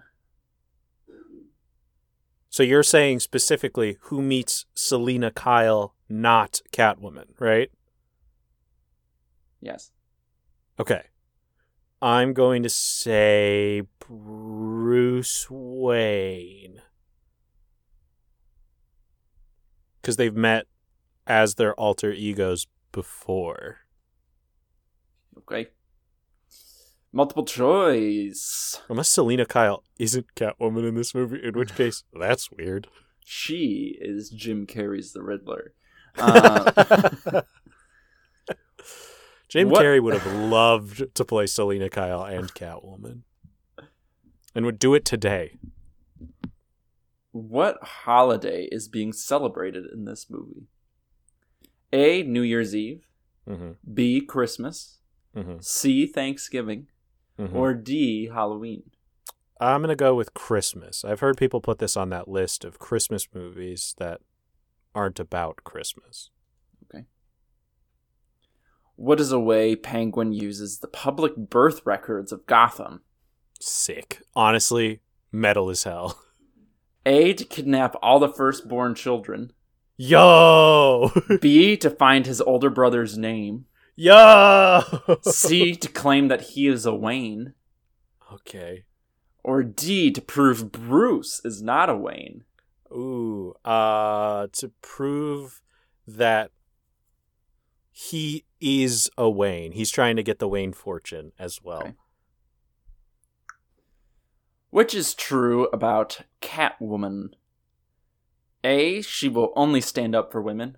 So 2.49 2.63
you're 2.63 2.83
saying 2.83 3.21
specifically 3.21 3.99
who 4.03 4.23
meets 4.23 4.65
Selina 4.75 5.31
Kyle, 5.31 5.95
not 6.09 6.63
Catwoman, 6.73 7.39
right? 7.39 7.71
Yes. 9.61 9.91
Okay. 10.81 11.03
I'm 12.05 12.35
going 12.35 12.63
to 12.65 12.69
say 12.69 13.81
Bruce 13.99 15.47
Wayne. 15.49 16.83
Because 20.03 20.19
they've 20.19 20.37
met 20.37 20.67
as 21.27 21.55
their 21.55 21.73
alter 21.77 22.13
egos 22.13 22.67
before. 22.93 23.79
Okay. 25.39 25.69
Multiple 27.11 27.47
choice. 27.47 28.83
Unless 28.91 29.09
Selina 29.09 29.47
Kyle 29.47 29.83
isn't 29.99 30.27
Catwoman 30.35 30.87
in 30.87 30.97
this 30.97 31.15
movie, 31.15 31.41
in 31.43 31.55
which 31.55 31.75
case, 31.75 32.05
that's 32.13 32.51
weird. 32.51 32.87
She 33.25 33.97
is 33.99 34.29
Jim 34.29 34.67
Carrey's 34.67 35.15
the 35.15 35.23
Riddler. 35.23 35.73
Uh, 36.17 37.41
Jim 39.55 39.69
What- 39.69 39.83
Carrey 39.85 40.03
would 40.03 40.15
have 40.15 40.35
loved 40.51 41.15
to 41.15 41.25
play 41.25 41.47
Selina 41.47 41.89
Kyle 41.89 42.25
and 42.25 42.53
Catwoman. 42.55 43.21
And 44.53 44.67
would 44.67 44.81
do 44.81 44.95
it 44.95 45.05
today. 45.05 45.59
what 47.31 47.79
holiday 47.83 48.69
is 48.73 48.89
being 48.89 49.13
celebrated 49.13 49.85
in 49.93 50.07
this 50.07 50.27
movie? 50.29 50.67
A. 51.93 52.25
New 52.25 52.43
Year's 52.43 52.75
Eve. 52.75 53.07
hmm 53.47 53.73
B. 53.93 54.21
Christmas. 54.21 54.99
hmm 55.35 55.59
C. 55.61 56.07
Thanksgiving. 56.09 56.89
Mhm. 57.39 57.55
Or 57.55 57.75
D, 57.75 58.31
Halloween. 58.35 58.91
I'm 59.61 59.83
going 59.83 59.89
to 59.89 59.95
go 59.97 60.17
with 60.17 60.35
Christmas. 60.35 61.05
I've 61.05 61.21
heard 61.21 61.37
people 61.37 61.61
put 61.61 61.79
this 61.79 61.97
on 61.97 62.09
that 62.11 62.27
list 62.27 62.65
of 62.65 62.81
Christmas 62.81 63.29
movies 63.33 63.95
that 63.99 64.21
aren't 64.97 65.21
about 65.21 65.63
Christmas. 65.63 66.31
What 68.97 69.21
is 69.21 69.33
a 69.33 69.41
way 69.41 69.75
Penguin 69.75 70.33
uses 70.33 70.79
the 70.79 70.89
public 70.89 71.37
birth 71.37 71.83
records 71.85 72.31
of 72.33 72.47
Gotham? 72.47 73.03
Sick. 73.61 74.23
Honestly, 74.37 75.01
metal 75.33 75.71
as 75.71 75.83
hell. 75.83 76.21
A, 77.07 77.35
to 77.35 77.45
kidnap 77.45 77.97
all 78.03 78.19
the 78.19 78.29
firstborn 78.29 78.95
children. 78.95 79.53
Yo! 79.97 81.11
B, 81.41 81.77
to 81.77 81.91
find 81.91 82.27
his 82.27 82.41
older 82.41 82.71
brother's 82.71 83.19
name. 83.19 83.67
Yo! 83.97 84.83
C, 85.23 85.75
to 85.77 85.89
claim 85.89 86.29
that 86.29 86.41
he 86.43 86.67
is 86.67 86.87
a 86.87 86.95
Wayne. 86.95 87.55
Okay. 88.33 88.85
Or 89.43 89.63
D, 89.63 90.11
to 90.13 90.21
prove 90.23 90.73
Bruce 90.73 91.41
is 91.45 91.63
not 91.63 91.91
a 91.91 91.97
Wayne. 91.97 92.45
Ooh, 92.91 93.55
uh, 93.65 94.47
to 94.53 94.69
prove 94.81 95.61
that 96.07 96.51
he 97.97 98.45
is 98.61 99.09
a 99.17 99.31
Wayne. 99.31 99.71
He's 99.71 99.93
trying 99.93 100.17
to 100.17 100.23
get 100.25 100.41
the 100.41 100.49
Wayne 100.49 100.73
fortune 100.73 101.31
as 101.39 101.61
well. 101.63 101.79
Okay. 101.83 101.95
Which 104.71 104.97
is 104.97 105.15
true 105.15 105.67
about 105.73 106.23
Catwoman? 106.43 107.29
A, 108.65 109.01
she 109.03 109.29
will 109.29 109.53
only 109.55 109.81
stand 109.81 110.17
up 110.17 110.33
for 110.33 110.43
women. 110.43 110.77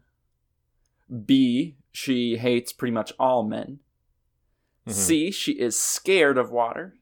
B, 1.25 1.79
she 1.91 2.37
hates 2.37 2.75
pretty 2.75 2.93
much 2.93 3.15
all 3.19 3.43
men. 3.45 3.79
Mhm. 4.87 4.93
C, 4.93 5.31
she 5.31 5.53
is 5.53 5.75
scared 5.81 6.37
of 6.37 6.51
water. 6.51 6.99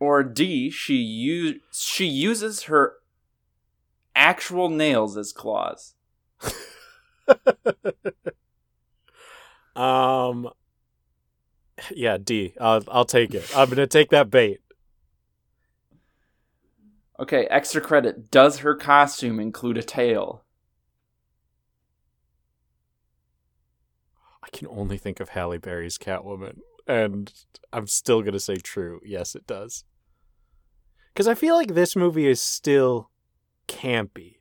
or 0.00 0.22
D, 0.24 0.70
she 0.70 0.94
u- 0.96 1.60
she 1.72 2.06
uses 2.06 2.62
her 2.64 2.94
actual 4.16 4.68
nails 4.70 5.16
as 5.18 5.30
claws. 5.32 5.94
um, 9.76 10.48
yeah, 11.90 12.18
D. 12.18 12.54
I'll 12.60 12.82
I'll 12.88 13.04
take 13.04 13.34
it. 13.34 13.50
I'm 13.56 13.68
gonna 13.68 13.86
take 13.86 14.10
that 14.10 14.30
bait. 14.30 14.60
Okay, 17.18 17.46
extra 17.50 17.80
credit. 17.80 18.30
Does 18.30 18.58
her 18.58 18.74
costume 18.74 19.38
include 19.38 19.78
a 19.78 19.82
tail? 19.82 20.42
I 24.42 24.48
can 24.50 24.66
only 24.68 24.98
think 24.98 25.20
of 25.20 25.30
Halle 25.30 25.58
Berry's 25.58 25.98
Catwoman, 25.98 26.58
and 26.86 27.32
I'm 27.72 27.86
still 27.86 28.22
gonna 28.22 28.40
say 28.40 28.56
true. 28.56 29.00
Yes, 29.04 29.34
it 29.34 29.46
does. 29.46 29.84
Because 31.12 31.28
I 31.28 31.34
feel 31.34 31.54
like 31.54 31.74
this 31.74 31.94
movie 31.94 32.26
is 32.26 32.40
still 32.40 33.10
campy. 33.68 34.38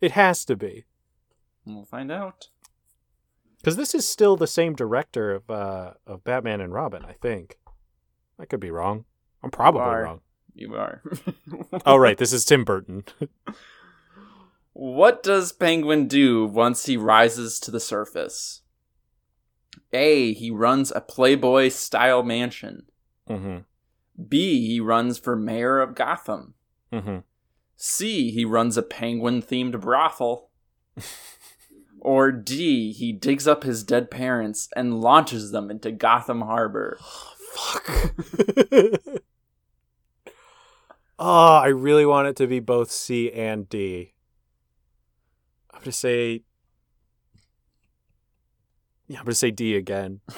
It 0.00 0.12
has 0.12 0.44
to 0.46 0.56
be. 0.56 0.86
We'll 1.66 1.84
find 1.84 2.10
out. 2.10 2.48
Because 3.58 3.76
this 3.76 3.94
is 3.94 4.06
still 4.06 4.36
the 4.36 4.46
same 4.46 4.74
director 4.74 5.32
of 5.32 5.50
uh, 5.50 5.92
of 6.06 6.24
Batman 6.24 6.60
and 6.60 6.72
Robin, 6.72 7.04
I 7.04 7.12
think. 7.14 7.58
I 8.38 8.44
could 8.44 8.60
be 8.60 8.70
wrong. 8.70 9.04
I'm 9.42 9.50
probably 9.50 9.82
are. 9.82 10.02
wrong. 10.02 10.20
You 10.54 10.74
are. 10.74 11.02
Oh 11.86 11.96
right, 11.96 12.16
this 12.18 12.32
is 12.32 12.44
Tim 12.44 12.64
Burton. 12.64 13.04
What 14.72 15.22
does 15.22 15.52
Penguin 15.52 16.06
do 16.06 16.46
once 16.46 16.86
he 16.86 16.96
rises 16.96 17.58
to 17.60 17.70
the 17.70 17.80
surface? 17.80 18.62
A. 19.92 20.32
He 20.34 20.50
runs 20.50 20.90
a 20.92 21.00
Playboy 21.00 21.68
style 21.70 22.22
mansion. 22.22 22.86
mm-hmm. 23.28 23.58
B. 24.28 24.66
He 24.66 24.80
runs 24.80 25.18
for 25.18 25.36
mayor 25.36 25.80
of 25.80 25.94
Gotham. 25.94 26.54
Mm-hmm. 26.92 27.18
C. 27.76 28.30
He 28.30 28.44
runs 28.44 28.76
a 28.76 28.82
penguin 28.82 29.40
themed 29.42 29.80
brothel. 29.80 30.50
or 32.00 32.32
D. 32.32 32.92
He 32.92 33.12
digs 33.12 33.46
up 33.46 33.62
his 33.62 33.82
dead 33.82 34.10
parents 34.10 34.68
and 34.76 35.00
launches 35.00 35.50
them 35.50 35.70
into 35.70 35.90
Gotham 35.90 36.42
Harbor. 36.42 36.98
Fuck. 37.54 37.90
oh, 41.18 41.56
I 41.62 41.68
really 41.68 42.06
want 42.06 42.28
it 42.28 42.36
to 42.36 42.46
be 42.46 42.60
both 42.60 42.90
C 42.90 43.32
and 43.32 43.68
D. 43.68 44.14
I'm 45.72 45.80
gonna 45.80 45.92
say. 45.92 46.42
Yeah, 49.06 49.18
I'm 49.18 49.24
gonna 49.24 49.34
say 49.34 49.50
D 49.50 49.74
again. 49.76 50.20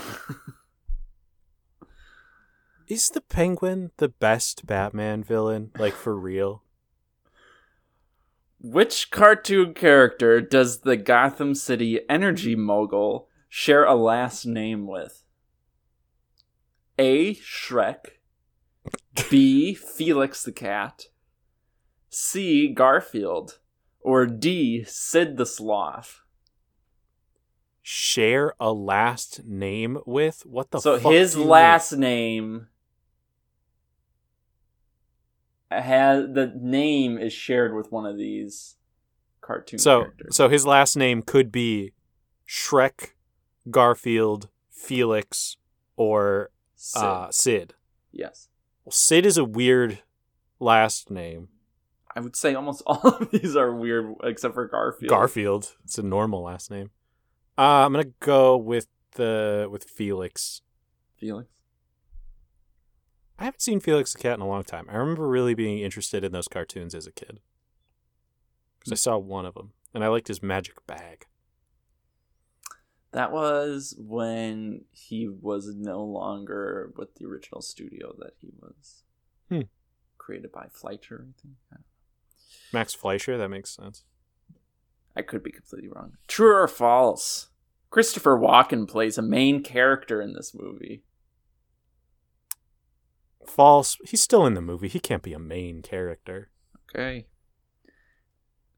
Is 2.86 3.08
the 3.08 3.20
Penguin 3.20 3.92
the 3.98 4.08
best 4.08 4.66
Batman 4.66 5.22
villain? 5.22 5.70
Like 5.78 5.94
for 5.94 6.16
real? 6.16 6.64
Which 8.62 9.10
cartoon 9.10 9.72
character 9.72 10.42
does 10.42 10.80
the 10.80 10.96
Gotham 10.96 11.54
City 11.54 12.00
energy 12.10 12.54
mogul 12.54 13.26
share 13.48 13.84
a 13.84 13.94
last 13.94 14.44
name 14.44 14.86
with? 14.86 15.24
A. 16.98 17.36
Shrek. 17.36 18.18
B. 19.30 19.72
Felix 19.72 20.44
the 20.44 20.52
Cat. 20.52 21.04
C. 22.10 22.68
Garfield. 22.68 23.60
Or 24.00 24.26
D. 24.26 24.84
Sid 24.84 25.38
the 25.38 25.46
Sloth. 25.46 26.20
Share 27.80 28.52
a 28.60 28.72
last 28.72 29.46
name 29.46 30.00
with? 30.04 30.44
What 30.44 30.70
the 30.70 30.80
so 30.80 30.98
his 30.98 31.34
you 31.34 31.40
mean? 31.40 31.48
last 31.48 31.92
name 31.92 32.68
has 35.70 36.24
the 36.32 36.52
name 36.60 37.16
is 37.18 37.32
shared 37.32 37.74
with 37.74 37.90
one 37.92 38.04
of 38.06 38.16
these 38.16 38.76
cartoon 39.40 39.78
So 39.78 40.02
characters. 40.02 40.36
so 40.36 40.48
his 40.48 40.66
last 40.66 40.96
name 40.96 41.22
could 41.22 41.50
be 41.52 41.92
Shrek, 42.48 43.10
Garfield, 43.70 44.48
Felix, 44.70 45.56
or 45.96 46.50
Sid. 46.76 47.02
uh, 47.02 47.30
Sid. 47.30 47.74
yes. 48.12 48.48
Well, 48.84 48.92
Sid 48.92 49.26
is 49.26 49.36
a 49.38 49.44
weird 49.44 50.00
last 50.58 51.10
name. 51.10 51.48
I 52.16 52.20
would 52.20 52.34
say 52.34 52.54
almost 52.54 52.82
all 52.86 53.00
of 53.06 53.30
these 53.30 53.54
are 53.56 53.72
weird, 53.74 54.14
except 54.24 54.54
for 54.54 54.66
Garfield. 54.66 55.10
Garfield. 55.10 55.76
It's 55.84 55.98
a 55.98 56.02
normal 56.02 56.42
last 56.42 56.70
name. 56.70 56.90
Uh, 57.56 57.84
I'm 57.84 57.92
gonna 57.92 58.06
go 58.20 58.56
with 58.56 58.86
the 59.12 59.68
with 59.70 59.84
Felix. 59.84 60.62
Felix. 61.18 61.48
I 63.40 63.44
haven't 63.44 63.62
seen 63.62 63.80
Felix 63.80 64.12
the 64.12 64.18
Cat 64.18 64.34
in 64.34 64.42
a 64.42 64.46
long 64.48 64.62
time. 64.64 64.86
I 64.90 64.96
remember 64.96 65.26
really 65.26 65.54
being 65.54 65.78
interested 65.78 66.22
in 66.24 66.32
those 66.32 66.46
cartoons 66.46 66.94
as 66.94 67.06
a 67.06 67.12
kid 67.12 67.40
because 68.78 68.92
I 68.92 68.96
saw 68.96 69.16
one 69.16 69.46
of 69.46 69.54
them 69.54 69.72
and 69.94 70.04
I 70.04 70.08
liked 70.08 70.28
his 70.28 70.42
magic 70.42 70.86
bag. 70.86 71.24
That 73.12 73.32
was 73.32 73.96
when 73.98 74.84
he 74.92 75.26
was 75.28 75.74
no 75.74 76.04
longer 76.04 76.92
with 76.96 77.14
the 77.16 77.24
original 77.26 77.62
studio 77.62 78.14
that 78.18 78.34
he 78.38 78.50
was 78.60 79.02
Hmm. 79.48 79.62
created 80.18 80.52
by 80.52 80.68
Fleischer. 80.70 81.26
I 81.28 81.32
think. 81.40 81.84
Max 82.72 82.94
Fleischer. 82.94 83.36
That 83.36 83.48
makes 83.48 83.70
sense. 83.74 84.04
I 85.16 85.22
could 85.22 85.42
be 85.42 85.50
completely 85.50 85.88
wrong. 85.88 86.18
True 86.28 86.54
or 86.54 86.68
false? 86.68 87.48
Christopher 87.90 88.38
Walken 88.38 88.86
plays 88.86 89.18
a 89.18 89.22
main 89.22 89.64
character 89.64 90.20
in 90.22 90.34
this 90.34 90.54
movie. 90.54 91.02
False. 93.46 93.96
He's 94.04 94.22
still 94.22 94.46
in 94.46 94.54
the 94.54 94.60
movie. 94.60 94.88
He 94.88 95.00
can't 95.00 95.22
be 95.22 95.32
a 95.32 95.38
main 95.38 95.82
character. 95.82 96.50
Okay. 96.90 97.26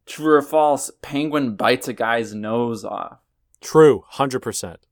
True 0.06 0.34
or 0.34 0.42
false? 0.42 0.90
Penguin 1.02 1.56
bites 1.56 1.88
a 1.88 1.92
guy's 1.92 2.34
nose 2.34 2.84
off. 2.84 3.18
True. 3.60 4.04
Hundred 4.08 4.40
percent. 4.40 4.86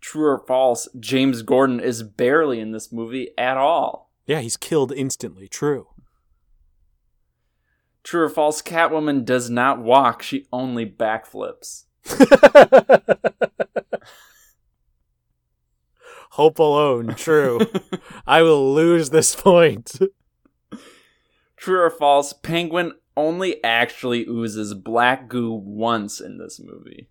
True 0.00 0.26
or 0.26 0.44
false? 0.46 0.88
James 0.98 1.42
Gordon 1.42 1.78
is 1.80 2.02
barely 2.02 2.58
in 2.58 2.72
this 2.72 2.92
movie 2.92 3.30
at 3.38 3.56
all. 3.56 4.10
Yeah, 4.26 4.40
he's 4.40 4.56
killed 4.56 4.92
instantly. 4.92 5.48
True. 5.48 5.88
True 8.02 8.24
or 8.24 8.28
false? 8.28 8.60
Catwoman 8.62 9.24
does 9.24 9.48
not 9.48 9.80
walk; 9.80 10.22
she 10.22 10.46
only 10.52 10.84
backflips. 10.86 11.84
Hope 16.32 16.58
alone. 16.58 17.14
True. 17.14 17.60
I 18.26 18.40
will 18.40 18.72
lose 18.72 19.10
this 19.10 19.36
point. 19.36 19.98
True 21.56 21.82
or 21.82 21.90
false? 21.90 22.32
Penguin 22.32 22.92
only 23.18 23.62
actually 23.62 24.24
oozes 24.26 24.72
black 24.72 25.28
goo 25.28 25.52
once 25.52 26.22
in 26.22 26.38
this 26.38 26.58
movie. 26.58 27.10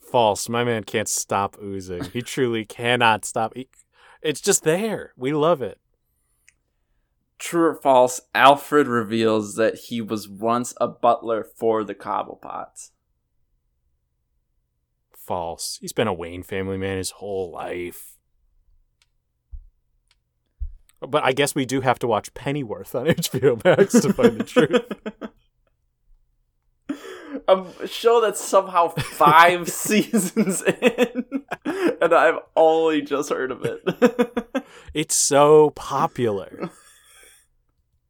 False. 0.00 0.48
My 0.48 0.64
man 0.64 0.82
can't 0.82 1.08
stop 1.08 1.56
oozing. 1.62 2.02
He 2.12 2.22
truly 2.22 2.64
cannot 2.64 3.24
stop. 3.24 3.54
He- 3.54 3.68
it's 4.20 4.40
just 4.40 4.64
there. 4.64 5.12
We 5.16 5.32
love 5.32 5.62
it. 5.62 5.78
True 7.38 7.66
or 7.68 7.74
false? 7.76 8.20
Alfred 8.34 8.88
reveals 8.88 9.54
that 9.54 9.76
he 9.76 10.00
was 10.00 10.28
once 10.28 10.74
a 10.80 10.88
butler 10.88 11.44
for 11.44 11.84
the 11.84 11.94
Cobblepots. 11.94 12.90
False. 15.26 15.78
He's 15.80 15.92
been 15.92 16.08
a 16.08 16.12
Wayne 16.12 16.42
family 16.42 16.76
man 16.76 16.98
his 16.98 17.12
whole 17.12 17.50
life. 17.50 18.18
But 21.00 21.24
I 21.24 21.32
guess 21.32 21.54
we 21.54 21.64
do 21.66 21.80
have 21.80 21.98
to 22.00 22.06
watch 22.06 22.32
Pennyworth 22.34 22.94
on 22.94 23.06
HBO 23.08 23.62
Max 23.64 23.92
to 24.00 24.12
find 24.12 24.38
the 24.38 24.44
truth. 24.44 24.82
a 27.48 27.86
show 27.86 28.20
that's 28.20 28.40
somehow 28.40 28.88
five 28.88 29.68
seasons 29.72 30.62
in, 30.62 31.24
and 31.64 32.14
I've 32.14 32.38
only 32.56 33.02
just 33.02 33.30
heard 33.30 33.50
of 33.50 33.64
it. 33.64 34.64
It's 34.94 35.14
so 35.14 35.70
popular. 35.70 36.70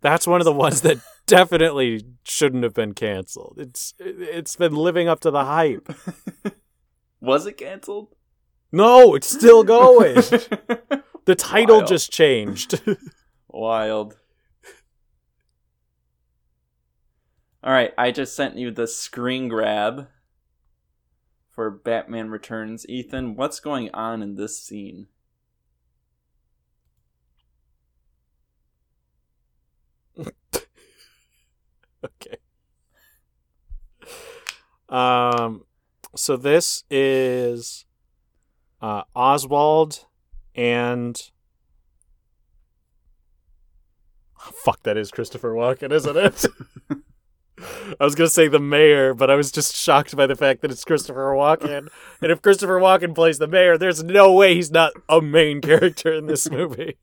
That's 0.01 0.27
one 0.27 0.41
of 0.41 0.45
the 0.45 0.53
ones 0.53 0.81
that 0.83 0.99
definitely 1.27 2.05
shouldn't 2.25 2.65
have 2.65 2.75
been 2.75 2.93
canceled. 2.93 3.57
It's 3.59 3.95
it's 3.99 4.57
been 4.57 4.75
living 4.75 5.09
up 5.09 5.21
to 5.21 5.31
the 5.31 5.45
hype. 5.45 5.89
Was 7.23 7.47
it 7.47 7.57
canceled? 7.57 8.09
No, 8.73 9.15
it's 9.15 9.29
still 9.31 9.63
going. 9.79 10.17
The 10.17 11.37
title 11.37 11.77
Wild. 11.79 11.89
just 11.89 12.11
changed. 12.11 12.81
Wild. 13.49 14.17
All 17.63 17.73
right, 17.73 17.93
I 17.97 18.11
just 18.11 18.35
sent 18.35 18.57
you 18.59 18.73
the 18.73 18.89
screen 18.89 19.47
grab 19.47 20.09
for 21.49 21.71
Batman 21.71 22.29
Returns. 22.29 22.85
Ethan, 22.89 23.37
what's 23.37 23.61
going 23.61 23.89
on 23.95 24.21
in 24.21 24.35
this 24.35 24.61
scene? 24.61 25.07
okay. 32.05 32.37
Um 34.89 35.65
so 36.15 36.37
this 36.37 36.85
is 36.91 37.85
uh 38.81 39.03
Oswald 39.15 40.07
and 40.55 41.31
Fuck, 44.51 44.83
that 44.83 44.97
is 44.97 45.13
Christopher 45.13 45.53
Walken, 45.53 45.93
isn't 45.93 46.17
it? 46.17 46.47
I 48.01 48.05
was 48.05 48.17
gonna 48.17 48.29
say 48.29 48.49
the 48.49 48.59
mayor, 48.59 49.15
but 49.15 49.31
I 49.31 49.37
was 49.37 49.53
just 49.53 49.77
shocked 49.77 50.17
by 50.17 50.27
the 50.27 50.35
fact 50.35 50.63
that 50.63 50.71
it's 50.71 50.85
Christopher 50.85 51.33
Walken. 51.33 51.89
And 52.21 52.33
if 52.33 52.43
Christopher 52.43 52.81
Walken 52.81 53.15
plays 53.15 53.39
the 53.39 53.47
mayor, 53.47 53.79
there's 53.79 54.03
no 54.03 54.33
way 54.33 54.55
he's 54.55 54.71
not 54.71 54.93
a 55.09 55.21
main 55.21 55.61
character 55.61 56.13
in 56.13 56.27
this 56.27 56.51
movie. 56.51 56.99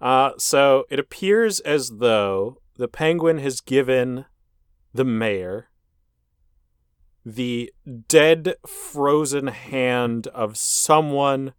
Uh, 0.00 0.32
so 0.38 0.84
it 0.88 1.00
appears 1.00 1.58
as 1.60 1.90
though 1.98 2.58
the 2.76 2.88
penguin 2.88 3.38
has 3.38 3.60
given 3.60 4.26
the 4.94 5.04
mayor 5.04 5.69
the 7.24 7.72
dead, 8.08 8.54
frozen 8.66 9.48
hand 9.48 10.26
of 10.28 10.56
someone 10.56 11.54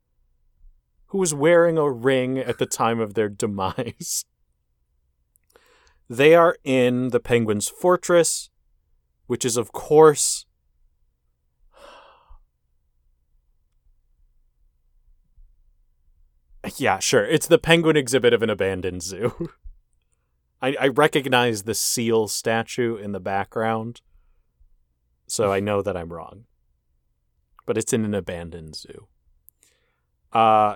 who 1.07 1.17
was 1.17 1.33
wearing 1.33 1.77
a 1.77 1.89
ring 1.89 2.39
at 2.39 2.57
the 2.57 2.65
time 2.65 2.99
of 2.99 3.13
their 3.13 3.29
demise. 3.29 4.25
They 6.09 6.35
are 6.35 6.57
in 6.63 7.09
the 7.09 7.19
penguin's 7.19 7.69
fortress, 7.69 8.49
which 9.27 9.45
is, 9.45 9.55
of 9.55 9.71
course, 9.71 10.45
Yeah, 16.77 16.99
sure. 16.99 17.25
It's 17.25 17.47
the 17.47 17.57
penguin 17.57 17.97
exhibit 17.97 18.33
of 18.33 18.43
an 18.43 18.49
abandoned 18.49 19.03
zoo. 19.03 19.49
I, 20.61 20.75
I 20.79 20.87
recognize 20.87 21.63
the 21.63 21.73
seal 21.73 22.27
statue 22.27 22.95
in 22.95 23.13
the 23.13 23.19
background, 23.19 24.01
so 25.31 25.49
I 25.49 25.61
know 25.61 25.81
that 25.81 25.95
I'm 25.95 26.11
wrong. 26.11 26.43
But 27.65 27.77
it's 27.77 27.93
in 27.93 28.03
an 28.03 28.13
abandoned 28.13 28.75
zoo. 28.75 29.07
Uh, 30.33 30.75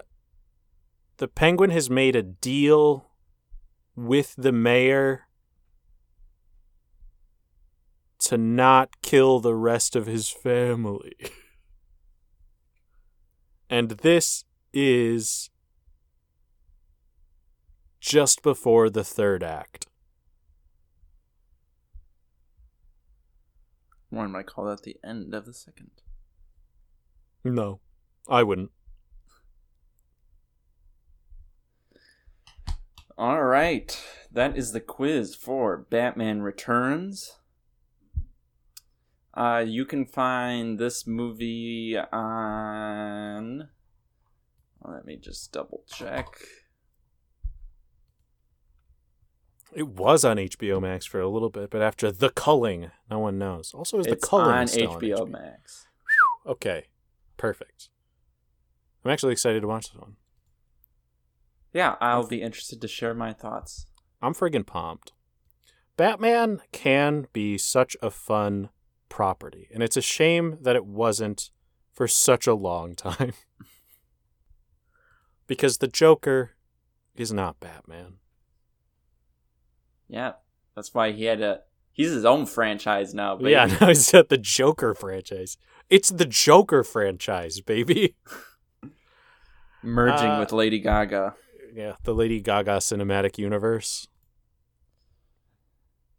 the 1.17 1.27
penguin 1.27 1.71
has 1.71 1.89
made 1.89 2.15
a 2.15 2.23
deal 2.23 3.07
with 3.97 4.33
the 4.37 4.53
mayor 4.53 5.27
to 8.19 8.37
not 8.37 9.01
kill 9.01 9.41
the 9.41 9.53
rest 9.53 9.93
of 9.93 10.05
his 10.05 10.29
family. 10.29 11.17
and 13.69 13.89
this 13.89 14.45
is 14.71 15.49
just 17.99 18.41
before 18.41 18.89
the 18.89 19.03
third 19.03 19.43
act. 19.43 19.87
One 24.15 24.31
might 24.31 24.45
call 24.47 24.63
that 24.67 24.83
the 24.83 24.95
end 25.03 25.33
of 25.33 25.45
the 25.45 25.53
second. 25.53 25.91
No, 27.43 27.81
I 28.29 28.43
wouldn't. 28.43 28.71
All 33.17 33.43
right, 33.43 34.01
that 34.31 34.55
is 34.55 34.71
the 34.71 34.79
quiz 34.79 35.35
for 35.35 35.85
Batman 35.89 36.41
Returns. 36.43 37.39
Uh, 39.33 39.65
you 39.67 39.83
can 39.83 40.05
find 40.05 40.79
this 40.79 41.05
movie 41.05 41.97
on. 41.97 43.67
Let 44.81 45.05
me 45.05 45.17
just 45.17 45.51
double 45.51 45.83
check. 45.93 46.27
It 49.75 49.89
was 49.89 50.23
on 50.23 50.37
HBO 50.37 50.81
Max 50.81 51.05
for 51.05 51.19
a 51.19 51.27
little 51.27 51.49
bit, 51.49 51.69
but 51.69 51.81
after 51.81 52.09
The 52.09 52.29
Culling, 52.29 52.91
no 53.11 53.19
one 53.19 53.37
knows. 53.37 53.73
Also, 53.73 53.99
is 53.99 54.05
The 54.05 54.13
it's 54.13 54.27
Culling 54.27 54.47
on 54.47 54.67
still 54.67 54.95
HBO, 54.95 55.19
on 55.19 55.27
HBO 55.27 55.31
Max. 55.31 55.85
Okay, 56.47 56.85
perfect. 57.35 57.89
I'm 59.03 59.11
actually 59.11 59.33
excited 59.33 59.61
to 59.61 59.67
watch 59.67 59.91
this 59.91 60.01
one. 60.01 60.15
Yeah, 61.73 61.95
I'll 61.99 62.25
be 62.25 62.41
interested 62.41 62.79
to 62.81 62.87
share 62.87 63.13
my 63.13 63.33
thoughts. 63.33 63.85
I'm 64.21 64.33
friggin' 64.33 64.65
pumped. 64.65 65.11
Batman 65.97 66.61
can 66.71 67.27
be 67.33 67.57
such 67.57 67.97
a 68.01 68.09
fun 68.09 68.69
property, 69.09 69.67
and 69.73 69.83
it's 69.83 69.97
a 69.97 70.01
shame 70.01 70.57
that 70.61 70.77
it 70.77 70.85
wasn't 70.85 71.49
for 71.91 72.07
such 72.07 72.47
a 72.47 72.53
long 72.53 72.95
time. 72.95 73.33
because 75.47 75.79
the 75.79 75.87
Joker 75.87 76.51
is 77.13 77.33
not 77.33 77.59
Batman. 77.59 78.19
Yeah, 80.07 80.33
that's 80.75 80.93
why 80.93 81.11
he 81.11 81.25
had 81.25 81.39
to. 81.39 81.61
He's 81.91 82.11
his 82.11 82.25
own 82.25 82.45
franchise 82.45 83.13
now. 83.13 83.37
Baby. 83.37 83.51
Yeah, 83.51 83.65
now 83.81 83.87
he's 83.87 84.13
at 84.13 84.29
the 84.29 84.37
Joker 84.37 84.93
franchise. 84.93 85.57
It's 85.89 86.09
the 86.09 86.25
Joker 86.25 86.83
franchise, 86.83 87.61
baby. 87.61 88.15
merging 89.83 90.29
Uh, 90.31 90.39
with 90.39 90.51
Lady 90.51 90.79
Gaga. 90.79 91.35
Yeah, 91.73 91.93
the 92.03 92.13
Lady 92.13 92.41
Gaga 92.41 92.77
cinematic 92.77 93.37
universe. 93.37 94.07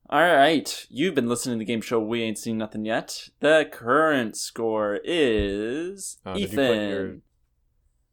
All 0.08 0.20
right, 0.20 0.86
you've 0.88 1.16
been 1.16 1.28
listening 1.28 1.56
to 1.56 1.58
the 1.58 1.64
game 1.64 1.80
show. 1.80 1.98
We 1.98 2.22
ain't 2.22 2.38
seen 2.38 2.56
nothing 2.58 2.84
yet. 2.84 3.28
The 3.40 3.68
current 3.70 4.36
score 4.36 5.00
is 5.02 6.18
put 6.24 6.36
Ethan 6.36 6.88
your- 6.90 7.16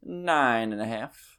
nine 0.04 0.72
and 0.74 0.82
a 0.82 0.86
half. 0.88 1.33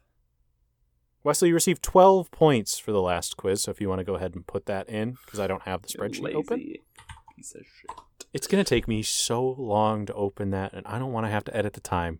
Wesley, 1.25 1.47
you 1.47 1.55
received 1.55 1.81
12 1.81 2.29
points 2.29 2.77
for 2.77 2.91
the 2.91 3.01
last 3.01 3.35
quiz, 3.35 3.63
so 3.63 3.71
if 3.71 3.81
you 3.81 3.89
want 3.89 3.97
to 3.97 4.05
go 4.05 4.13
ahead 4.13 4.35
and 4.35 4.45
put 4.45 4.67
that 4.67 4.87
in, 4.87 5.17
because 5.25 5.39
I 5.39 5.47
don't 5.47 5.63
have 5.63 5.81
the 5.81 5.87
spreadsheet 5.87 6.21
lazy 6.21 6.35
open. 6.35 6.59
Piece 7.35 7.55
of 7.55 7.65
shit. 7.65 7.89
It's 8.31 8.45
going 8.45 8.63
to 8.63 8.69
take 8.69 8.87
me 8.87 9.01
so 9.01 9.43
long 9.57 10.05
to 10.05 10.13
open 10.13 10.51
that, 10.51 10.71
and 10.73 10.85
I 10.85 10.99
don't 10.99 11.11
want 11.11 11.25
to 11.25 11.31
have 11.31 11.43
to 11.45 11.57
edit 11.57 11.73
the 11.73 11.81
time. 11.81 12.19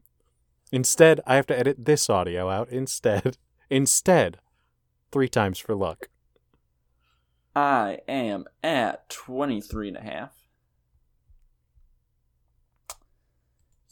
Instead, 0.71 1.21
I 1.27 1.35
have 1.35 1.45
to 1.47 1.57
edit 1.57 1.85
this 1.85 2.09
audio 2.09 2.49
out 2.49 2.69
instead. 2.69 3.37
Instead, 3.69 4.39
three 5.11 5.29
times 5.29 5.59
for 5.59 5.75
luck. 5.75 6.09
I 7.55 7.99
am 8.07 8.45
at 8.63 9.07
23 9.09 9.89
and 9.89 9.97
a 9.97 10.01
half. 10.01 10.31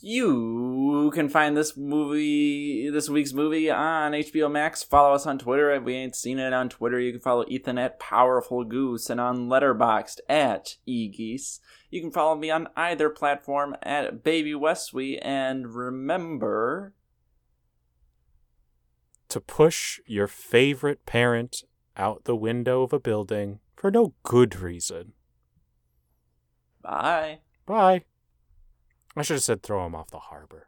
You 0.05 1.11
can 1.13 1.29
find 1.29 1.55
this 1.55 1.77
movie, 1.77 2.89
this 2.89 3.07
week's 3.09 3.31
movie 3.31 3.71
on 3.71 4.11
HBO 4.11 4.51
Max. 4.51 4.83
Follow 4.83 5.13
us 5.13 5.25
on 5.25 5.39
Twitter 5.39 5.71
if 5.71 5.83
We 5.83 5.93
Ain't 5.95 6.13
Seen 6.17 6.39
It 6.39 6.51
on 6.51 6.67
Twitter. 6.67 6.99
You 6.99 7.13
can 7.13 7.21
follow 7.21 7.45
Ethan 7.47 7.77
at 7.77 8.01
Powerful 8.01 8.65
Goose 8.65 9.09
and 9.09 9.21
on 9.21 9.47
Letterboxd 9.47 10.17
at 10.27 10.75
eGeese. 10.85 11.61
You 11.89 12.01
can 12.01 12.11
follow 12.11 12.35
me 12.35 12.51
on 12.51 12.67
either 12.75 13.09
platform 13.09 13.77
at 13.81 14.25
Baby 14.25 14.53
Westwy. 14.53 15.19
And 15.19 15.73
remember, 15.73 16.93
To 19.29 19.39
push 19.39 20.01
your 20.05 20.27
favorite 20.27 21.05
parent 21.05 21.63
out 21.95 22.25
the 22.25 22.35
window 22.35 22.83
of 22.83 22.91
a 22.91 22.99
building 22.99 23.61
for 23.77 23.89
no 23.89 24.15
good 24.23 24.59
reason. 24.59 25.13
bye. 26.81 27.39
Bye. 27.65 28.03
I 29.15 29.21
should 29.21 29.35
have 29.35 29.43
said 29.43 29.61
throw 29.61 29.85
him 29.85 29.95
off 29.95 30.09
the 30.09 30.19
harbor. 30.19 30.67